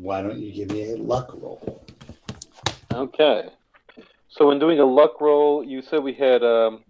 Why 0.00 0.22
don't 0.22 0.38
you 0.38 0.52
give 0.52 0.70
me 0.70 0.92
a 0.92 0.96
luck 0.96 1.32
roll? 1.34 1.84
Okay. 2.92 3.48
So 4.28 4.46
when 4.48 4.58
doing 4.58 4.78
a 4.78 4.84
luck 4.84 5.20
roll, 5.20 5.64
you 5.64 5.82
said 5.82 6.02
we 6.02 6.12
had 6.14 6.42
um, 6.44 6.84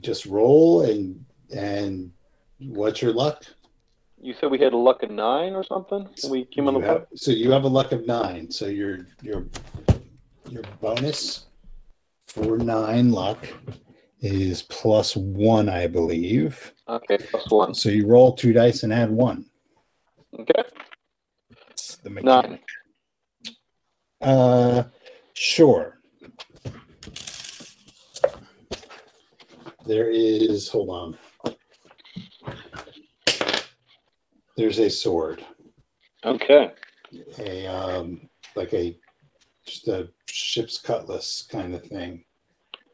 Just 0.00 0.26
roll 0.26 0.82
and 0.82 1.24
and 1.54 2.12
what's 2.58 3.02
your 3.02 3.12
luck? 3.12 3.44
you 4.24 4.32
said 4.40 4.52
we 4.52 4.58
had 4.58 4.72
a 4.72 4.76
luck 4.76 5.02
of 5.02 5.10
nine 5.10 5.52
or 5.54 5.64
something. 5.64 6.08
We 6.30 6.44
came 6.44 6.68
on 6.68 6.74
the 6.80 6.86
have- 6.86 7.06
so 7.16 7.32
you 7.32 7.50
have 7.50 7.64
a 7.64 7.68
luck 7.68 7.90
of 7.90 8.06
nine. 8.06 8.50
So 8.50 8.66
your 8.66 9.06
your 9.20 9.46
your 10.48 10.62
bonus 10.80 11.46
for 12.28 12.56
nine 12.56 13.10
luck 13.10 13.48
is 14.20 14.62
plus 14.62 15.16
one, 15.16 15.68
I 15.68 15.88
believe. 15.88 16.72
Okay, 16.88 17.18
plus 17.18 17.50
one. 17.50 17.74
So 17.74 17.88
you 17.88 18.06
roll 18.06 18.32
two 18.32 18.52
dice 18.52 18.84
and 18.84 18.92
add 18.92 19.10
one. 19.10 19.46
Okay. 20.38 20.62
The 22.02 22.10
mechanic. 22.10 22.62
Uh, 24.20 24.84
sure. 25.34 25.98
There 29.86 30.10
is. 30.10 30.68
Hold 30.68 30.88
on. 30.90 31.54
There's 34.56 34.78
a 34.78 34.90
sword, 34.90 35.44
Okay. 36.24 36.70
a 37.38 37.66
um, 37.66 38.28
like 38.54 38.72
a 38.74 38.96
just 39.66 39.88
a 39.88 40.08
ship's 40.26 40.78
cutlass 40.78 41.46
kind 41.50 41.74
of 41.74 41.82
thing. 41.84 42.24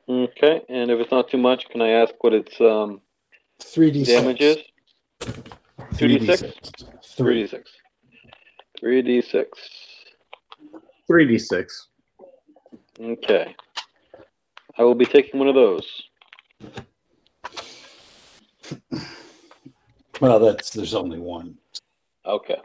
Okay. 0.09 0.63
And 0.69 0.91
if 0.91 1.01
it's 1.01 1.11
not 1.11 1.29
too 1.29 1.37
much, 1.37 1.69
can 1.69 1.83
I 1.83 1.89
ask 1.91 2.15
what 2.21 2.33
its 2.33 2.59
um, 2.61 3.01
Three 3.61 3.91
d 3.91 4.05
damage 4.05 4.41
is? 4.41 4.57
Three 5.95 6.19
3d6? 6.19 6.53
Three. 7.05 7.49
3d6. 7.49 7.65
3d6. 8.83 9.47
3d6. 11.11 11.67
Okay. 13.01 13.55
I 14.77 14.83
will 14.83 14.95
be 14.95 15.07
taking 15.07 15.39
one 15.39 15.49
of 15.49 15.55
those. 15.55 15.87
Well, 20.21 20.41
that's 20.41 20.71
there's 20.71 20.95
only 20.95 21.19
one. 21.19 21.57
Okay. 22.27 22.59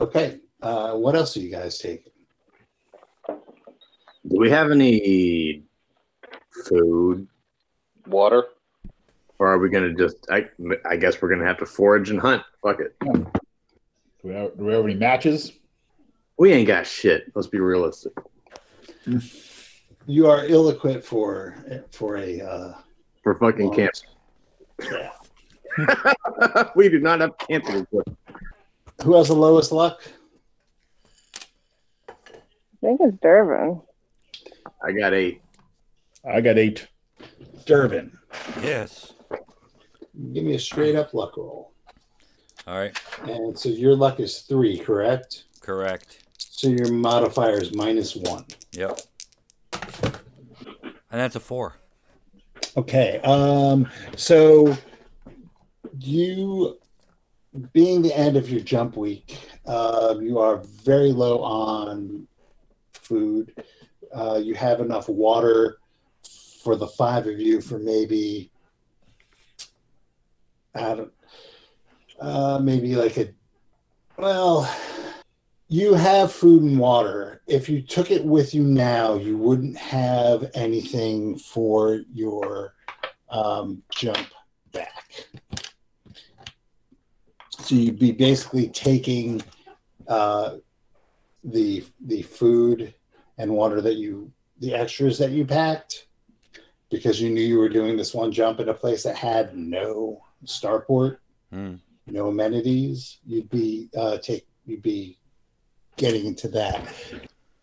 Okay. 0.00 0.40
Uh, 0.62 0.94
what 0.94 1.14
else 1.14 1.36
are 1.36 1.40
you 1.40 1.50
guys 1.50 1.78
taking? 1.78 2.12
Do 3.28 4.38
we 4.38 4.50
have 4.50 4.70
any 4.70 5.62
food? 6.66 7.28
Water. 8.06 8.44
Or 9.38 9.48
are 9.48 9.58
we 9.58 9.68
gonna 9.68 9.92
just 9.92 10.16
I 10.30 10.48
I 10.88 10.96
guess 10.96 11.20
we're 11.20 11.28
gonna 11.28 11.46
have 11.46 11.58
to 11.58 11.66
forage 11.66 12.10
and 12.10 12.20
hunt. 12.20 12.42
Fuck 12.62 12.80
it. 12.80 12.96
Do 14.24 14.30
we 14.30 14.34
have, 14.36 14.56
do 14.56 14.64
we 14.64 14.72
have 14.72 14.84
any 14.84 14.94
matches? 14.94 15.52
We 16.38 16.52
ain't 16.52 16.66
got 16.66 16.86
shit. 16.86 17.30
Let's 17.34 17.46
be 17.46 17.60
realistic. 17.60 18.14
You 20.06 20.26
are 20.28 20.46
ill-equipped 20.46 21.04
for 21.04 21.84
for 21.90 22.16
a. 22.16 22.40
Uh, 22.40 22.74
For 23.22 23.34
fucking 23.34 23.68
Well, 23.68 23.76
camp. 23.76 23.92
yeah. 24.90 26.64
we 26.74 26.88
do 26.88 27.00
not 27.00 27.20
have 27.20 27.36
camping 27.36 27.76
equipment. 27.82 28.18
Who 29.04 29.14
has 29.14 29.28
the 29.28 29.34
lowest 29.34 29.72
luck? 29.72 30.00
I 32.08 32.14
think 32.80 33.00
it's 33.02 33.16
Durbin. 33.22 33.82
I 34.82 34.92
got 34.92 35.12
eight. 35.12 35.42
I 36.26 36.40
got 36.40 36.56
eight. 36.56 36.88
Durbin. 37.66 38.16
Yes. 38.62 39.12
Give 40.32 40.44
me 40.44 40.54
a 40.54 40.58
straight 40.58 40.96
up 40.96 41.12
luck 41.12 41.36
roll. 41.36 41.73
All 42.66 42.78
right. 42.78 42.98
And 43.22 43.58
so 43.58 43.68
your 43.68 43.94
luck 43.94 44.20
is 44.20 44.40
three, 44.40 44.78
correct? 44.78 45.44
Correct. 45.60 46.24
So 46.38 46.68
your 46.68 46.92
modifier 46.92 47.60
is 47.60 47.74
minus 47.74 48.16
one. 48.16 48.46
Yep. 48.72 49.00
And 49.72 51.20
that's 51.20 51.36
a 51.36 51.40
four. 51.40 51.76
Okay. 52.76 53.20
Um, 53.20 53.88
so 54.16 54.76
you 55.98 56.78
being 57.72 58.02
the 58.02 58.16
end 58.16 58.36
of 58.36 58.50
your 58.50 58.60
jump 58.60 58.96
week, 58.96 59.38
uh, 59.66 60.16
you 60.20 60.38
are 60.38 60.62
very 60.84 61.12
low 61.12 61.42
on 61.42 62.26
food. 62.92 63.54
Uh, 64.12 64.40
you 64.42 64.54
have 64.54 64.80
enough 64.80 65.08
water 65.08 65.78
for 66.62 66.76
the 66.76 66.86
five 66.86 67.26
of 67.26 67.38
you 67.38 67.60
for 67.60 67.78
maybe 67.78 68.50
I 70.74 70.94
don't, 70.94 71.12
uh, 72.24 72.58
maybe 72.58 72.94
like 72.96 73.16
a 73.18 73.28
well 74.16 74.70
you 75.68 75.94
have 75.94 76.32
food 76.32 76.62
and 76.62 76.78
water. 76.78 77.42
If 77.46 77.68
you 77.68 77.82
took 77.82 78.10
it 78.10 78.24
with 78.24 78.54
you 78.54 78.62
now 78.62 79.14
you 79.14 79.36
wouldn't 79.36 79.76
have 79.76 80.50
anything 80.54 81.36
for 81.38 82.00
your 82.12 82.74
um, 83.28 83.82
jump 83.90 84.28
back. 84.72 85.26
So 87.50 87.74
you'd 87.74 87.98
be 87.98 88.12
basically 88.12 88.68
taking 88.68 89.42
uh, 90.08 90.56
the 91.42 91.84
the 92.06 92.22
food 92.22 92.94
and 93.38 93.50
water 93.50 93.80
that 93.80 93.94
you 93.94 94.32
the 94.60 94.74
extras 94.74 95.18
that 95.18 95.30
you 95.30 95.44
packed 95.44 96.06
because 96.90 97.20
you 97.20 97.28
knew 97.30 97.40
you 97.42 97.58
were 97.58 97.68
doing 97.68 97.96
this 97.96 98.14
one 98.14 98.30
jump 98.30 98.60
in 98.60 98.68
a 98.68 98.74
place 98.74 99.02
that 99.02 99.16
had 99.16 99.56
no 99.56 100.22
starport, 100.46 101.18
No 102.06 102.28
amenities. 102.28 103.18
You'd 103.26 103.48
be 103.50 103.88
uh, 103.96 104.18
take 104.18 104.46
you'd 104.66 104.82
be 104.82 105.18
getting 105.96 106.26
into 106.26 106.48
that. 106.48 106.86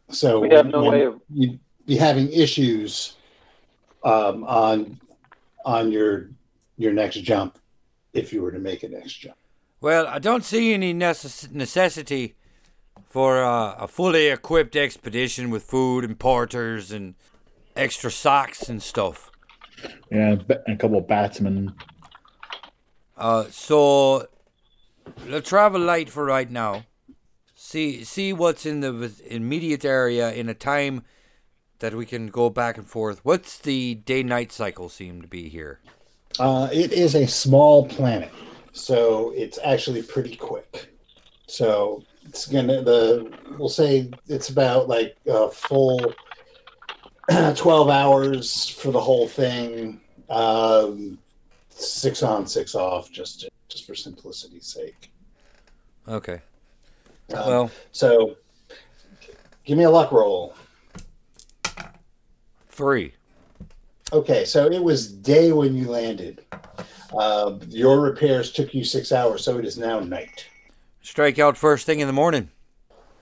So 0.10 0.39
We 0.39 0.50
have 0.50 0.68
no 0.68 0.89
way 0.89 1.06
of 1.06 1.22
you'd 1.30 1.60
be 1.86 1.96
having 1.96 2.32
issues 2.32 3.16
um, 4.04 4.44
on 4.46 5.00
on 5.66 5.92
your 5.92 6.30
your 6.78 6.94
next 6.94 7.18
jump 7.22 7.60
if 8.14 8.34
you 8.34 8.42
were 8.42 8.52
to 8.52 8.60
make 8.60 8.84
a 8.84 8.89
next 8.89 9.14
jump. 9.14 9.36
Well, 9.80 10.08
I 10.08 10.20
don't 10.20 10.44
see 10.44 10.74
any 10.74 10.94
necess- 10.94 11.52
necessity 11.52 12.36
for 13.08 13.44
uh, 13.44 13.76
a 13.76 13.88
fully 13.88 14.28
equipped 14.28 14.76
expedition 14.76 15.50
with 15.50 15.64
food 15.64 16.04
and 16.04 16.18
porters 16.18 16.92
and 16.92 17.16
extra 17.76 18.12
socks 18.12 18.70
and 18.70 18.82
stuff. 18.82 19.32
Yeah, 20.12 20.32
and 20.32 20.52
a 20.68 20.76
couple 20.76 20.98
of 20.98 21.08
batsmen. 21.08 21.74
Uh, 23.22 23.45
so 23.51 24.28
let's 25.28 25.47
travel 25.47 25.80
light 25.80 26.09
for 26.09 26.26
right 26.26 26.49
now. 26.49 26.86
See 27.53 28.03
see 28.03 28.34
what's 28.34 28.65
in 28.65 28.80
the 28.80 29.13
immediate 29.28 29.86
area 29.86 30.34
in 30.34 30.49
a 30.49 30.55
time 30.55 31.03
that 31.78 31.93
we 31.93 32.07
can 32.07 32.28
go 32.28 32.49
back 32.49 32.80
and 32.80 32.88
forth. 32.88 33.24
What's 33.24 33.59
the 33.59 33.93
day 33.93 34.24
night 34.24 34.51
cycle 34.51 34.89
seem 34.89 35.22
to 35.22 35.28
be 35.28 35.49
here? 35.49 35.82
Uh, 36.39 36.67
it 36.74 36.91
is 36.91 37.13
a 37.13 37.28
small 37.28 37.88
planet, 37.88 38.32
so 38.72 39.32
it's 39.36 39.59
actually 39.63 40.01
pretty 40.01 40.36
quick. 40.36 40.91
So 41.45 42.03
it's 42.24 42.47
gonna 42.47 42.82
the 42.82 43.32
we'll 43.59 43.69
say 43.69 44.09
it's 44.28 44.49
about 44.49 44.89
like 44.89 45.15
a 45.28 45.47
full 45.47 45.99
twelve 47.55 47.91
hours 47.91 48.67
for 48.67 48.91
the 48.91 48.99
whole 48.99 49.28
thing. 49.28 50.01
Um, 50.28 51.19
six 51.82 52.23
on, 52.23 52.47
six 52.47 52.75
off, 52.75 53.11
just 53.11 53.47
just 53.69 53.86
for 53.86 53.95
simplicity's 53.95 54.67
sake. 54.67 55.11
Okay. 56.07 56.41
Um, 57.34 57.47
Well, 57.47 57.71
so 57.91 58.36
give 59.63 59.77
me 59.77 59.86
a 59.86 59.89
luck 59.89 60.11
roll. 60.11 60.55
three. 62.69 63.13
Okay, 64.13 64.43
so 64.43 64.65
it 64.65 64.84
was 64.84 65.09
day 65.11 65.51
when 65.53 65.73
you 65.75 65.89
landed. 65.89 66.43
Uh, 67.17 67.57
your 67.69 68.01
repairs 68.01 68.51
took 68.51 68.73
you 68.73 68.84
six 68.84 69.11
hours, 69.11 69.43
so 69.43 69.57
it 69.57 69.65
is 69.65 69.77
now 69.77 69.99
night. 69.99 70.45
Strike 71.01 71.39
out 71.39 71.57
first 71.57 71.86
thing 71.86 71.99
in 71.99 72.07
the 72.07 72.13
morning. 72.13 72.49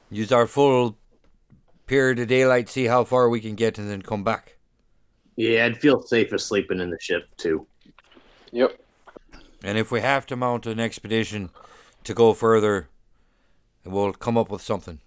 Use 0.10 0.32
our 0.32 0.47
full 0.47 0.97
period 1.86 2.20
of 2.20 2.28
daylight, 2.28 2.70
see 2.70 2.86
how 2.86 3.03
far 3.03 3.30
we 3.30 3.39
can 3.39 3.55
get, 3.55 3.78
and 3.78 3.89
then 3.89 4.01
come 4.01 4.24
back. 4.24 4.57
Yeah, 5.36 5.66
I'd 5.66 5.78
feel 5.78 6.01
safer 6.01 6.38
sleeping 6.38 6.80
in 6.80 6.89
the 6.89 6.99
ship 6.99 7.28
too. 7.38 7.66
Yep. 8.52 8.80
And 9.64 9.78
if 9.78 9.91
we 9.91 10.02
have 10.02 10.26
to 10.28 10.36
mount 10.36 10.66
an 10.66 10.80
expedition 10.80 11.50
to 12.04 12.14
go 12.14 12.34
further, 12.34 12.88
we'll 13.86 14.14
come 14.14 14.38
up 14.38 14.50
with 14.50 14.62
something. 14.62 15.00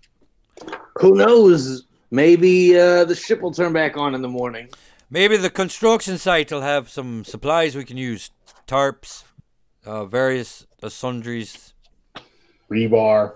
Who 1.01 1.14
knows? 1.14 1.84
Maybe 2.11 2.78
uh, 2.78 3.05
the 3.05 3.14
ship 3.14 3.40
will 3.40 3.53
turn 3.53 3.72
back 3.72 3.97
on 3.97 4.14
in 4.14 4.22
the 4.22 4.28
morning. 4.28 4.68
Maybe 5.11 5.36
the 5.36 5.51
construction 5.51 6.18
site 6.18 6.53
will 6.53 6.61
have 6.61 6.88
some 6.88 7.24
supplies 7.24 7.74
we 7.74 7.84
can 7.84 7.97
use 7.97 8.30
tarps, 8.66 9.24
uh, 9.84 10.05
various 10.05 10.66
uh, 10.82 10.88
sundries. 10.88 11.74
Rebar. 12.70 13.34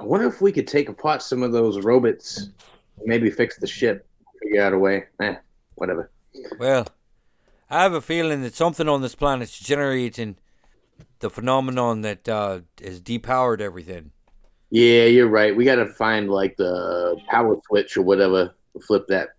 I 0.00 0.04
wonder 0.04 0.26
if 0.26 0.40
we 0.40 0.52
could 0.52 0.66
take 0.66 0.88
apart 0.88 1.22
some 1.22 1.42
of 1.42 1.52
those 1.52 1.84
robots, 1.84 2.48
maybe 3.04 3.30
fix 3.30 3.56
the 3.58 3.66
ship, 3.66 4.06
figure 4.42 4.62
out 4.62 4.72
a 4.72 4.78
way. 4.78 5.04
Eh, 5.20 5.36
whatever. 5.76 6.10
Well, 6.58 6.86
I 7.74 7.82
have 7.82 7.92
a 7.92 8.00
feeling 8.00 8.42
that 8.42 8.54
something 8.54 8.88
on 8.88 9.02
this 9.02 9.16
planet 9.16 9.48
is 9.48 9.58
generating 9.58 10.36
the 11.18 11.28
phenomenon 11.28 12.02
that 12.02 12.28
uh, 12.28 12.60
has 12.80 13.00
depowered 13.00 13.60
everything. 13.60 14.12
Yeah, 14.70 15.06
you're 15.06 15.28
right. 15.28 15.56
We 15.56 15.64
got 15.64 15.76
to 15.76 15.86
find 15.86 16.30
like 16.30 16.56
the 16.56 17.16
power 17.28 17.56
switch 17.66 17.96
or 17.96 18.02
whatever 18.02 18.54
to 18.74 18.80
flip 18.80 19.08
that. 19.08 19.30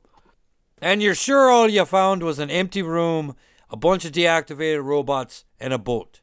And 0.81 1.01
you're 1.01 1.15
sure 1.15 1.49
all 1.49 1.69
you 1.69 1.85
found 1.85 2.23
was 2.23 2.37
an 2.39 2.49
empty 2.49 2.81
room, 2.81 3.37
a 3.69 3.77
bunch 3.77 4.03
of 4.03 4.11
deactivated 4.11 4.83
robots, 4.83 5.45
and 5.57 5.71
a 5.71 5.77
boat. 5.77 6.19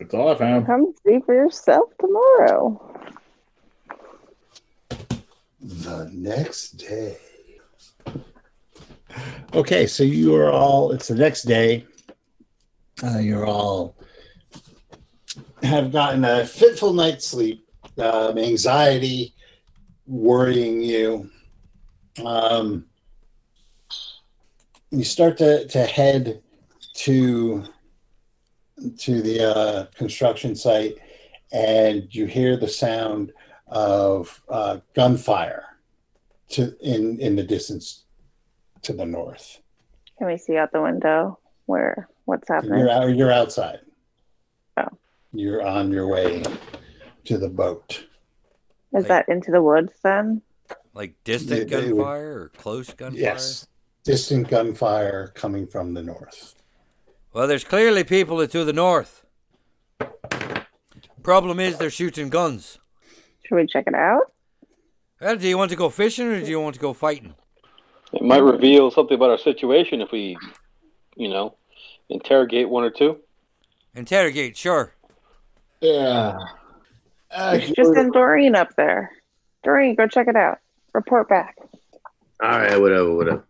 That's 0.00 0.14
all 0.14 0.30
I 0.30 0.34
found. 0.34 0.66
Come 0.66 0.92
see 1.06 1.20
for 1.24 1.34
yourself 1.34 1.90
tomorrow. 2.00 3.06
The 5.60 6.10
next 6.12 6.72
day. 6.72 7.18
Okay, 9.54 9.86
so 9.86 10.02
you 10.02 10.34
are 10.36 10.50
all, 10.50 10.92
it's 10.92 11.08
the 11.08 11.14
next 11.14 11.42
day. 11.42 11.86
Uh, 13.02 13.18
you're 13.18 13.46
all 13.46 13.96
have 15.62 15.92
gotten 15.92 16.24
a 16.24 16.44
fitful 16.44 16.92
night's 16.92 17.26
sleep, 17.26 17.66
um, 17.98 18.38
anxiety 18.38 19.34
worrying 20.06 20.82
you. 20.82 21.30
Um, 22.24 22.86
you 24.90 25.04
start 25.04 25.36
to, 25.38 25.66
to 25.68 25.84
head 25.84 26.42
to 26.94 27.64
to 28.96 29.20
the 29.22 29.56
uh, 29.56 29.86
construction 29.96 30.54
site 30.54 30.96
and 31.52 32.14
you 32.14 32.26
hear 32.26 32.56
the 32.56 32.68
sound 32.68 33.32
of 33.66 34.40
uh, 34.48 34.78
gunfire 34.94 35.64
to 36.50 36.74
in 36.80 37.20
in 37.20 37.36
the 37.36 37.42
distance 37.42 38.04
to 38.82 38.92
the 38.92 39.06
north. 39.06 39.60
Can 40.18 40.26
we 40.26 40.36
see 40.36 40.56
out 40.56 40.72
the 40.72 40.82
window 40.82 41.38
where 41.66 42.08
what's 42.24 42.48
happening? 42.48 42.78
You're 42.80 42.90
out, 42.90 43.14
you're 43.16 43.32
outside. 43.32 43.80
Oh. 44.76 44.88
You're 45.32 45.66
on 45.66 45.90
your 45.92 46.06
way 46.08 46.42
to 47.24 47.38
the 47.38 47.48
boat. 47.48 48.04
Is 48.94 49.06
that 49.06 49.28
into 49.28 49.50
the 49.50 49.62
woods 49.62 49.92
then? 50.02 50.42
Like 50.94 51.14
distant 51.24 51.70
Yeah, 51.70 51.80
they 51.80 51.92
would- 51.92 51.96
gunfire 51.98 52.40
or 52.42 52.48
close 52.56 52.92
gunfire? 52.92 53.20
Yes, 53.20 53.66
distant 54.02 54.48
gunfire 54.48 55.28
coming 55.34 55.66
from 55.66 55.94
the 55.94 56.02
north. 56.02 56.54
Well, 57.32 57.46
there's 57.46 57.64
clearly 57.64 58.02
people 58.04 58.44
to 58.46 58.64
the 58.64 58.72
north. 58.72 59.24
Problem 61.22 61.60
is, 61.60 61.76
they're 61.76 61.90
shooting 61.90 62.30
guns. 62.30 62.78
Should 63.44 63.56
we 63.56 63.66
check 63.66 63.84
it 63.86 63.94
out? 63.94 64.32
Well, 65.20 65.36
do 65.36 65.46
you 65.46 65.58
want 65.58 65.70
to 65.70 65.76
go 65.76 65.90
fishing 65.90 66.26
or 66.28 66.40
do 66.40 66.46
you 66.48 66.60
want 66.60 66.74
to 66.76 66.80
go 66.80 66.92
fighting? 66.94 67.34
It 68.12 68.22
might 68.22 68.42
reveal 68.42 68.90
something 68.90 69.14
about 69.14 69.30
our 69.30 69.38
situation 69.38 70.00
if 70.00 70.10
we, 70.10 70.36
you 71.16 71.28
know, 71.28 71.56
interrogate 72.08 72.68
one 72.68 72.84
or 72.84 72.90
two. 72.90 73.18
Interrogate, 73.94 74.56
sure. 74.56 74.94
Yeah. 75.80 76.38
Uh, 77.30 77.58
Just 77.58 77.94
send 77.94 78.12
Doreen 78.12 78.54
up 78.54 78.74
there. 78.76 79.12
Doreen, 79.62 79.94
go 79.94 80.06
check 80.06 80.28
it 80.28 80.36
out. 80.36 80.58
Report 80.94 81.28
back. 81.28 81.56
All 82.42 82.58
right, 82.58 82.80
whatever, 82.80 83.14
whatever. 83.14 83.44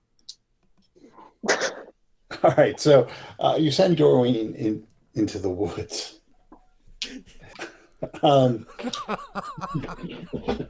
all 2.43 2.55
right, 2.57 2.81
so 2.81 3.07
uh, 3.39 3.57
you 3.59 3.71
send 3.71 3.97
Doreen 3.97 4.55
in, 4.55 4.83
into 5.15 5.39
the 5.39 5.51
woods. 5.51 6.19
um, 8.23 8.67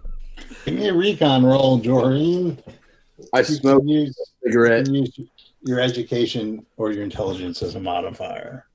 give 0.65 0.75
me 0.75 0.89
a 0.89 0.95
recon 0.95 1.45
roll, 1.45 1.79
Doreen. 1.79 2.63
I 3.33 3.41
You 3.41 3.45
smoke 3.45 3.81
can 3.81 3.89
use, 3.89 4.33
a 4.47 4.51
you 4.51 4.85
can 4.85 4.95
use 4.95 5.21
your 5.63 5.81
education 5.81 6.65
or 6.77 6.93
your 6.93 7.03
intelligence 7.03 7.63
as 7.63 7.75
a 7.75 7.81
modifier. 7.81 8.67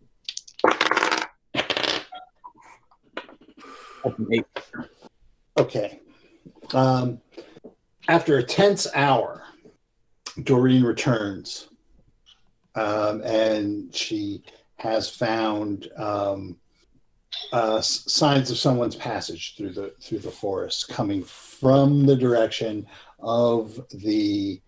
Okay. 5.57 5.99
Um, 6.73 7.21
after 8.07 8.37
a 8.37 8.43
tense 8.43 8.87
hour, 8.93 9.43
Doreen 10.43 10.83
returns, 10.83 11.69
um, 12.75 13.21
and 13.21 13.93
she 13.95 14.43
has 14.77 15.09
found 15.09 15.89
um, 15.95 16.57
uh, 17.51 17.79
signs 17.81 18.49
of 18.51 18.57
someone's 18.57 18.95
passage 18.95 19.55
through 19.55 19.73
the 19.73 19.93
through 20.01 20.19
the 20.19 20.31
forest, 20.31 20.89
coming 20.89 21.23
from 21.23 22.05
the 22.05 22.15
direction 22.15 22.85
of 23.23 23.79
the 23.91 24.61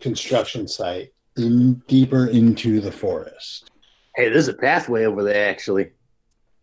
construction 0.00 0.66
site, 0.68 1.12
in 1.36 1.74
deeper 1.88 2.26
into 2.26 2.80
the 2.80 2.92
forest. 2.92 3.70
Hey, 4.14 4.28
there's 4.28 4.48
a 4.48 4.54
pathway 4.54 5.04
over 5.04 5.22
there, 5.22 5.50
actually. 5.50 5.90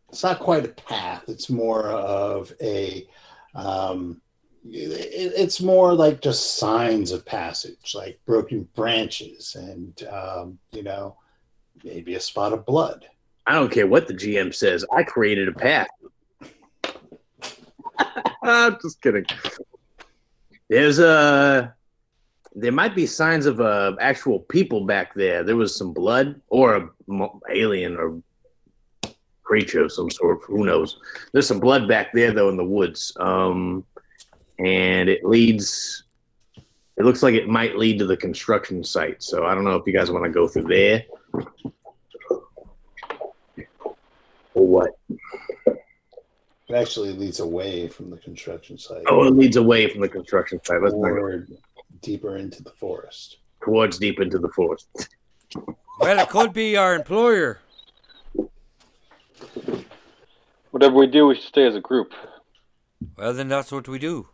it's 0.09 0.23
not 0.23 0.39
quite 0.39 0.65
a 0.65 0.69
path 0.69 1.23
it's 1.27 1.49
more 1.49 1.85
of 1.87 2.51
a 2.61 3.07
um 3.55 4.21
it, 4.65 5.33
it's 5.37 5.61
more 5.61 5.93
like 5.93 6.21
just 6.21 6.57
signs 6.57 7.11
of 7.11 7.25
passage 7.25 7.93
like 7.95 8.19
broken 8.25 8.67
branches 8.75 9.55
and 9.55 10.03
um 10.11 10.59
you 10.71 10.83
know 10.83 11.17
maybe 11.83 12.15
a 12.15 12.19
spot 12.19 12.53
of 12.53 12.65
blood 12.65 13.05
I 13.47 13.55
don't 13.55 13.71
care 13.71 13.87
what 13.87 14.07
the 14.07 14.13
GM 14.13 14.53
says. 14.53 14.85
I 14.93 15.03
created 15.03 15.47
a 15.47 15.53
path. 15.53 15.87
I'm 18.43 18.77
just 18.81 19.01
kidding. 19.01 19.25
There's 20.71 20.99
a. 20.99 21.75
There 22.55 22.71
might 22.71 22.95
be 22.95 23.05
signs 23.05 23.45
of 23.45 23.59
uh, 23.59 23.97
actual 23.99 24.39
people 24.39 24.85
back 24.85 25.13
there. 25.13 25.43
There 25.43 25.57
was 25.57 25.75
some 25.75 25.91
blood, 25.91 26.39
or 26.47 26.75
a 26.77 26.89
alien, 27.51 27.97
or 27.97 28.21
creature 29.43 29.83
of 29.83 29.91
some 29.91 30.09
sort. 30.09 30.39
Who 30.47 30.63
knows? 30.63 30.97
There's 31.33 31.45
some 31.45 31.59
blood 31.59 31.89
back 31.89 32.13
there, 32.13 32.31
though, 32.31 32.47
in 32.47 32.55
the 32.55 32.63
woods. 32.63 33.11
Um, 33.19 33.83
and 34.59 35.09
it 35.09 35.25
leads. 35.25 36.03
It 36.95 37.03
looks 37.03 37.21
like 37.21 37.35
it 37.35 37.49
might 37.49 37.75
lead 37.75 37.99
to 37.99 38.05
the 38.05 38.15
construction 38.15 38.81
site. 38.81 39.21
So 39.21 39.45
I 39.45 39.53
don't 39.53 39.65
know 39.65 39.75
if 39.75 39.85
you 39.85 39.91
guys 39.91 40.09
want 40.09 40.23
to 40.23 40.31
go 40.31 40.47
through 40.47 40.69
there 40.69 41.03
or 44.53 44.67
what. 44.67 44.91
It 46.71 46.77
actually 46.77 47.11
leads 47.11 47.41
away 47.41 47.89
from 47.89 48.09
the 48.09 48.17
construction 48.17 48.77
site 48.77 49.03
Oh, 49.07 49.25
it 49.25 49.33
leads 49.33 49.57
away 49.57 49.89
from 49.91 49.99
the 49.99 50.07
construction 50.07 50.57
site. 50.63 50.81
Let's 50.81 50.95
not 50.95 51.09
go 51.09 51.43
deeper 52.01 52.37
into 52.37 52.63
the 52.63 52.71
forest. 52.71 53.37
towards 53.61 53.99
deep 53.99 54.21
into 54.21 54.39
the 54.39 54.47
forest. 54.49 54.87
Well, 55.99 56.17
it 56.19 56.29
could 56.29 56.53
be 56.53 56.77
our 56.77 56.95
employer. 56.95 57.59
Whatever 60.71 60.95
we 60.95 61.07
do, 61.07 61.27
we 61.27 61.35
should 61.35 61.43
stay 61.43 61.67
as 61.67 61.75
a 61.75 61.81
group. 61.81 62.13
Well, 63.17 63.33
then 63.33 63.49
that's 63.49 63.71
what 63.73 63.89
we 63.89 63.99
do. 63.99 64.29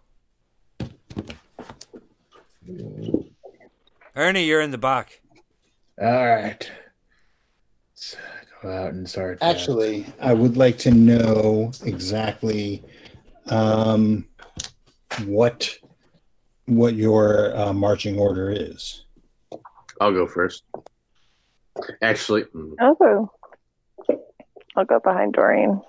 Ernie, 4.16 4.44
you're 4.46 4.62
in 4.62 4.70
the 4.70 4.78
back. 4.78 5.22
All 6.00 6.28
right. 6.28 6.70
Let's 8.68 8.80
go 8.80 8.86
out 8.86 8.94
and 8.94 9.10
start. 9.10 9.38
Actually, 9.42 10.06
I 10.20 10.34
would 10.34 10.58
like 10.58 10.78
to 10.80 10.92
know 10.92 11.72
exactly 11.86 12.84
um, 13.48 14.28
what 15.26 15.78
what 16.66 16.96
your 16.96 17.56
uh, 17.56 17.72
marching 17.72 18.20
order 18.20 18.52
is. 18.52 19.06
I'll 20.02 20.12
go 20.12 20.28
first. 20.28 20.64
Actually, 22.02 22.44
mm, 22.44 22.74
I'll 22.80 22.96
go. 22.96 23.32
I'll 24.76 24.86
go 24.86 25.00
behind 25.00 25.34
Doreen. 25.34 25.82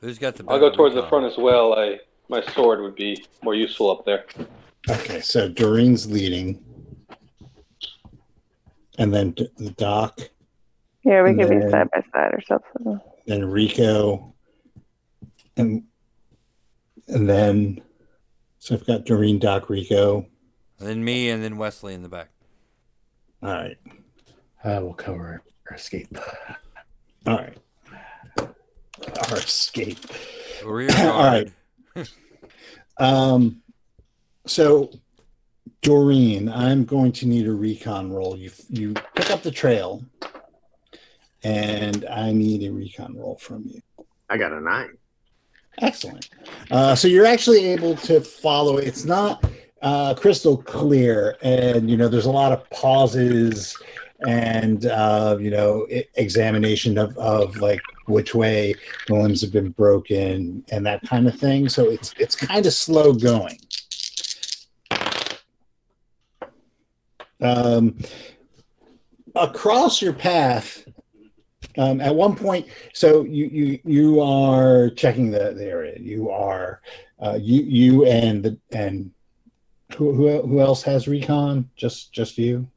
Who's 0.00 0.18
got 0.18 0.36
the? 0.36 0.44
I'll 0.48 0.58
go 0.58 0.70
towards 0.70 0.94
the 0.94 1.06
front 1.08 1.26
as 1.26 1.36
well. 1.36 1.74
I 1.74 1.98
my 2.30 2.42
sword 2.52 2.80
would 2.80 2.94
be 2.94 3.26
more 3.42 3.54
useful 3.54 3.90
up 3.90 4.06
there. 4.06 4.24
Okay, 4.88 5.20
so 5.20 5.48
Doreen's 5.48 6.10
leading, 6.10 6.64
and 8.98 9.12
then 9.12 9.32
D- 9.32 9.50
Doc, 9.76 10.18
Yeah, 11.04 11.22
we 11.22 11.34
could 11.34 11.48
be 11.48 11.68
side 11.70 11.90
by 11.90 12.04
side 12.12 12.32
or 12.32 12.40
something. 12.46 13.00
then 13.26 13.44
Rico, 13.44 14.34
and 15.56 15.84
and 17.08 17.28
then 17.28 17.80
so 18.58 18.76
I've 18.76 18.86
got 18.86 19.04
Doreen, 19.04 19.38
Doc, 19.38 19.68
Rico. 19.68 20.26
And 20.78 20.88
then 20.88 21.04
me, 21.04 21.30
and 21.30 21.42
then 21.42 21.56
Wesley 21.56 21.94
in 21.94 22.02
the 22.02 22.08
back. 22.08 22.30
All 23.42 23.50
right, 23.50 23.78
I 24.62 24.78
will 24.78 24.94
cover 24.94 25.42
our 25.68 25.76
escape. 25.76 26.16
all 27.26 27.36
right. 27.36 27.58
Our 28.38 29.38
escape. 29.38 29.98
Rear 30.64 30.90
All 30.98 31.24
right. 31.24 31.52
Um, 32.98 33.62
so 34.46 34.92
Doreen, 35.82 36.48
I'm 36.48 36.84
going 36.84 37.10
to 37.12 37.26
need 37.26 37.48
a 37.48 37.52
recon 37.52 38.12
roll. 38.12 38.36
You 38.36 38.50
you 38.68 38.94
pick 39.14 39.30
up 39.30 39.42
the 39.42 39.50
trail, 39.50 40.04
and 41.44 42.04
I 42.06 42.32
need 42.32 42.62
a 42.64 42.72
recon 42.72 43.16
roll 43.16 43.36
from 43.38 43.64
you. 43.66 43.80
I 44.28 44.38
got 44.38 44.52
a 44.52 44.60
nine. 44.60 44.96
Excellent. 45.80 46.28
Uh, 46.70 46.94
so 46.94 47.08
you're 47.08 47.26
actually 47.26 47.64
able 47.66 47.96
to 47.96 48.20
follow. 48.20 48.76
It's 48.76 49.04
not 49.04 49.44
uh, 49.80 50.14
crystal 50.14 50.56
clear, 50.56 51.36
and 51.42 51.90
you 51.90 51.96
know 51.96 52.08
there's 52.08 52.26
a 52.26 52.30
lot 52.30 52.52
of 52.52 52.68
pauses 52.70 53.76
and 54.26 54.86
uh, 54.86 55.36
you 55.40 55.50
know 55.50 55.86
examination 56.14 56.98
of, 56.98 57.16
of 57.18 57.56
like 57.56 57.80
which 58.06 58.34
way 58.34 58.74
the 59.08 59.14
limbs 59.14 59.40
have 59.40 59.52
been 59.52 59.70
broken 59.70 60.64
and 60.70 60.86
that 60.86 61.02
kind 61.02 61.26
of 61.26 61.38
thing. 61.38 61.68
So 61.68 61.90
it's 61.90 62.14
it's 62.18 62.36
kind 62.36 62.66
of 62.66 62.72
slow 62.72 63.12
going. 63.12 63.58
Um, 67.40 67.98
across 69.34 70.00
your 70.00 70.12
path, 70.12 70.84
um, 71.78 72.00
at 72.00 72.14
one 72.14 72.36
point, 72.36 72.66
so 72.92 73.24
you 73.24 73.46
you 73.46 73.78
you 73.84 74.20
are 74.20 74.90
checking 74.90 75.30
the, 75.30 75.54
the 75.54 75.64
area. 75.64 75.96
You 75.98 76.30
are 76.30 76.80
uh, 77.20 77.38
you 77.40 77.62
you 77.62 78.04
and 78.06 78.44
the 78.44 78.58
and 78.72 79.10
who, 79.96 80.12
who 80.12 80.42
who 80.42 80.60
else 80.60 80.82
has 80.82 81.08
recon? 81.08 81.70
Just 81.76 82.12
just 82.12 82.38
you. 82.38 82.68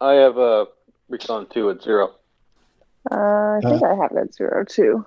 I 0.00 0.12
have 0.14 0.38
a 0.38 0.66
recon 1.08 1.46
two 1.50 1.70
at 1.70 1.82
zero. 1.82 2.14
Uh, 3.10 3.14
I 3.14 3.60
think 3.62 3.82
I 3.82 3.94
have 3.94 4.12
it 4.12 4.18
at 4.18 4.34
zero 4.34 4.64
too. 4.64 5.06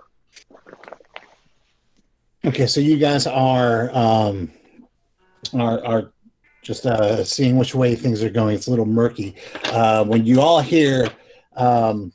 Okay, 2.44 2.66
so 2.66 2.82
you 2.82 2.98
guys 2.98 3.28
are 3.28 3.96
um 3.96 4.52
are 5.54 5.86
are 5.86 6.14
just 6.64 6.86
uh 6.86 7.24
seeing 7.24 7.58
which 7.58 7.76
way 7.76 7.96
things 7.96 8.24
are 8.24 8.30
going. 8.30 8.56
It's 8.56 8.68
a 8.68 8.72
little 8.72 8.86
murky. 8.86 9.36
Uh 9.66 10.04
when 10.04 10.26
you 10.26 10.42
all 10.42 10.62
hear 10.62 11.08
um 11.56 12.12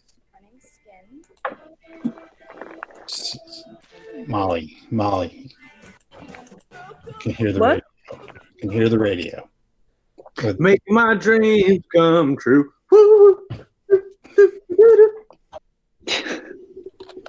s- 3.19 3.39
s- 3.49 3.64
Molly, 4.27 4.77
Molly. 4.91 5.51
You 7.07 7.14
can 7.21 7.33
hear 7.35 7.53
the 7.53 7.61
What? 7.61 7.83
radio. 8.11 8.27
You 8.55 8.61
can 8.61 8.71
hear 8.71 8.89
the 8.89 8.99
radio. 8.99 9.49
With- 10.43 10.61
Make 10.61 10.83
my 10.89 11.14
dreams 11.14 11.85
come 11.95 12.37
true. 12.37 12.71
Woo! 12.91 13.47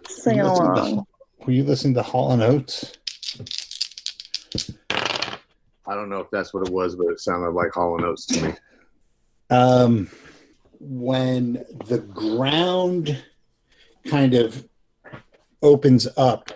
Sing 0.07 0.37
you 0.37 0.43
to- 0.43 0.49
along. 0.49 1.05
Were 1.45 1.53
you 1.53 1.63
listening 1.63 1.93
to 1.95 2.03
Hall 2.03 2.31
and 2.33 2.41
Oates? 2.41 2.93
I 5.89 5.95
don't 5.95 6.09
know 6.09 6.19
if 6.19 6.29
that's 6.29 6.53
what 6.53 6.67
it 6.67 6.73
was, 6.73 6.95
but 6.97 7.07
it 7.07 7.19
sounded 7.19 7.51
like 7.51 7.71
Hall 7.71 7.95
and 7.95 8.05
Oates 8.05 8.25
to 8.27 8.47
me. 8.47 8.53
um, 9.49 10.09
when 10.81 11.63
the 11.85 11.99
ground 11.99 13.23
kind 14.05 14.33
of 14.33 14.67
opens 15.61 16.07
up 16.17 16.51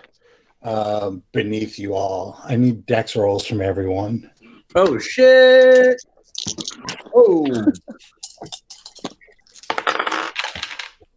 um, 0.62 1.22
beneath 1.32 1.78
you 1.78 1.94
all. 1.94 2.40
I 2.44 2.56
need 2.56 2.86
dex 2.86 3.16
rolls 3.16 3.46
from 3.46 3.60
everyone. 3.60 4.30
Oh 4.74 4.98
shit! 4.98 6.00
Oh, 7.14 7.46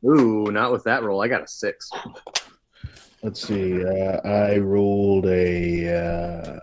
Ooh, 0.06 0.52
not 0.52 0.72
with 0.72 0.84
that 0.84 1.04
roll. 1.04 1.22
I 1.24 1.28
got 1.28 1.44
a 1.44 1.48
six. 1.48 1.90
Let's 3.24 3.42
see. 3.48 3.84
Uh, 3.84 4.20
I 4.24 4.58
rolled 4.58 5.26
a 5.26 5.96
uh, 5.98 6.60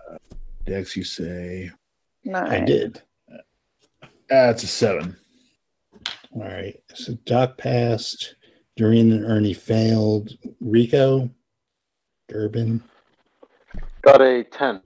dex. 0.65 0.95
You 0.95 1.03
say 1.03 1.71
Nice. 2.23 2.51
I 2.51 2.59
did. 2.61 3.01
that's 4.29 4.63
a 4.63 4.67
seven. 4.67 5.17
All 6.31 6.43
right. 6.43 6.79
So 6.93 7.15
Doc 7.25 7.57
passed. 7.57 8.35
Doreen 8.75 9.11
and 9.11 9.25
Ernie 9.25 9.53
failed. 9.53 10.31
Rico, 10.59 11.29
Durbin, 12.27 12.83
Got 14.01 14.21
a 14.21 14.43
ten. 14.43 14.81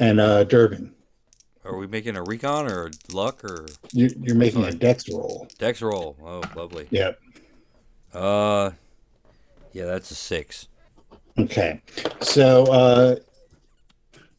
and 0.00 0.20
uh, 0.20 0.44
Durbin. 0.44 0.94
Are 1.64 1.76
we 1.76 1.86
making 1.86 2.16
a 2.16 2.22
recon 2.22 2.70
or 2.70 2.90
luck 3.12 3.44
or 3.44 3.66
You, 3.92 4.10
you're 4.20 4.36
making 4.36 4.64
a 4.64 4.72
dex 4.72 5.08
roll. 5.08 5.46
dex 5.58 5.80
roll? 5.80 6.16
Oh, 6.24 6.42
lovely. 6.56 6.88
Yep. 6.90 7.20
Uh, 8.12 8.70
yeah, 9.72 9.84
that's 9.86 10.10
a 10.10 10.14
six. 10.16 10.68
Okay. 11.38 11.80
So 12.20 12.64
uh, 12.64 13.16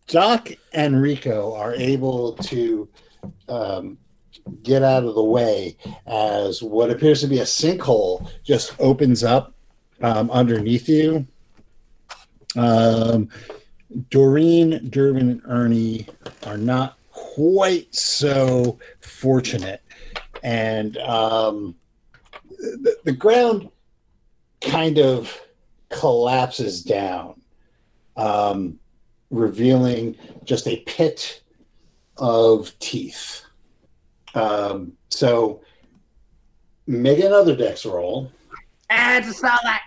Doc 0.07 0.49
and 0.73 1.01
Rico 1.01 1.55
are 1.55 1.73
able 1.73 2.33
to 2.33 2.89
um, 3.47 3.97
get 4.61 4.83
out 4.83 5.03
of 5.03 5.15
the 5.15 5.23
way 5.23 5.77
as 6.05 6.61
what 6.61 6.89
appears 6.89 7.21
to 7.21 7.27
be 7.27 7.39
a 7.39 7.43
sinkhole 7.43 8.29
just 8.43 8.75
opens 8.79 9.23
up 9.23 9.53
um, 10.01 10.29
underneath 10.31 10.87
you. 10.89 11.25
Um, 12.55 13.29
Doreen, 14.09 14.89
Durbin, 14.89 15.29
and 15.29 15.41
Ernie 15.45 16.07
are 16.45 16.57
not 16.57 16.97
quite 17.11 17.93
so 17.93 18.79
fortunate. 19.01 19.81
And 20.43 20.97
um, 20.97 21.75
the, 22.47 22.97
the 23.03 23.11
ground 23.11 23.69
kind 24.61 24.97
of 24.97 25.39
collapses 25.89 26.83
down, 26.83 27.41
um, 28.17 28.79
revealing 29.29 30.15
just 30.43 30.67
a 30.67 30.81
pit 30.81 31.41
of 32.17 32.77
teeth. 32.79 33.43
Um, 34.35 34.93
so 35.09 35.61
make 36.87 37.19
another 37.19 37.55
dex 37.55 37.85
roll. 37.85 38.31
Add 38.89 39.25
a 39.25 39.33
solid. 39.33 39.79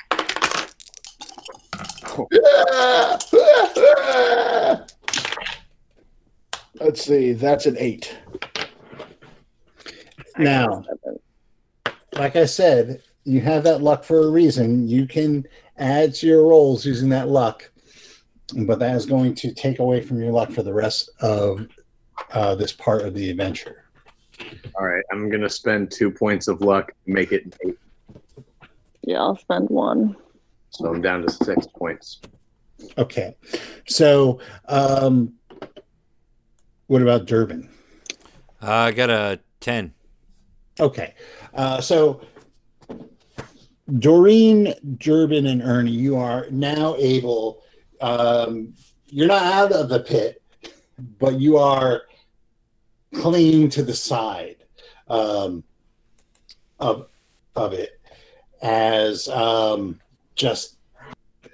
Let's 6.81 7.05
see. 7.05 7.33
That's 7.33 7.67
an 7.67 7.77
eight. 7.79 8.17
Now, 10.39 10.85
like 12.13 12.37
I 12.37 12.45
said, 12.45 13.03
you 13.25 13.41
have 13.41 13.65
that 13.65 13.83
luck 13.83 14.05
for 14.05 14.27
a 14.27 14.31
reason. 14.31 14.87
You 14.87 15.07
can 15.07 15.47
add 15.79 16.15
to 16.17 16.27
your 16.27 16.47
rolls 16.47 16.85
using 16.85 17.09
that 17.11 17.29
luck, 17.29 17.71
but 18.67 18.79
that 18.79 18.95
is 18.95 19.07
going 19.07 19.35
to 19.37 19.53
take 19.53 19.79
away 19.79 20.01
from 20.01 20.21
your 20.21 20.33
luck 20.33 20.51
for 20.51 20.63
the 20.63 20.75
rest 20.75 21.11
of 21.21 21.67
uh, 22.33 22.55
this 22.55 22.73
part 22.73 23.03
of 23.03 23.15
the 23.15 23.31
adventure. 23.31 23.86
All 24.79 24.85
right, 24.87 25.05
I'm 25.13 25.31
gonna 25.31 25.49
spend 25.49 25.91
two 25.91 26.11
points 26.11 26.49
of 26.49 26.61
luck, 26.61 26.93
make 27.07 27.33
it 27.33 27.55
eight, 27.65 27.79
Yeah, 29.03 29.19
I'll 29.21 29.37
spend 29.37 29.69
one. 29.71 30.17
so 30.71 30.87
I'm 30.87 31.01
down 31.01 31.23
to 31.23 31.31
six 31.31 31.67
points. 31.67 32.21
Okay, 32.99 33.35
so 33.89 34.39
um, 34.69 35.33
what 36.89 37.03
about 37.03 37.27
Durbin? 37.27 37.69
Uh, 38.63 38.71
I 38.71 38.93
got 38.93 39.09
a 39.11 39.41
10. 39.61 39.93
Okay, 40.79 41.15
uh, 41.55 41.81
so 41.81 42.21
Doreen, 43.99 44.75
Durbin, 44.99 45.47
and 45.47 45.63
Ernie, 45.63 45.91
you 45.93 46.17
are 46.17 46.47
now 46.51 46.97
able. 46.99 47.63
Um, 48.01 48.75
you're 49.07 49.29
not 49.29 49.43
out 49.43 49.73
of 49.73 49.89
the 49.89 50.01
pit, 50.01 50.43
but 51.19 51.41
you 51.41 51.57
are 51.57 52.03
clinging 53.21 53.69
to 53.71 53.83
the 53.83 53.95
side 53.95 54.57
um, 55.09 55.65
of 56.79 57.09
of 57.55 57.73
it 57.73 58.01
as 58.63 59.29
um, 59.29 60.01
just. 60.35 60.75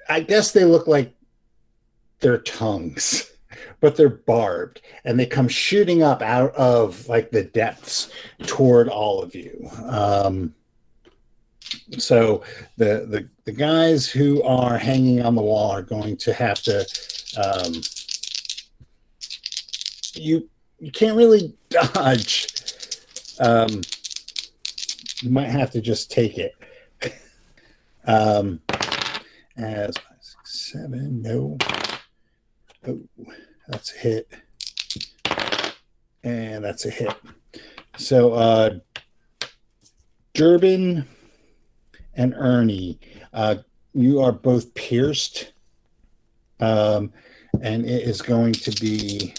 I 0.09 0.21
guess 0.21 0.53
they 0.53 0.65
look 0.65 0.87
like 0.87 1.15
their 2.21 2.39
tongues, 2.39 3.31
but 3.81 3.97
they're 3.97 4.09
barbed, 4.09 4.83
and 5.05 5.19
they 5.19 5.27
come 5.27 5.49
shooting 5.49 6.03
up 6.03 6.23
out 6.23 6.55
of 6.55 7.09
like 7.09 7.31
the 7.31 7.45
depths 7.45 8.11
toward 8.47 8.89
all 8.89 9.23
of 9.23 9.35
you. 9.35 9.71
Um, 9.85 10.55
so 11.99 12.43
the, 12.77 13.07
the 13.09 13.29
the 13.45 13.53
guys 13.53 14.09
who 14.09 14.43
are 14.43 14.77
hanging 14.77 15.23
on 15.23 15.35
the 15.35 15.43
wall 15.43 15.71
are 15.71 15.83
going 15.83 16.17
to 16.19 16.33
have 16.33 16.63
to. 16.63 16.87
Um, 17.37 17.75
you 20.15 20.49
you 20.83 20.91
can't 20.91 21.17
really 21.17 21.55
dodge. 21.71 22.49
Um, 23.39 23.83
you 25.21 25.31
might 25.31 25.49
have 25.49 25.71
to 25.71 25.81
just 25.81 26.11
take 26.11 26.39
it. 26.39 26.55
Um, 28.05 28.61
as 29.57 29.97
five, 29.97 30.17
six, 30.21 30.73
seven, 30.73 31.23
no. 31.23 31.57
Oh, 32.89 33.01
that's 33.69 33.95
a 33.95 33.99
hit. 33.99 34.29
And 36.25 36.65
that's 36.65 36.85
a 36.85 36.91
hit. 36.91 37.15
So 37.97 38.33
uh 38.33 38.79
Durbin 40.35 41.07
and 42.15 42.35
Ernie, 42.37 42.99
uh, 43.33 43.57
you 43.95 44.21
are 44.21 44.33
both 44.33 44.75
pierced. 44.75 45.53
Um, 46.59 47.13
and 47.61 47.85
it 47.85 48.03
is 48.03 48.21
going 48.23 48.55
to 48.55 48.71
be 48.81 49.35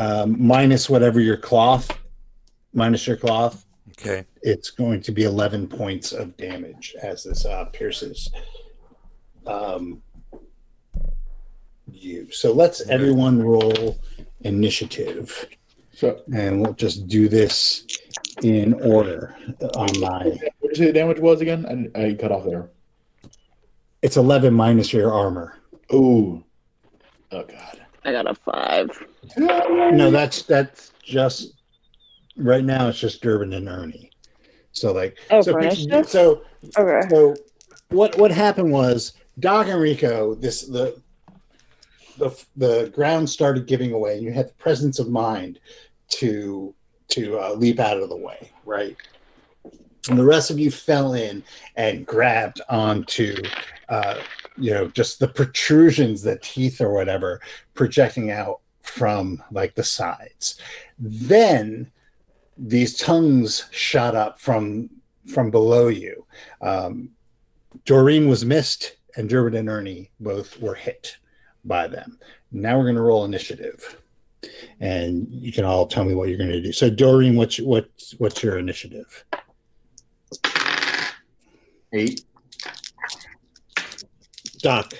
um, 0.00 0.36
minus 0.44 0.88
whatever 0.88 1.20
your 1.20 1.36
cloth, 1.36 1.96
minus 2.72 3.06
your 3.06 3.16
cloth. 3.16 3.64
Okay. 3.90 4.24
It's 4.42 4.70
going 4.70 5.02
to 5.02 5.12
be 5.12 5.24
11 5.24 5.66
points 5.68 6.12
of 6.12 6.36
damage 6.36 6.96
as 7.02 7.24
this 7.24 7.44
uh, 7.44 7.66
pierces 7.66 8.30
um, 9.46 10.00
you. 11.92 12.30
So 12.30 12.52
let's 12.52 12.80
Okay. 12.80 12.92
everyone 12.92 13.42
roll 13.42 13.98
initiative. 14.40 15.48
So, 15.92 16.22
And 16.32 16.62
we'll 16.62 16.72
just 16.72 17.08
do 17.08 17.28
this 17.28 17.86
in 18.42 18.72
order 18.74 19.36
on 19.76 20.00
my. 20.00 20.24
what 20.60 20.68
did 20.68 20.70
you 20.70 20.74
say 20.76 20.84
the 20.86 20.92
damage 20.94 21.18
was 21.20 21.42
again? 21.42 21.90
I, 21.94 22.00
I 22.06 22.14
cut 22.14 22.32
off 22.32 22.44
there. 22.46 22.70
It's 24.00 24.16
11 24.16 24.54
minus 24.54 24.94
your 24.94 25.12
armor. 25.12 25.58
Ooh. 25.92 26.42
Oh, 27.32 27.42
God. 27.44 27.79
I 28.04 28.12
got 28.12 28.30
a 28.30 28.34
five. 28.34 28.90
No, 29.36 30.10
that's 30.10 30.42
that's 30.42 30.92
just 31.02 31.54
right 32.36 32.64
now. 32.64 32.88
It's 32.88 32.98
just 32.98 33.22
Durbin 33.22 33.52
and 33.52 33.68
Ernie. 33.68 34.10
So 34.72 34.92
like, 34.92 35.18
Oh, 35.30 35.42
so, 35.42 35.52
for 35.52 36.04
so 36.04 36.42
Okay. 36.78 37.08
so 37.10 37.36
what 37.90 38.16
what 38.18 38.30
happened 38.30 38.72
was 38.72 39.12
Doc 39.38 39.66
and 39.68 39.80
Rico. 39.80 40.34
This 40.34 40.62
the 40.62 41.00
the 42.18 42.44
the 42.56 42.90
ground 42.94 43.28
started 43.28 43.66
giving 43.66 43.92
away, 43.92 44.14
and 44.14 44.22
you 44.22 44.32
had 44.32 44.48
the 44.48 44.54
presence 44.54 44.98
of 44.98 45.08
mind 45.08 45.58
to 46.10 46.74
to 47.08 47.38
uh, 47.38 47.52
leap 47.54 47.80
out 47.80 48.00
of 48.00 48.08
the 48.08 48.16
way, 48.16 48.52
right? 48.64 48.96
And 50.08 50.18
the 50.18 50.24
rest 50.24 50.50
of 50.50 50.58
you 50.58 50.70
fell 50.70 51.14
in 51.14 51.42
and 51.76 52.06
grabbed 52.06 52.60
onto, 52.68 53.36
uh, 53.88 54.20
you 54.60 54.72
know, 54.72 54.88
just 54.88 55.18
the 55.18 55.28
protrusions, 55.28 56.22
the 56.22 56.38
teeth 56.38 56.80
or 56.80 56.92
whatever, 56.92 57.40
projecting 57.74 58.30
out 58.30 58.60
from 58.82 59.42
like 59.50 59.74
the 59.74 59.84
sides. 59.84 60.60
Then 60.98 61.90
these 62.56 62.96
tongues 62.96 63.66
shot 63.70 64.14
up 64.14 64.40
from 64.40 64.90
from 65.32 65.50
below 65.50 65.88
you. 65.88 66.26
Um, 66.60 67.10
Doreen 67.84 68.28
was 68.28 68.44
missed, 68.44 68.96
and 69.16 69.28
Durbin 69.28 69.58
and 69.58 69.68
Ernie 69.68 70.10
both 70.20 70.60
were 70.60 70.74
hit 70.74 71.16
by 71.64 71.86
them. 71.86 72.18
Now 72.52 72.76
we're 72.76 72.84
going 72.84 72.96
to 72.96 73.02
roll 73.02 73.24
initiative, 73.24 74.02
and 74.80 75.28
you 75.30 75.52
can 75.52 75.64
all 75.64 75.86
tell 75.86 76.04
me 76.04 76.14
what 76.14 76.28
you're 76.28 76.38
going 76.38 76.50
to 76.50 76.60
do. 76.60 76.72
So, 76.72 76.90
Doreen, 76.90 77.36
what's 77.36 77.58
what's 77.60 78.12
what's 78.18 78.42
your 78.42 78.58
initiative? 78.58 79.24
Eight. 81.92 82.22
Doc, 84.62 84.92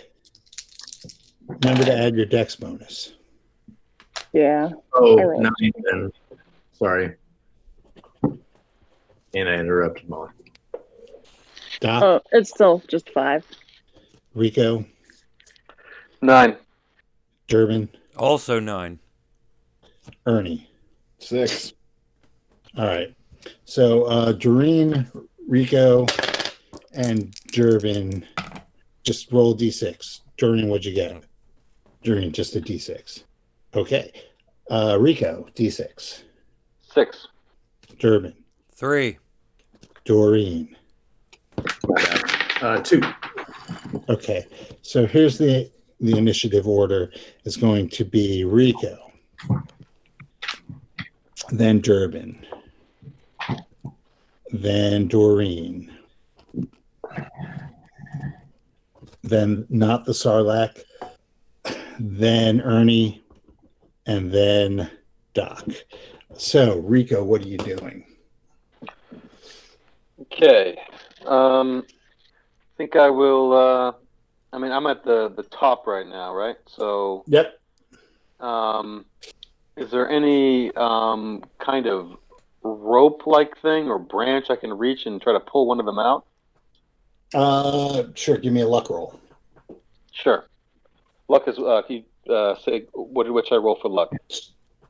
remember 1.46 1.84
to 1.84 1.94
add 1.94 2.14
your 2.16 2.26
dex 2.26 2.56
bonus. 2.56 3.12
Yeah. 4.32 4.70
Oh, 4.94 5.18
All 5.18 5.26
right. 5.26 5.40
nine 5.40 5.72
then. 5.90 6.12
Sorry. 6.72 7.16
And 8.22 9.48
I 9.48 9.54
interrupted 9.54 10.08
Molly. 10.08 10.30
Doc, 11.80 12.02
Oh, 12.02 12.20
it's 12.32 12.50
still 12.50 12.82
just 12.88 13.10
five. 13.10 13.44
Rico, 14.34 14.84
Nine. 16.22 16.56
Durbin, 17.48 17.88
Also 18.16 18.60
9. 18.60 18.98
Ernie. 20.26 20.70
Six. 21.18 21.72
All 22.76 22.86
right. 22.86 23.14
So 23.64 24.04
uh 24.04 24.32
Doreen, 24.32 25.10
Rico, 25.48 26.06
and 26.92 27.32
Durbin 27.52 28.26
just 29.02 29.32
roll 29.32 29.56
d6. 29.56 30.20
Doreen, 30.36 30.68
what'd 30.68 30.84
you 30.84 30.94
get? 30.94 31.24
Doreen, 32.02 32.32
just 32.32 32.56
a 32.56 32.60
d6. 32.60 33.24
Okay. 33.74 34.12
Uh 34.70 34.96
Rico, 35.00 35.46
d6. 35.54 36.22
Six. 36.80 37.28
Durbin, 37.98 38.34
3. 38.74 39.18
Doreen. 40.04 40.74
Uh, 42.62 42.80
two. 42.82 43.02
Okay. 44.08 44.46
So 44.82 45.06
here's 45.06 45.38
the 45.38 45.70
the 46.00 46.16
initiative 46.16 46.66
order 46.66 47.12
is 47.44 47.56
going 47.56 47.88
to 47.90 48.04
be 48.04 48.44
Rico, 48.44 49.12
then 51.50 51.80
Durbin, 51.80 52.44
then 54.50 55.08
Doreen, 55.08 55.92
then 59.22 59.66
not 59.68 60.04
the 60.04 60.12
Sarlacc, 60.12 60.82
then 61.98 62.60
Ernie, 62.60 63.22
and 64.06 64.32
then 64.32 64.90
Doc. 65.34 65.68
So 66.36 66.78
Rico, 66.78 67.22
what 67.22 67.42
are 67.42 67.48
you 67.48 67.58
doing? 67.58 68.04
Okay. 70.22 70.78
Um, 71.26 71.84
I 71.86 72.76
think 72.76 72.96
I 72.96 73.10
will. 73.10 73.52
Uh, 73.52 73.92
I 74.52 74.58
mean, 74.58 74.72
I'm 74.72 74.86
at 74.86 75.04
the 75.04 75.32
the 75.36 75.42
top 75.44 75.86
right 75.86 76.06
now, 76.06 76.34
right? 76.34 76.56
So, 76.66 77.24
Yep. 77.26 77.58
um, 78.40 79.04
is 79.76 79.90
there 79.90 80.08
any 80.08 80.74
um, 80.74 81.44
kind 81.58 81.86
of 81.86 82.16
rope-like 82.62 83.58
thing 83.58 83.88
or 83.88 83.98
branch 83.98 84.50
I 84.50 84.56
can 84.56 84.76
reach 84.76 85.06
and 85.06 85.20
try 85.20 85.32
to 85.32 85.40
pull 85.40 85.66
one 85.66 85.80
of 85.80 85.86
them 85.86 85.98
out? 85.98 86.26
Uh, 87.34 88.04
sure. 88.14 88.36
Give 88.38 88.52
me 88.52 88.62
a 88.62 88.68
luck 88.68 88.90
roll. 88.90 89.18
Sure. 90.12 90.46
Luck 91.28 91.46
is. 91.48 91.58
Uh, 91.58 91.82
you 91.88 92.04
uh, 92.32 92.56
say 92.56 92.86
what 92.92 93.24
did 93.24 93.32
which 93.32 93.52
I 93.52 93.56
roll 93.56 93.78
for 93.80 93.88
luck? 93.88 94.12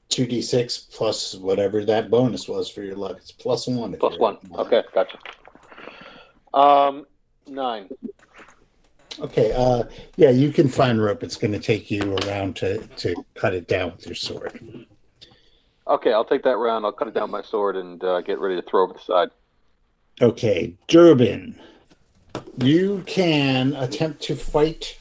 Two 0.08 0.26
d 0.26 0.42
six 0.42 0.78
plus 0.78 1.34
whatever 1.34 1.84
that 1.84 2.10
bonus 2.10 2.48
was 2.48 2.68
for 2.68 2.82
your 2.82 2.96
luck. 2.96 3.18
It's 3.18 3.30
plus 3.30 3.66
one. 3.66 3.96
Plus 3.96 4.18
one. 4.18 4.38
Okay, 4.54 4.82
gotcha. 4.92 5.18
Um, 6.52 7.06
nine. 7.46 7.88
Okay, 9.20 9.52
uh, 9.52 9.84
yeah, 10.16 10.30
you 10.30 10.50
can 10.50 10.68
find 10.68 11.02
rope. 11.02 11.22
It's 11.22 11.36
going 11.36 11.52
to 11.52 11.58
take 11.58 11.90
you 11.90 12.16
around 12.24 12.56
to 12.56 12.78
to 12.78 13.14
cut 13.34 13.54
it 13.54 13.68
down 13.68 13.92
with 13.92 14.06
your 14.06 14.14
sword. 14.14 14.86
Okay, 15.86 16.12
I'll 16.12 16.24
take 16.24 16.42
that 16.44 16.56
round. 16.56 16.84
I'll 16.86 16.92
cut 16.92 17.08
it 17.08 17.14
down 17.14 17.24
with 17.24 17.32
my 17.32 17.42
sword 17.42 17.76
and 17.76 18.02
uh, 18.02 18.20
get 18.22 18.38
ready 18.38 18.56
to 18.60 18.62
throw 18.62 18.84
over 18.84 18.94
the 18.94 19.00
side. 19.00 19.28
Okay, 20.22 20.74
Durbin, 20.88 21.58
you 22.58 23.02
can 23.06 23.74
attempt 23.74 24.22
to 24.22 24.36
fight 24.36 24.98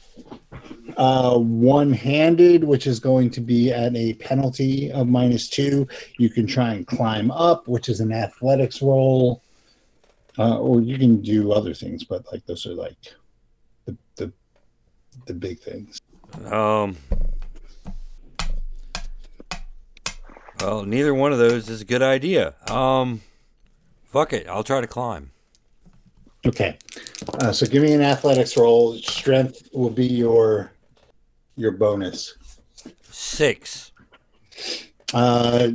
uh, 0.96 1.38
one-handed, 1.38 2.64
which 2.64 2.86
is 2.86 3.00
going 3.00 3.30
to 3.30 3.40
be 3.40 3.72
at 3.72 3.94
a 3.96 4.14
penalty 4.14 4.90
of 4.92 5.08
minus 5.08 5.48
two. 5.48 5.86
You 6.18 6.30
can 6.30 6.46
try 6.46 6.72
and 6.74 6.86
climb 6.86 7.30
up, 7.30 7.68
which 7.68 7.88
is 7.88 8.00
an 8.00 8.12
athletics 8.12 8.82
roll, 8.82 9.42
uh, 10.38 10.58
or 10.58 10.80
you 10.80 10.98
can 10.98 11.20
do 11.22 11.52
other 11.52 11.74
things, 11.74 12.04
but 12.04 12.24
like 12.32 12.44
those 12.46 12.66
are 12.66 12.74
like 12.74 12.96
the 13.86 13.96
the, 14.16 14.32
the 15.26 15.34
big 15.34 15.60
things. 15.60 16.00
Um. 16.46 16.96
Well, 20.60 20.84
neither 20.84 21.14
one 21.14 21.32
of 21.32 21.38
those 21.38 21.68
is 21.70 21.80
a 21.80 21.84
good 21.84 22.02
idea. 22.02 22.54
Um. 22.68 23.22
Fuck 24.06 24.32
it. 24.32 24.48
I'll 24.48 24.64
try 24.64 24.80
to 24.80 24.86
climb. 24.86 25.30
Okay, 26.44 26.78
uh, 27.34 27.52
so 27.52 27.66
give 27.66 27.82
me 27.82 27.92
an 27.92 28.02
athletics 28.02 28.56
roll. 28.56 28.94
Strength 28.98 29.68
will 29.72 29.90
be 29.90 30.06
your 30.06 30.72
your 31.56 31.72
bonus. 31.72 32.36
Six. 33.02 33.92
Uh, 35.12 35.68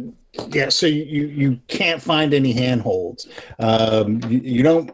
yeah, 0.49 0.69
so 0.69 0.87
you, 0.87 1.03
you 1.03 1.27
you 1.27 1.59
can't 1.67 2.01
find 2.01 2.33
any 2.33 2.53
handholds. 2.53 3.27
Um, 3.59 4.21
you, 4.29 4.39
you 4.39 4.63
don't 4.63 4.91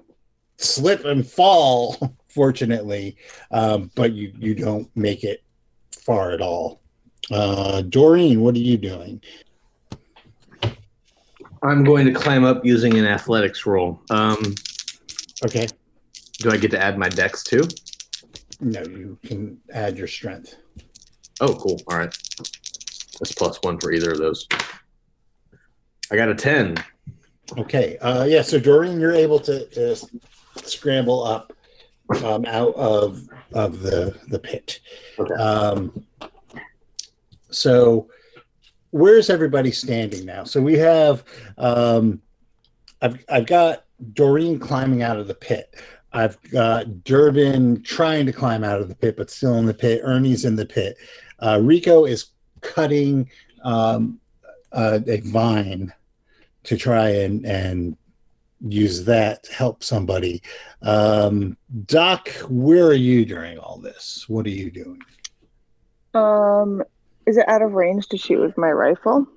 slip 0.58 1.06
and 1.06 1.26
fall, 1.26 1.98
fortunately, 2.30 3.18
um, 3.52 3.92
but 3.96 4.14
you 4.14 4.34
you 4.38 4.56
don't 4.56 4.90
make 4.96 5.24
it 5.24 5.44
far 5.92 6.32
at 6.32 6.42
all. 6.42 6.82
Uh, 7.30 7.82
Doreen, 7.84 8.42
what 8.42 8.56
are 8.56 8.60
you 8.60 8.78
doing? 8.78 9.22
I'm 11.64 11.84
going 11.84 12.08
to 12.08 12.14
climb 12.14 12.44
up 12.44 12.66
using 12.66 12.98
an 12.98 13.06
athletics 13.06 13.66
roll. 13.68 14.02
Um, 14.10 14.56
Okay, 15.44 15.68
do 16.40 16.52
I 16.52 16.58
get 16.58 16.72
to 16.72 16.82
add 16.82 16.98
my 16.98 17.10
dex 17.10 17.44
too? 17.44 17.68
no, 18.62 18.82
you 18.82 19.18
can 19.24 19.60
add 19.74 19.98
your 19.98 20.08
strength. 20.08 20.56
Oh, 21.40 21.56
cool. 21.56 21.82
All 21.88 21.98
right. 21.98 22.16
That's 23.20 23.32
plus 23.32 23.58
one 23.64 23.80
for 23.80 23.92
either 23.92 24.12
of 24.12 24.20
those. 24.20 24.48
I 26.12 26.16
got 26.16 26.30
a 26.30 26.36
10. 26.36 26.76
Okay, 27.58 27.98
uh, 27.98 28.24
yeah, 28.24 28.44
so 28.44 28.60
Doreen, 28.60 29.00
you're 29.00 29.14
able 29.14 29.40
to, 29.40 29.66
to 29.70 29.96
scramble 30.64 31.24
up 31.24 31.52
um, 32.24 32.46
out 32.46 32.74
of 32.76 33.28
of 33.54 33.82
the 33.82 34.18
the 34.28 34.40
pit. 34.40 34.80
Okay. 35.20 35.34
Um, 35.34 36.06
so 37.50 38.08
where's 38.92 39.30
everybody 39.30 39.72
standing 39.72 40.26
now? 40.26 40.46
So 40.46 40.62
we 40.62 40.78
have 40.78 41.26
um, 41.58 42.22
I've 43.02 43.24
I've 43.30 43.48
got 43.48 43.84
Doreen 44.14 44.58
climbing 44.60 45.04
out 45.04 45.18
of 45.18 45.28
the 45.28 45.36
pit. 45.36 45.76
I've 46.14 46.42
got 46.52 47.04
Durbin 47.04 47.84
trying 47.84 48.26
to 48.26 48.34
climb 48.34 48.64
out 48.64 48.82
of 48.82 48.90
the 48.90 48.96
pit, 48.96 49.16
but 49.16 49.30
still 49.30 49.56
in 49.56 49.66
the 49.66 49.74
pit. 49.74 50.02
Ernie's 50.04 50.46
in 50.46 50.56
the 50.56 50.66
pit. 50.66 50.98
Uh, 51.40 51.60
Rico 51.62 52.06
is 52.06 52.28
cutting 52.62 53.30
um, 53.64 54.20
uh, 54.72 55.00
a 55.08 55.22
vine 55.22 55.94
to 56.64 56.78
try 56.78 57.10
and 57.10 57.46
and 57.46 57.98
use 58.68 59.06
that 59.06 59.44
to 59.44 59.54
help 59.54 59.84
somebody. 59.84 60.42
Um, 60.84 61.58
Doc, 61.86 62.30
where 62.48 62.86
are 62.86 62.94
you 62.94 63.26
during 63.26 63.58
all 63.58 63.78
this? 63.78 64.26
What 64.28 64.46
are 64.46 64.50
you 64.50 64.70
doing? 64.70 65.00
Um, 66.14 66.84
is 67.26 67.38
it 67.38 67.48
out 67.48 67.62
of 67.62 67.74
range 67.74 68.08
to 68.10 68.18
shoot 68.18 68.40
with 68.40 68.58
my 68.58 68.72
rifle? 68.72 69.28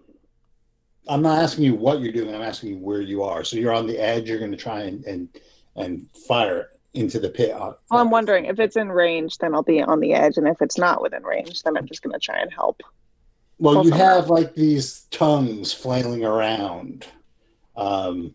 I'm 1.09 1.23
not 1.23 1.43
asking 1.43 1.65
you 1.65 1.75
what 1.75 2.01
you're 2.01 2.13
doing. 2.13 2.35
I'm 2.35 2.43
asking 2.43 2.71
you 2.71 2.79
where 2.79 3.01
you 3.01 3.23
are. 3.23 3.45
So 3.45 3.57
you're 3.57 3.73
on 3.73 3.87
the 3.87 3.99
edge. 3.99 4.29
You're 4.29 4.39
going 4.39 4.51
to 4.51 4.57
try 4.57 4.83
and 4.83 5.05
and 5.05 5.29
and 5.77 6.07
fire 6.29 6.71
into 6.95 7.19
the 7.19 7.29
pit. 7.29 7.55
Well, 7.57 7.79
I'm 7.91 8.11
wondering 8.11 8.47
if 8.47 8.59
it's 8.61 8.77
in 8.77 8.91
range, 8.91 9.39
then 9.39 9.55
I'll 9.55 9.63
be 9.63 9.83
on 9.83 10.01
the 10.01 10.15
edge, 10.15 10.37
and 10.37 10.47
if 10.47 10.63
it's 10.63 10.79
not 10.79 11.03
within 11.03 11.23
range, 11.25 11.63
then 11.63 11.77
I'm 11.77 11.87
just 11.87 12.03
going 12.03 12.13
to 12.13 12.21
try 12.21 12.39
and 12.39 12.53
help. 12.53 12.81
Well, 13.59 13.85
you 13.85 13.93
have 13.93 14.29
like 14.29 14.55
these 14.55 15.07
tongues 15.11 15.73
flailing 15.73 16.25
around, 16.25 17.07
um, 17.77 18.35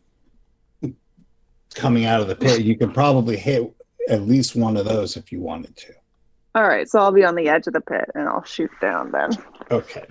coming 1.75 2.05
out 2.05 2.21
of 2.21 2.27
the 2.27 2.35
pit. 2.35 2.61
You 2.61 2.77
can 2.77 2.91
probably 2.91 3.37
hit 3.37 3.73
at 4.09 4.23
least 4.23 4.55
one 4.55 4.77
of 4.77 4.85
those 4.85 5.17
if 5.17 5.31
you 5.31 5.41
wanted 5.41 5.75
to. 5.77 5.93
All 6.55 6.67
right, 6.67 6.89
so 6.89 6.99
I'll 6.99 7.11
be 7.11 7.23
on 7.23 7.35
the 7.35 7.47
edge 7.47 7.67
of 7.67 7.73
the 7.73 7.81
pit, 7.81 8.09
and 8.15 8.27
I'll 8.27 8.43
shoot 8.43 8.71
down 8.81 9.11
then. 9.11 9.31
Okay. 9.71 10.05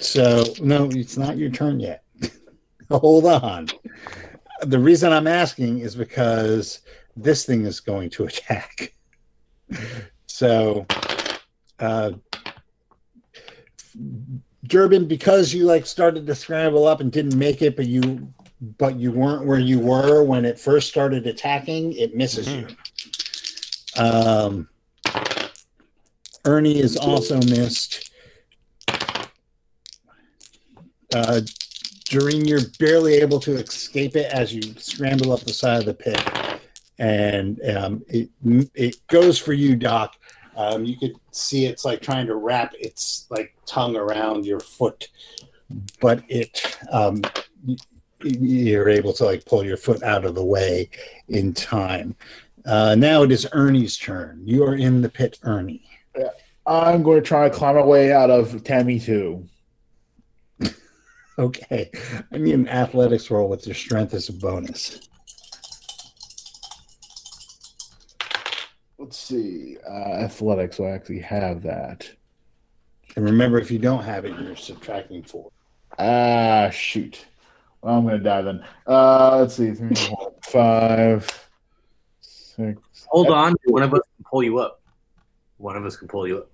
So 0.00 0.44
no, 0.60 0.88
it's 0.90 1.16
not 1.16 1.36
your 1.36 1.50
turn 1.50 1.80
yet. 1.80 2.04
Hold 2.90 3.26
on. 3.26 3.68
The 4.62 4.78
reason 4.78 5.12
I'm 5.12 5.26
asking 5.26 5.80
is 5.80 5.94
because 5.94 6.80
this 7.16 7.44
thing 7.44 7.64
is 7.64 7.80
going 7.80 8.10
to 8.10 8.24
attack. 8.26 8.94
So, 10.26 10.86
uh, 11.78 12.12
Durbin, 14.64 15.06
because 15.06 15.54
you 15.54 15.64
like 15.64 15.86
started 15.86 16.26
to 16.26 16.34
scramble 16.34 16.86
up 16.86 17.00
and 17.00 17.10
didn't 17.10 17.38
make 17.38 17.62
it, 17.62 17.76
but 17.76 17.86
you 17.86 18.32
but 18.78 18.96
you 18.96 19.12
weren't 19.12 19.44
where 19.44 19.58
you 19.58 19.78
were 19.78 20.22
when 20.22 20.44
it 20.44 20.58
first 20.58 20.88
started 20.88 21.26
attacking, 21.26 21.92
it 21.92 22.14
misses 22.14 22.48
you. 22.48 22.66
Um, 23.96 24.68
Ernie 26.44 26.78
is 26.78 26.96
also 26.96 27.36
missed. 27.36 28.10
Uh, 31.14 31.40
Doreen, 32.08 32.44
you're 32.44 32.60
barely 32.78 33.14
able 33.14 33.40
to 33.40 33.56
escape 33.56 34.16
it 34.16 34.32
as 34.32 34.54
you 34.54 34.62
scramble 34.78 35.32
up 35.32 35.40
the 35.40 35.52
side 35.52 35.80
of 35.80 35.86
the 35.86 35.94
pit, 35.94 36.60
and 36.98 37.60
um, 37.76 38.04
it 38.08 38.30
it 38.74 39.06
goes 39.08 39.38
for 39.38 39.52
you, 39.52 39.76
Doc. 39.76 40.16
Um, 40.56 40.84
you 40.84 40.96
could 40.96 41.14
see 41.32 41.66
it's 41.66 41.84
like 41.84 42.00
trying 42.00 42.26
to 42.26 42.36
wrap 42.36 42.72
its 42.78 43.26
like 43.28 43.54
tongue 43.66 43.96
around 43.96 44.46
your 44.46 44.60
foot, 44.60 45.08
but 46.00 46.22
it 46.28 46.78
um, 46.92 47.22
you're 48.22 48.88
able 48.88 49.12
to 49.14 49.24
like 49.24 49.44
pull 49.44 49.64
your 49.64 49.76
foot 49.76 50.02
out 50.02 50.24
of 50.24 50.34
the 50.34 50.44
way 50.44 50.88
in 51.28 51.52
time. 51.52 52.14
Uh, 52.64 52.94
now 52.94 53.22
it 53.22 53.32
is 53.32 53.46
Ernie's 53.52 53.96
turn. 53.96 54.42
You 54.44 54.64
are 54.64 54.76
in 54.76 55.02
the 55.02 55.08
pit, 55.08 55.38
Ernie. 55.42 55.82
I'm 56.66 57.02
going 57.02 57.22
to 57.22 57.26
try 57.26 57.48
to 57.48 57.54
climb 57.54 57.76
my 57.76 57.82
way 57.82 58.12
out 58.12 58.30
of 58.30 58.64
Tammy 58.64 58.98
too. 58.98 59.46
Okay, 61.38 61.90
I 62.32 62.38
need 62.38 62.54
an 62.54 62.68
athletics 62.68 63.30
roll 63.30 63.48
with 63.48 63.66
your 63.66 63.74
strength 63.74 64.14
as 64.14 64.28
a 64.30 64.32
bonus. 64.32 65.06
Let's 68.98 69.18
see. 69.18 69.76
Uh, 69.86 70.14
athletics, 70.24 70.78
so 70.78 70.84
I 70.84 70.90
actually 70.90 71.20
have 71.20 71.62
that. 71.62 72.10
And 73.16 73.24
remember, 73.24 73.58
if 73.58 73.70
you 73.70 73.78
don't 73.78 74.02
have 74.02 74.24
it, 74.24 74.38
you're 74.40 74.56
subtracting 74.56 75.22
four. 75.22 75.50
Ah, 75.98 76.70
shoot. 76.70 77.26
Well, 77.82 77.98
I'm 77.98 78.04
going 78.04 78.18
to 78.18 78.24
die 78.24 78.42
then. 78.42 78.64
Uh, 78.86 79.38
let's 79.38 79.54
see. 79.54 79.72
Three, 79.72 79.94
four, 79.94 80.34
five, 80.42 81.48
six. 82.20 83.06
Hold 83.08 83.30
on. 83.30 83.54
One 83.66 83.82
of 83.82 83.92
us 83.92 84.00
can 84.16 84.24
pull 84.30 84.42
you 84.42 84.58
up. 84.58 84.80
One 85.58 85.76
of 85.76 85.84
us 85.84 85.96
can 85.96 86.08
pull 86.08 86.26
you 86.26 86.38
up. 86.38 86.50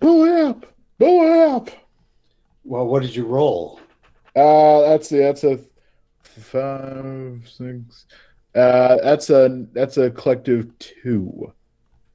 Pull 0.00 0.22
up. 0.22 0.66
Pull 0.98 1.54
up. 1.54 1.70
Well, 2.70 2.86
what 2.86 3.02
did 3.02 3.16
you 3.16 3.26
roll? 3.26 3.80
Uh, 4.36 4.82
that's 4.82 5.08
the 5.08 5.18
that's 5.18 5.42
a 5.42 5.58
five, 6.22 7.42
six. 7.52 8.06
Uh, 8.54 8.96
that's 9.02 9.28
a 9.28 9.66
that's 9.72 9.96
a 9.96 10.12
collective 10.12 10.78
two. 10.78 11.52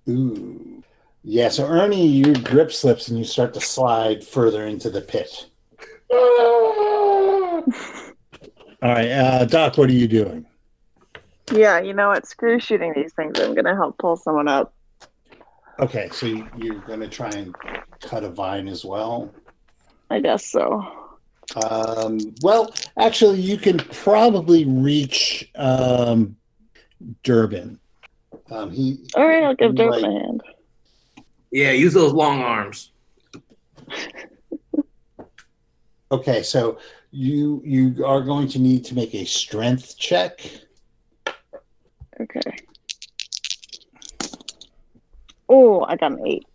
Ooh. 0.08 0.82
Yeah, 1.24 1.50
so 1.50 1.68
Ernie, 1.68 2.08
your 2.08 2.36
grip 2.36 2.72
slips 2.72 3.10
and 3.10 3.20
you 3.20 3.26
start 3.26 3.54
to 3.56 3.60
slide 3.60 4.24
further 4.24 4.66
into 4.66 4.90
the 4.90 5.02
pit. 5.02 5.50
All 6.14 7.64
right, 8.82 9.12
uh, 9.12 9.44
Doc, 9.44 9.78
what 9.78 9.90
are 9.90 9.94
you 9.94 10.08
doing? 10.08 10.46
Yeah, 11.52 11.82
you 11.82 11.94
know 11.94 12.08
what? 12.08 12.26
Screw 12.28 12.62
shooting 12.62 12.94
these 12.96 13.12
things. 13.12 13.42
I'm 13.42 13.56
going 13.56 13.66
to 13.66 13.76
help 13.76 13.98
pull 13.98 14.16
someone 14.16 14.48
up. 14.48 14.74
Okay, 15.80 16.08
so 16.14 16.28
you, 16.28 16.48
you're 16.56 16.80
going 16.80 17.02
to 17.02 17.10
try 17.10 17.30
and 17.32 17.54
cut 18.00 18.24
a 18.24 18.30
vine 18.30 18.70
as 18.70 18.86
well. 18.86 19.34
I 20.10 20.20
guess 20.20 20.46
so. 20.46 20.86
Um, 21.70 22.20
well, 22.42 22.74
actually, 22.98 23.42
you 23.42 23.58
can 23.58 23.78
probably 23.78 24.66
reach 24.66 25.50
um, 25.56 26.36
Durbin. 27.24 27.80
Um, 28.50 28.72
he 28.72 29.00
All 29.16 29.28
right, 29.28 29.44
I'll 29.44 29.56
give 29.56 29.76
Dirt 29.76 29.92
Like- 29.92 30.04
a 30.04 30.12
hand. 30.12 30.42
Yeah, 31.52 31.72
use 31.72 31.94
those 31.94 32.12
long 32.12 32.42
arms. 32.42 32.92
okay. 36.12 36.44
So 36.44 36.80
you 37.12 37.62
you 37.64 38.06
are 38.06 38.20
going 38.22 38.50
to 38.50 38.60
need 38.60 38.84
to 38.86 38.96
make 38.96 39.16
a 39.16 39.24
strength 39.24 39.98
check. 39.98 40.42
Okay. 42.20 42.58
Oh, 45.48 45.86
I 45.88 45.96
got 45.96 46.14
an 46.14 46.28
eight. 46.28 46.46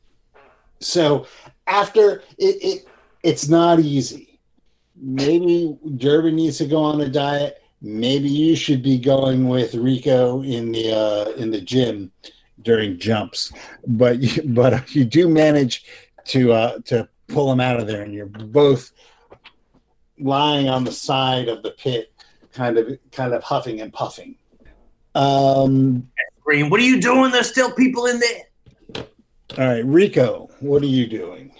So 0.80 1.26
after 1.66 2.22
it, 2.36 2.56
it 2.62 2.88
it's 3.22 3.48
not 3.48 3.80
easy. 3.80 4.38
Maybe 4.96 5.76
Durbin 5.96 6.36
needs 6.36 6.58
to 6.58 6.66
go 6.66 6.82
on 6.82 7.00
a 7.00 7.08
diet. 7.08 7.62
Maybe 7.82 8.28
you 8.28 8.54
should 8.56 8.82
be 8.82 8.98
going 8.98 9.48
with 9.48 9.74
Rico 9.74 10.42
in 10.42 10.72
the 10.72 10.92
uh, 10.92 11.30
in 11.36 11.50
the 11.50 11.60
gym 11.60 12.12
during 12.62 12.98
jumps. 12.98 13.52
But 13.86 14.20
you, 14.20 14.42
but 14.46 14.94
you 14.94 15.04
do 15.04 15.28
manage 15.28 15.84
to 16.26 16.52
uh, 16.52 16.78
to 16.86 17.08
pull 17.28 17.50
him 17.50 17.60
out 17.60 17.80
of 17.80 17.86
there, 17.86 18.02
and 18.02 18.12
you're 18.12 18.26
both 18.26 18.92
lying 20.18 20.68
on 20.68 20.84
the 20.84 20.92
side 20.92 21.48
of 21.48 21.62
the 21.62 21.70
pit, 21.70 22.12
kind 22.52 22.76
of 22.76 22.98
kind 23.12 23.32
of 23.32 23.42
huffing 23.42 23.80
and 23.80 23.92
puffing. 23.92 24.36
Um, 25.14 26.08
Green, 26.44 26.70
what 26.70 26.80
are 26.80 26.84
you 26.84 27.00
doing? 27.00 27.30
There's 27.30 27.50
still 27.50 27.72
people 27.72 28.06
in 28.06 28.20
there. 28.20 29.04
all 29.58 29.66
right, 29.66 29.84
Rico, 29.84 30.50
what 30.60 30.82
are 30.82 30.86
you 30.86 31.06
doing? 31.06 31.52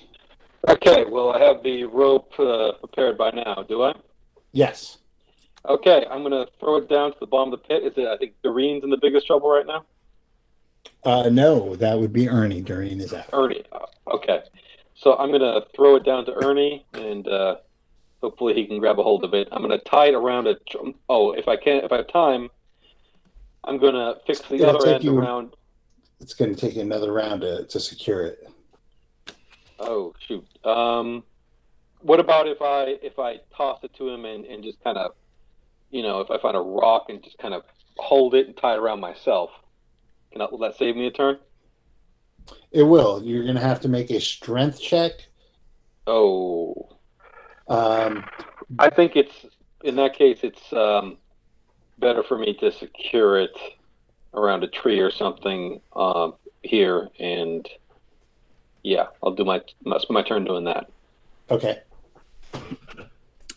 Okay, 0.68 1.04
well, 1.08 1.30
I 1.32 1.40
have 1.40 1.62
the 1.62 1.84
rope 1.84 2.32
uh, 2.38 2.72
prepared 2.80 3.16
by 3.16 3.30
now, 3.30 3.64
do 3.68 3.82
I? 3.82 3.94
Yes. 4.52 4.98
Okay, 5.68 6.06
I'm 6.10 6.20
going 6.22 6.32
to 6.32 6.46
throw 6.58 6.76
it 6.76 6.88
down 6.88 7.12
to 7.12 7.16
the 7.20 7.26
bottom 7.26 7.52
of 7.52 7.60
the 7.62 7.66
pit. 7.68 7.82
Is 7.84 7.92
it, 7.96 8.06
I 8.06 8.16
think 8.16 8.34
Doreen's 8.42 8.84
in 8.84 8.90
the 8.90 8.98
biggest 9.00 9.26
trouble 9.26 9.50
right 9.50 9.66
now? 9.66 9.84
Uh, 11.04 11.28
no, 11.30 11.76
that 11.76 11.98
would 11.98 12.12
be 12.12 12.28
Ernie 12.28 12.60
Doreen 12.60 13.00
is 13.00 13.12
out. 13.14 13.26
Ernie. 13.32 13.64
Uh, 13.72 13.78
Okay. 14.12 14.40
So 14.96 15.16
I'm 15.16 15.28
going 15.28 15.40
to 15.40 15.64
throw 15.74 15.94
it 15.96 16.04
down 16.04 16.26
to 16.26 16.34
Ernie, 16.44 16.84
and 16.94 17.26
uh, 17.28 17.56
hopefully 18.20 18.54
he 18.54 18.66
can 18.66 18.78
grab 18.80 18.98
a 18.98 19.02
hold 19.02 19.22
of 19.24 19.32
it. 19.34 19.48
I'm 19.52 19.62
going 19.62 19.78
to 19.78 19.84
tie 19.84 20.08
it 20.08 20.14
around 20.14 20.46
a. 20.48 20.56
tr- 20.68 20.78
Oh, 21.08 21.32
if 21.32 21.46
I 21.48 21.56
can, 21.56 21.84
if 21.84 21.92
I 21.92 21.98
have 21.98 22.08
time, 22.08 22.50
I'm 23.64 23.78
going 23.78 23.94
to 23.94 24.16
fix 24.26 24.40
the 24.42 24.56
It'll 24.56 24.76
other 24.76 24.94
end 24.94 25.04
you- 25.04 25.16
around. 25.18 25.54
It's 26.20 26.34
going 26.34 26.54
to 26.54 26.60
take 26.60 26.76
another 26.76 27.12
round 27.14 27.40
to, 27.42 27.64
to 27.66 27.80
secure 27.80 28.22
it. 28.26 28.46
Oh 29.80 30.14
shoot. 30.26 30.46
Um, 30.64 31.24
what 32.00 32.20
about 32.20 32.46
if 32.46 32.62
I 32.62 32.96
if 33.02 33.18
I 33.18 33.40
toss 33.56 33.80
it 33.82 33.92
to 33.94 34.08
him 34.08 34.24
and, 34.24 34.44
and 34.44 34.62
just 34.62 34.82
kind 34.84 34.98
of, 34.98 35.12
you 35.90 36.02
know, 36.02 36.20
if 36.20 36.30
I 36.30 36.38
find 36.38 36.56
a 36.56 36.60
rock 36.60 37.06
and 37.08 37.22
just 37.22 37.38
kind 37.38 37.54
of 37.54 37.62
hold 37.96 38.34
it 38.34 38.46
and 38.46 38.56
tie 38.56 38.74
it 38.74 38.78
around 38.78 39.00
myself? 39.00 39.50
Can 40.30 40.38
that, 40.38 40.52
will 40.52 40.58
that 40.58 40.76
save 40.76 40.96
me 40.96 41.06
a 41.06 41.10
turn? 41.10 41.38
It 42.70 42.84
will. 42.84 43.22
You're 43.22 43.42
going 43.42 43.56
to 43.56 43.60
have 43.60 43.80
to 43.80 43.88
make 43.88 44.10
a 44.10 44.20
strength 44.20 44.80
check. 44.80 45.12
Oh, 46.06 46.90
Um, 47.70 48.24
I 48.78 48.90
think 48.90 49.14
it's 49.14 49.46
in 49.84 49.96
that 49.96 50.14
case 50.14 50.40
it's 50.42 50.72
um, 50.72 51.18
better 51.98 52.22
for 52.22 52.36
me 52.36 52.54
to 52.54 52.72
secure 52.72 53.38
it 53.38 53.56
around 54.34 54.64
a 54.64 54.68
tree 54.68 54.98
or 55.00 55.10
something 55.10 55.80
um, 55.94 56.34
here, 56.62 57.08
and 57.18 57.68
yeah, 58.82 59.06
I'll 59.22 59.34
do 59.34 59.44
my 59.44 59.60
my, 59.84 59.98
my 60.10 60.22
turn 60.22 60.44
doing 60.44 60.64
that. 60.64 60.90
okay. 61.50 61.80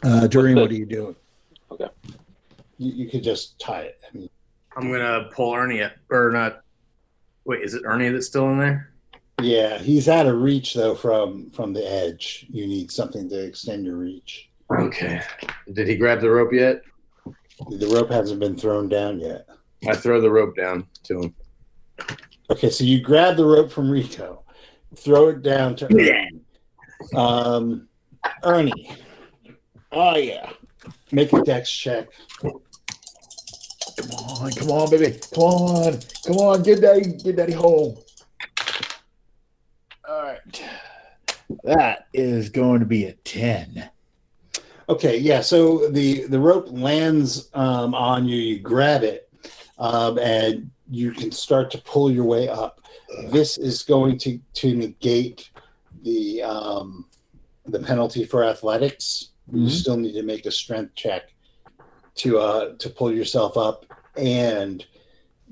Uh, 0.03 0.27
Doreen, 0.27 0.57
what 0.57 0.69
are 0.69 0.75
you 0.75 0.85
doing? 0.85 1.15
Okay. 1.71 1.87
You, 2.77 2.91
you 2.91 3.09
could 3.09 3.23
just 3.23 3.57
tie 3.57 3.83
it. 3.83 4.01
I 4.07 4.17
mean, 4.17 4.29
I'm 4.75 4.91
gonna 4.91 5.29
pull 5.33 5.53
Ernie 5.53 5.81
up, 5.81 5.93
or 6.09 6.31
not. 6.31 6.61
Wait, 7.45 7.61
is 7.61 7.73
it 7.73 7.83
Ernie 7.85 8.09
that's 8.09 8.27
still 8.27 8.49
in 8.49 8.59
there? 8.59 8.93
yeah, 9.41 9.77
he's 9.77 10.07
out 10.07 10.27
of 10.27 10.41
reach 10.41 10.73
though 10.73 10.95
from 10.95 11.49
from 11.51 11.73
the 11.73 11.89
edge. 11.89 12.45
You 12.49 12.67
need 12.67 12.91
something 12.91 13.29
to 13.29 13.43
extend 13.43 13.85
your 13.85 13.97
reach. 13.97 14.49
Okay. 14.71 15.21
Did 15.71 15.87
he 15.87 15.95
grab 15.95 16.21
the 16.21 16.29
rope 16.29 16.53
yet? 16.53 16.81
The 17.69 17.87
rope 17.87 18.09
hasn't 18.09 18.39
been 18.39 18.55
thrown 18.55 18.89
down 18.89 19.19
yet. 19.19 19.47
I 19.87 19.95
throw 19.95 20.21
the 20.21 20.31
rope 20.31 20.55
down 20.55 20.87
to 21.03 21.21
him. 21.21 21.35
Okay, 22.49 22.69
so 22.69 22.83
you 22.83 23.01
grab 23.01 23.37
the 23.37 23.45
rope 23.45 23.71
from 23.71 23.89
Rico, 23.89 24.42
throw 24.95 25.29
it 25.29 25.41
down 25.41 25.75
to 25.77 25.85
Ernie. 25.85 26.41
Um, 27.15 27.87
Ernie. 28.43 28.91
Oh 29.91 30.15
yeah. 30.15 30.51
Make 31.11 31.33
a 31.33 31.41
dex 31.41 31.71
check. 31.71 32.09
Come 32.41 34.09
on, 34.11 34.51
come 34.51 34.71
on, 34.71 34.89
baby. 34.89 35.19
Come 35.33 35.43
on. 35.43 35.99
Come 36.25 36.37
on, 36.37 36.63
get 36.63 36.81
daddy, 36.81 37.13
get 37.13 37.35
daddy 37.35 37.53
home. 37.53 37.97
All 40.07 40.23
right. 40.23 40.63
That 41.63 42.07
is 42.13 42.49
going 42.49 42.79
to 42.79 42.85
be 42.85 43.05
a 43.05 43.13
10. 43.13 43.89
Okay, 44.89 45.17
yeah. 45.17 45.41
So 45.41 45.89
the 45.89 46.25
the 46.25 46.39
rope 46.39 46.67
lands 46.69 47.49
um, 47.53 47.95
on 47.95 48.27
you. 48.27 48.35
You 48.35 48.59
grab 48.59 49.03
it, 49.03 49.29
um, 49.77 50.19
and 50.19 50.71
you 50.89 51.11
can 51.11 51.31
start 51.31 51.71
to 51.71 51.77
pull 51.79 52.11
your 52.11 52.25
way 52.25 52.49
up. 52.49 52.81
This 53.17 53.57
is 53.57 53.83
going 53.83 54.17
to 54.19 54.39
to 54.53 54.75
negate 54.75 55.49
the 56.03 56.41
um, 56.43 57.05
the 57.65 57.79
penalty 57.79 58.25
for 58.25 58.43
athletics. 58.43 59.29
You 59.51 59.67
Mhm. 59.67 59.69
still 59.69 59.97
need 59.97 60.13
to 60.13 60.23
make 60.23 60.45
a 60.45 60.51
strength 60.51 60.95
check 60.95 61.33
to 62.15 62.39
uh, 62.39 62.75
to 62.77 62.89
pull 62.89 63.11
yourself 63.11 63.57
up, 63.57 63.85
and 64.17 64.85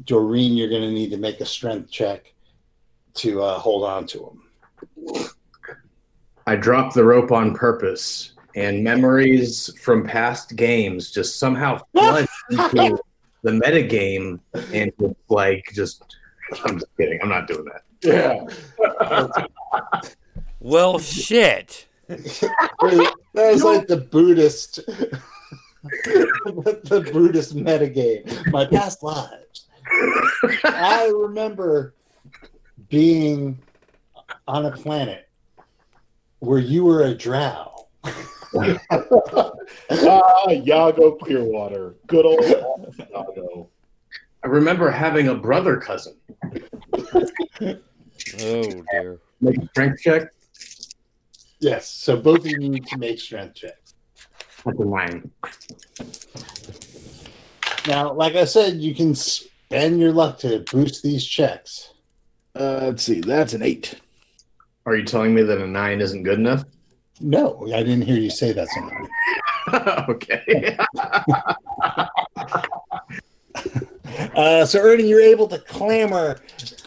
Doreen, 0.06 0.56
you're 0.58 0.70
going 0.70 0.82
to 0.82 0.92
need 0.92 1.12
to 1.12 1.18
make 1.18 1.42
a 1.42 1.46
strength 1.46 1.92
check 1.92 2.34
to 3.16 3.42
uh, 3.42 3.60
hold 3.60 3.84
on 3.84 4.06
to 4.08 4.26
him. 4.30 5.30
I 6.48 6.56
dropped 6.56 6.96
the 6.96 7.04
rope 7.04 7.32
on 7.32 7.54
purpose, 7.54 8.34
and 8.56 8.84
memories 8.84 9.72
from 9.80 10.04
past 10.06 10.56
games 10.56 11.12
just 11.12 11.38
somehow 11.40 11.82
flood 11.94 12.28
into 12.50 12.98
the 13.44 13.54
meta 13.54 13.84
game, 13.84 14.42
and 14.74 14.92
like 15.30 15.64
just. 15.74 16.04
I'm 16.66 16.80
just 16.80 16.98
kidding. 16.98 17.20
I'm 17.22 17.30
not 17.30 17.48
doing 17.48 17.66
that. 17.66 17.84
Yeah. 18.04 18.46
Well, 20.64 21.00
shit. 21.00 21.88
that 22.08 23.12
was 23.34 23.64
like 23.64 23.88
the 23.88 23.98
Buddhist, 23.98 24.76
the 24.86 25.20
Buddhist 27.12 27.56
metagame. 27.56 28.52
My 28.52 28.66
past 28.66 29.02
lives. 29.02 29.66
I 30.64 31.12
remember 31.16 31.96
being 32.90 33.58
on 34.48 34.68
a 34.68 34.72
planet 34.72 35.30
where 36.40 36.60
you 36.60 36.86
were 36.86 37.06
a 37.06 37.16
drow. 37.16 37.88
ah, 38.04 38.12
Yago 40.48 41.18
Clearwater. 41.20 41.96
Good 42.06 42.26
old 42.26 42.42
Yago. 42.42 43.68
I 44.44 44.48
remember 44.48 44.90
having 44.90 45.28
a 45.28 45.36
brother 45.36 45.78
cousin. 45.78 46.16
Oh, 48.42 48.84
dear. 48.92 49.20
Make 49.40 49.58
a 49.58 49.68
strength 49.68 50.02
check. 50.02 50.30
Yes, 51.60 51.88
so 51.88 52.18
both 52.18 52.40
of 52.40 52.48
you 52.48 52.58
need 52.58 52.88
to 52.88 52.98
make 52.98 53.20
strength 53.20 53.56
checks. 53.56 53.94
That's 54.66 54.80
a 54.80 54.86
nine. 54.86 55.32
Now, 57.88 58.14
like 58.14 58.36
I 58.36 58.46
said, 58.46 58.76
you 58.76 58.94
can 58.96 59.16
spend 59.16 60.00
your 60.00 60.12
luck 60.12 60.40
to 60.40 60.64
boost 60.72 61.04
these 61.04 61.26
checks. 61.26 61.94
Uh, 62.60 62.82
let's 62.84 63.04
see. 63.04 63.22
That's 63.22 63.54
an 63.54 63.62
8. 63.62 63.96
Are 64.86 64.96
you 64.96 65.04
telling 65.04 65.34
me 65.34 65.44
that 65.44 65.60
a 65.60 65.68
nine 65.68 66.02
isn't 66.02 66.24
good 66.24 66.40
enough? 66.40 66.64
No, 67.20 67.68
I 67.74 67.84
didn't 67.84 68.02
hear 68.02 68.18
you 68.18 68.32
say 68.32 68.52
that. 68.54 68.68
Somebody. 68.70 69.08
okay. 70.10 70.78
Uh, 74.36 74.66
so, 74.66 74.80
Ernie, 74.80 75.08
you're 75.08 75.22
able 75.22 75.48
to 75.48 75.60
clamber 75.60 76.40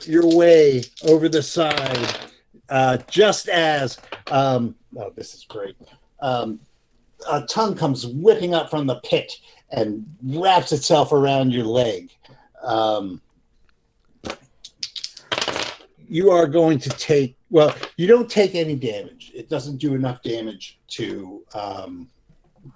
your 0.03 0.37
way 0.37 0.83
over 1.09 1.29
the 1.29 1.43
side 1.43 2.31
uh, 2.69 2.99
just 3.09 3.49
as, 3.49 3.99
um, 4.31 4.75
oh, 4.97 5.13
this 5.15 5.35
is 5.35 5.45
great. 5.45 5.77
Um, 6.21 6.61
a 7.31 7.43
tongue 7.43 7.75
comes 7.75 8.07
whipping 8.07 8.55
up 8.55 8.71
from 8.71 8.87
the 8.87 8.97
pit 8.97 9.33
and 9.71 10.07
wraps 10.23 10.73
itself 10.73 11.13
around 11.13 11.53
your 11.53 11.65
leg. 11.65 12.11
Um, 12.63 13.21
you 16.07 16.31
are 16.31 16.47
going 16.47 16.79
to 16.79 16.91
take, 16.91 17.37
well, 17.51 17.75
you 17.97 18.07
don't 18.07 18.31
take 18.31 18.55
any 18.55 18.77
damage. 18.77 19.33
It 19.35 19.49
doesn't 19.49 19.79
do 19.79 19.95
enough 19.95 20.23
damage 20.23 20.79
to. 20.89 21.45
Um, 21.55 22.09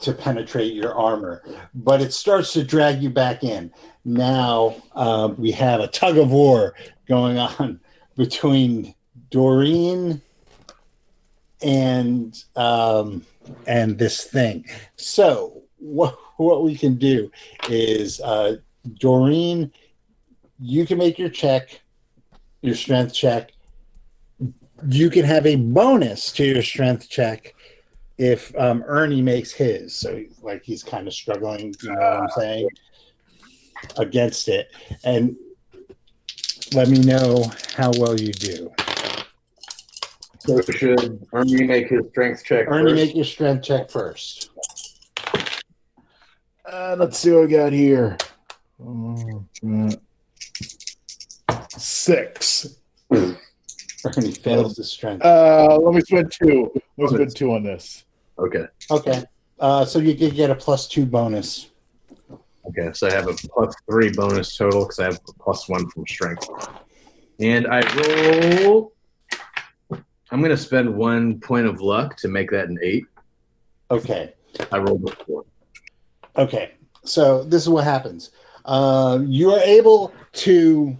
to 0.00 0.12
penetrate 0.12 0.74
your 0.74 0.94
armor, 0.94 1.42
but 1.74 2.00
it 2.00 2.12
starts 2.12 2.52
to 2.52 2.62
drag 2.62 3.02
you 3.02 3.10
back 3.10 3.42
in 3.42 3.72
now 4.08 4.74
uh, 4.94 5.32
we 5.36 5.50
have 5.52 5.80
a 5.80 5.86
tug 5.86 6.16
of 6.16 6.30
war 6.30 6.74
going 7.06 7.38
on 7.58 7.80
between 8.16 8.94
Doreen 9.30 10.22
and 11.62 12.42
um, 12.56 13.24
and 13.66 13.98
this 13.98 14.24
thing. 14.24 14.64
So 14.96 15.62
what 15.78 16.18
what 16.38 16.64
we 16.64 16.74
can 16.76 16.96
do 16.96 17.30
is 17.68 18.20
uh, 18.20 18.56
Doreen, 18.98 19.72
you 20.58 20.86
can 20.86 20.98
make 20.98 21.18
your 21.18 21.28
check, 21.28 21.80
your 22.62 22.74
strength 22.74 23.12
check. 23.12 23.52
You 24.88 25.10
can 25.10 25.24
have 25.24 25.44
a 25.44 25.56
bonus 25.56 26.32
to 26.32 26.44
your 26.44 26.62
strength 26.62 27.10
check 27.10 27.54
if 28.18 28.54
um, 28.58 28.84
Ernie 28.86 29.22
makes 29.22 29.52
his. 29.52 29.94
So 29.94 30.24
like 30.42 30.64
he's 30.64 30.82
kind 30.84 31.06
of 31.06 31.14
struggling. 31.14 31.74
You 31.82 31.90
know 31.90 32.00
what 32.00 32.20
I'm 32.20 32.30
saying? 32.36 32.68
against 33.96 34.48
it, 34.48 34.70
and 35.04 35.36
let 36.74 36.88
me 36.88 36.98
know 36.98 37.50
how 37.76 37.90
well 37.98 38.18
you 38.18 38.32
do. 38.32 38.72
So 40.40 40.60
should 40.62 41.26
Ernie 41.32 41.64
make 41.64 41.88
his 41.88 42.02
strength 42.10 42.44
check? 42.44 42.66
Ernie, 42.68 42.90
first? 42.90 42.94
make 42.94 43.14
your 43.14 43.24
strength 43.24 43.64
check 43.64 43.90
first. 43.90 44.50
Uh, 46.64 46.96
let's 46.98 47.18
see 47.18 47.32
what 47.32 47.42
we 47.42 47.48
got 47.48 47.72
here. 47.72 48.16
Uh, 48.80 49.90
Six. 51.70 52.76
Ernie 53.10 54.32
fails 54.32 54.76
the 54.76 54.84
strength. 54.84 55.24
Uh, 55.24 55.78
let 55.78 55.94
me 55.94 56.00
spend 56.00 56.32
two. 56.32 56.70
Let 56.96 57.10
me 57.10 57.16
spend 57.16 57.36
two 57.36 57.52
on 57.52 57.62
this. 57.62 58.04
Okay. 58.38 58.66
Okay, 58.90 59.24
uh, 59.60 59.84
so 59.84 59.98
you 59.98 60.14
could 60.14 60.34
get 60.34 60.50
a 60.50 60.54
plus 60.54 60.88
two 60.88 61.04
bonus. 61.06 61.70
Okay. 62.66 62.90
So 62.92 63.08
I 63.08 63.12
have 63.12 63.28
a 63.28 63.34
plus 63.34 63.74
three 63.90 64.10
bonus 64.12 64.56
total 64.56 64.82
because 64.82 64.98
I 64.98 65.04
have 65.04 65.20
a 65.28 65.32
plus 65.42 65.68
one 65.68 65.88
from 65.90 66.06
strength. 66.06 66.48
And 67.40 67.66
I 67.66 67.80
roll. 67.96 68.92
I'm 70.30 70.40
going 70.40 70.50
to 70.50 70.56
spend 70.58 70.94
one 70.94 71.40
point 71.40 71.66
of 71.66 71.80
luck 71.80 72.16
to 72.18 72.28
make 72.28 72.50
that 72.50 72.68
an 72.68 72.78
eight. 72.82 73.04
Okay. 73.90 74.34
I 74.70 74.78
rolled 74.78 75.08
a 75.08 75.24
four. 75.24 75.44
Okay, 76.36 76.72
so 77.04 77.42
this 77.44 77.62
is 77.62 77.68
what 77.68 77.84
happens. 77.84 78.30
Uh, 78.64 79.20
you 79.26 79.50
are 79.50 79.60
able 79.60 80.12
to 80.32 80.96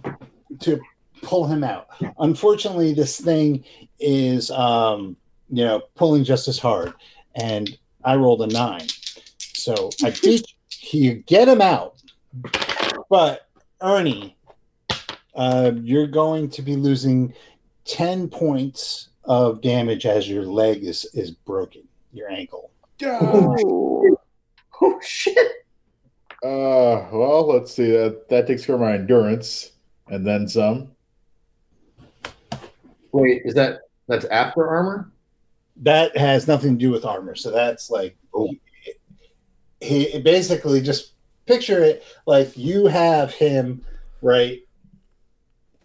to 0.59 0.79
pull 1.21 1.47
him 1.47 1.63
out. 1.63 1.87
Unfortunately, 2.17 2.93
this 2.93 3.19
thing 3.19 3.63
is 3.99 4.49
um, 4.51 5.15
you 5.49 5.63
know 5.63 5.83
pulling 5.95 6.23
just 6.23 6.47
as 6.47 6.59
hard, 6.59 6.93
and 7.35 7.77
I 8.03 8.15
rolled 8.15 8.41
a 8.41 8.47
nine, 8.47 8.87
so 9.37 9.89
I 10.03 10.11
beat 10.21 10.45
you. 10.91 11.15
Get 11.25 11.47
him 11.47 11.61
out, 11.61 12.01
but 13.09 13.47
Ernie, 13.81 14.37
uh, 15.35 15.71
you're 15.81 16.07
going 16.07 16.49
to 16.51 16.61
be 16.61 16.75
losing 16.75 17.33
ten 17.85 18.29
points 18.29 19.09
of 19.25 19.61
damage 19.61 20.05
as 20.05 20.29
your 20.29 20.43
leg 20.43 20.83
is 20.83 21.05
is 21.13 21.31
broken, 21.31 21.83
your 22.13 22.29
ankle. 22.29 22.71
Ooh. 23.03 24.17
Oh 24.81 24.99
shit! 25.01 25.65
Uh, 26.41 27.07
well, 27.11 27.47
let's 27.47 27.73
see. 27.73 27.91
That 27.91 28.29
that 28.29 28.47
takes 28.47 28.65
care 28.65 28.75
of 28.75 28.81
my 28.81 28.93
endurance, 28.93 29.71
and 30.07 30.25
then 30.25 30.47
some. 30.47 30.91
Wait, 33.11 33.41
is 33.43 33.53
that 33.55 33.81
that's 34.07 34.25
after 34.25 34.67
armor? 34.67 35.11
That 35.79 36.15
has 36.17 36.47
nothing 36.47 36.77
to 36.77 36.85
do 36.85 36.91
with 36.91 37.05
armor. 37.05 37.35
So 37.35 37.51
that's 37.51 37.89
like 37.89 38.17
Oh. 38.33 38.53
he, 39.81 40.05
he 40.05 40.19
basically 40.21 40.81
just 40.81 41.13
picture 41.45 41.83
it 41.83 42.03
like 42.27 42.55
you 42.57 42.87
have 42.87 43.33
him 43.33 43.83
right. 44.21 44.59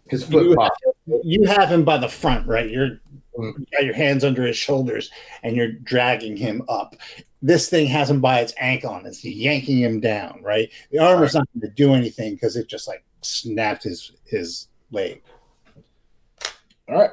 His 0.09 0.23
foot 0.23 0.43
You 0.45 0.55
popped. 0.55 0.81
you 1.23 1.43
have 1.45 1.69
him 1.69 1.83
by 1.83 1.97
the 1.97 2.07
front, 2.09 2.47
right? 2.47 2.69
You're 2.69 2.99
Mm. 3.37 3.53
you 3.59 3.65
got 3.73 3.83
your 3.83 3.93
hands 3.93 4.23
under 4.23 4.45
his 4.45 4.55
shoulders 4.55 5.11
and 5.43 5.57
you're 5.57 5.73
dragging 5.73 6.37
him 6.37 6.61
up. 6.69 6.95
This 7.41 7.67
thing 7.69 7.85
has 7.87 8.09
him 8.09 8.21
by 8.21 8.39
its 8.39 8.53
ankle 8.57 8.95
and 8.95 9.05
it's 9.05 9.25
yanking 9.25 9.77
him 9.79 9.99
down, 9.99 10.39
right? 10.41 10.69
The 10.91 10.99
armor's 10.99 11.33
not 11.33 11.45
going 11.53 11.69
to 11.69 11.75
do 11.75 11.93
anything 11.93 12.35
because 12.35 12.55
it 12.55 12.69
just 12.69 12.87
like 12.87 13.03
snapped 13.23 13.83
his 13.83 14.13
his 14.23 14.69
leg. 14.89 15.21
All 16.87 16.97
right. 16.97 17.11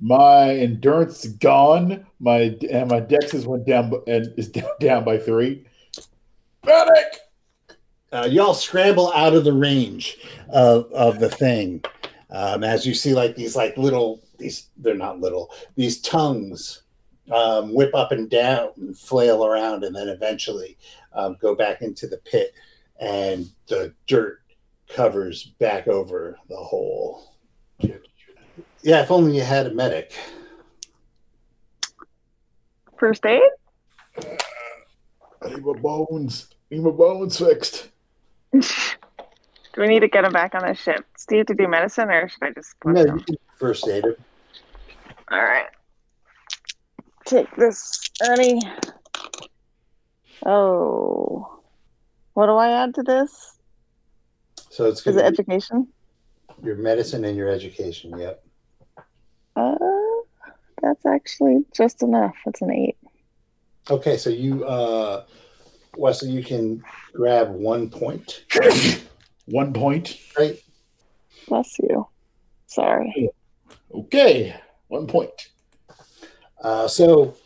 My 0.00 0.50
endurance 0.56 1.24
is 1.24 1.32
gone. 1.34 2.06
My 2.18 2.56
and 2.70 2.90
my 2.90 3.00
dex 3.00 3.32
has 3.32 3.46
went 3.46 3.66
down 3.66 3.92
and 4.06 4.32
is 4.38 4.48
down, 4.48 4.70
down 4.80 5.04
by 5.04 5.18
three. 5.18 5.66
Medic. 6.64 7.20
uh, 8.12 8.28
y'all 8.30 8.54
scramble 8.54 9.12
out 9.12 9.34
of 9.34 9.44
the 9.44 9.52
range 9.52 10.18
of, 10.50 10.90
of 10.92 11.20
the 11.20 11.28
thing 11.28 11.82
um, 12.30 12.62
as 12.64 12.86
you 12.86 12.94
see 12.94 13.14
like 13.14 13.34
these 13.36 13.56
like 13.56 13.76
little 13.76 14.20
these 14.38 14.68
they're 14.76 14.94
not 14.94 15.20
little 15.20 15.50
these 15.76 16.00
tongues 16.00 16.82
um, 17.32 17.72
whip 17.72 17.94
up 17.94 18.12
and 18.12 18.28
down 18.28 18.70
and 18.76 18.96
flail 18.96 19.44
around 19.44 19.84
and 19.84 19.94
then 19.94 20.08
eventually 20.08 20.76
um, 21.12 21.36
go 21.40 21.54
back 21.54 21.82
into 21.82 22.06
the 22.06 22.18
pit 22.18 22.52
and 23.00 23.48
the 23.68 23.94
dirt 24.06 24.40
covers 24.88 25.44
back 25.58 25.88
over 25.88 26.38
the 26.48 26.56
hole 26.56 27.34
yeah 28.82 29.02
if 29.02 29.10
only 29.10 29.36
you 29.36 29.42
had 29.42 29.66
a 29.66 29.74
medic 29.74 30.12
First 32.98 33.24
aid? 33.24 33.40
I 35.42 35.48
need 35.48 35.64
my 35.64 35.72
bones. 35.72 36.48
I 36.70 36.74
need 36.74 36.82
my 36.84 36.90
bones 36.90 37.38
fixed. 37.38 37.88
Do 38.52 38.60
we 39.78 39.86
need 39.86 40.00
to 40.00 40.08
get 40.08 40.22
him 40.22 40.32
back 40.32 40.54
on 40.54 40.66
the 40.66 40.74
ship? 40.74 41.06
Do 41.26 41.36
you 41.36 41.38
have 41.38 41.46
to 41.46 41.54
do 41.54 41.66
medicine 41.66 42.10
or 42.10 42.28
should 42.28 42.42
I 42.42 42.50
just 42.50 42.78
push 42.80 42.96
no, 42.96 43.04
him? 43.04 43.24
first 43.56 43.88
aid 43.88 44.04
him. 44.04 44.16
All 45.30 45.40
right. 45.42 45.68
Take 47.24 47.54
this, 47.56 47.98
Ernie. 48.28 48.60
Oh. 50.44 51.60
What 52.34 52.46
do 52.46 52.52
I 52.56 52.82
add 52.82 52.94
to 52.96 53.02
this? 53.02 53.56
so 54.68 54.84
it's 54.88 55.06
Is 55.06 55.16
it 55.16 55.20
to 55.20 55.24
education? 55.26 55.88
your 56.62 56.76
medicine 56.76 57.24
and 57.24 57.34
your 57.38 57.48
education 57.48 58.18
yep 58.18 58.44
Uh, 59.56 59.74
that's 60.82 61.04
actually 61.06 61.64
just 61.74 62.02
enough. 62.02 62.36
It's 62.46 62.62
an 62.62 62.72
eight. 62.72 62.96
Okay, 63.90 64.16
so 64.16 64.30
you, 64.30 64.64
uh, 64.64 65.24
Wesley, 65.96 66.30
you 66.30 66.44
can 66.44 66.82
grab 67.12 67.50
one 67.50 67.90
point, 67.90 68.44
One 68.54 68.70
point. 68.70 69.06
One 69.46 69.72
point. 69.72 70.16
Right? 70.38 70.62
Bless 71.48 71.78
you. 71.80 72.06
Sorry. 72.66 73.30
Okay. 73.92 74.54
One 74.88 75.06
point. 75.06 75.48
Uh, 76.62 76.86
so, 76.86 77.36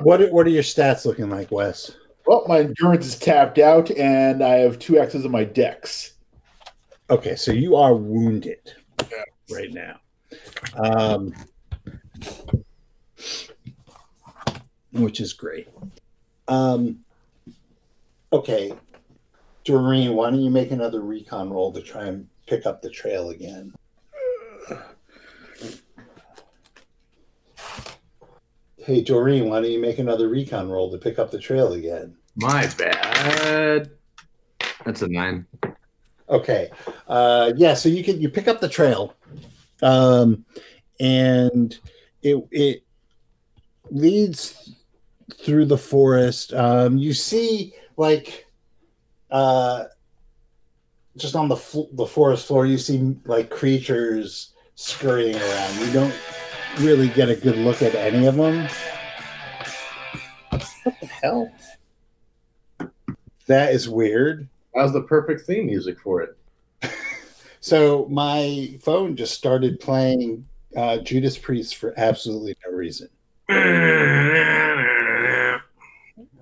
what 0.00 0.20
are, 0.20 0.32
what 0.32 0.46
are 0.46 0.50
your 0.50 0.62
stats 0.62 1.06
looking 1.06 1.30
like, 1.30 1.50
Wes? 1.50 1.92
Well, 2.26 2.44
my 2.48 2.60
endurance 2.60 3.06
is 3.06 3.18
tapped 3.18 3.58
out, 3.58 3.90
and 3.92 4.42
I 4.42 4.54
have 4.56 4.78
two 4.78 4.98
X's 4.98 5.24
on 5.24 5.30
my 5.30 5.44
dex. 5.44 6.12
Okay, 7.08 7.36
so 7.36 7.52
you 7.52 7.76
are 7.76 7.94
wounded 7.94 8.74
right 9.50 9.72
now. 9.72 10.00
Um, 10.74 11.32
which 14.92 15.20
is 15.20 15.32
great. 15.32 15.68
Um, 16.48 17.00
okay, 18.32 18.72
Doreen, 19.64 20.14
why 20.14 20.30
don't 20.30 20.40
you 20.40 20.50
make 20.50 20.72
another 20.72 21.00
recon 21.00 21.50
roll 21.50 21.72
to 21.72 21.80
try 21.80 22.06
and 22.06 22.28
pick 22.46 22.66
up 22.66 22.82
the 22.82 22.90
trail 22.90 23.30
again? 23.30 23.72
Hey, 28.78 29.02
Doreen, 29.02 29.48
why 29.48 29.60
don't 29.60 29.70
you 29.70 29.80
make 29.80 29.98
another 29.98 30.28
recon 30.28 30.68
roll 30.68 30.90
to 30.92 30.98
pick 30.98 31.18
up 31.18 31.30
the 31.30 31.40
trail 31.40 31.72
again? 31.72 32.16
My 32.36 32.66
bad. 32.78 33.90
That's 34.84 35.02
a 35.02 35.08
nine. 35.08 35.46
Okay. 36.28 36.70
Uh, 37.06 37.52
yeah. 37.56 37.74
So 37.74 37.88
you 37.88 38.02
can 38.02 38.20
you 38.20 38.28
pick 38.28 38.48
up 38.48 38.60
the 38.60 38.68
trail, 38.68 39.14
um, 39.82 40.44
and 40.98 41.78
it 42.22 42.44
it 42.50 42.82
leads 43.90 44.74
through 45.34 45.66
the 45.66 45.78
forest. 45.78 46.52
Um, 46.52 46.98
you 46.98 47.14
see 47.14 47.74
like 47.96 48.46
uh, 49.30 49.84
just 51.16 51.36
on 51.36 51.48
the 51.48 51.56
fl- 51.56 51.92
the 51.92 52.06
forest 52.06 52.46
floor, 52.46 52.66
you 52.66 52.78
see 52.78 53.16
like 53.24 53.50
creatures 53.50 54.52
scurrying 54.74 55.36
around. 55.36 55.80
You 55.80 55.92
don't 55.92 56.14
really 56.78 57.08
get 57.08 57.28
a 57.28 57.36
good 57.36 57.56
look 57.56 57.82
at 57.82 57.94
any 57.94 58.26
of 58.26 58.36
them. 58.36 58.68
What 60.50 60.94
the 61.00 61.06
hell? 61.06 61.52
That 63.46 63.72
is 63.72 63.88
weird. 63.88 64.48
That 64.76 64.82
was 64.82 64.92
the 64.92 65.02
perfect 65.02 65.46
theme 65.46 65.66
music 65.66 65.98
for 65.98 66.20
it. 66.20 66.36
So 67.60 68.06
my 68.10 68.78
phone 68.82 69.16
just 69.16 69.32
started 69.32 69.80
playing 69.80 70.46
uh, 70.76 70.98
Judas 70.98 71.38
Priest 71.38 71.76
for 71.76 71.94
absolutely 71.96 72.54
no 72.64 72.72
reason. 72.76 73.08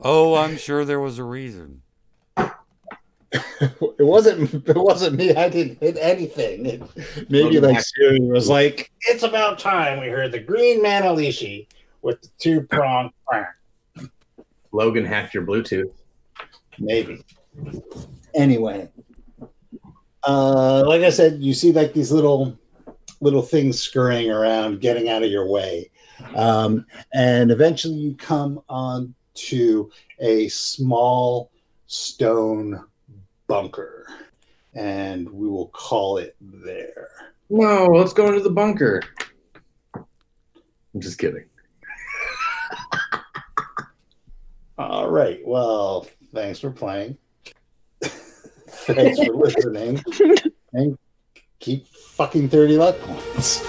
Oh, 0.03 0.35
I'm 0.35 0.57
sure 0.57 0.85
there 0.85 0.99
was 1.01 1.19
a 1.19 1.25
reason. 1.25 1.83
It 3.61 4.07
wasn't. 4.07 4.69
It 4.69 4.77
wasn't 4.77 5.17
me. 5.17 5.35
I 5.35 5.49
didn't 5.49 5.81
hit 5.81 5.97
anything. 6.01 6.67
It, 6.67 6.83
maybe 7.29 7.59
like 7.59 7.81
Siri 7.81 8.21
was 8.21 8.49
like, 8.49 8.93
"It's 9.09 9.25
about 9.25 9.59
time 9.59 9.99
we 9.99 10.07
heard 10.07 10.31
the 10.31 10.39
Green 10.39 10.85
Manalishi 10.85 11.67
with 12.03 12.23
the 12.23 12.29
two 12.39 12.61
prong." 12.61 13.11
Logan 14.71 15.05
hacked 15.05 15.35
your 15.35 15.45
Bluetooth. 15.45 15.91
Maybe. 16.79 17.25
Anyway, 18.35 18.89
uh, 20.27 20.85
like 20.87 21.03
I 21.03 21.11
said, 21.11 21.41
you 21.41 21.55
see 21.55 21.73
like 21.73 21.93
these 21.93 22.11
little 22.11 22.59
little 23.21 23.43
things 23.43 23.81
scurrying 23.81 24.31
around, 24.31 24.81
getting 24.81 25.09
out 25.09 25.23
of 25.23 25.31
your 25.31 25.49
way, 25.49 25.91
um, 26.35 26.85
and 27.13 27.51
eventually 27.51 27.95
you 27.95 28.15
come 28.15 28.61
on 28.69 29.15
to 29.35 29.91
a 30.21 30.49
small 30.49 31.51
stone 31.87 32.85
bunker, 33.47 34.07
and 34.75 35.29
we 35.29 35.49
will 35.49 35.69
call 35.69 36.19
it 36.19 36.37
there. 36.41 37.09
No, 37.51 37.87
let's 37.87 38.13
go 38.13 38.29
into 38.29 38.41
the 38.41 38.51
bunker. 38.51 39.03
I'm 39.95 41.01
just 41.01 41.19
kidding. 41.19 41.45
All 44.79 45.11
right. 45.11 45.41
Well, 45.45 46.07
thanks 46.33 46.59
for 46.59 46.71
playing. 46.71 47.19
Thanks 48.07 49.19
for 49.25 49.35
listening. 49.35 50.03
and 50.73 50.99
keep 51.61 51.87
fucking 51.89 52.49
30 52.49 52.77
luck 52.77 52.99
points. 53.01 53.65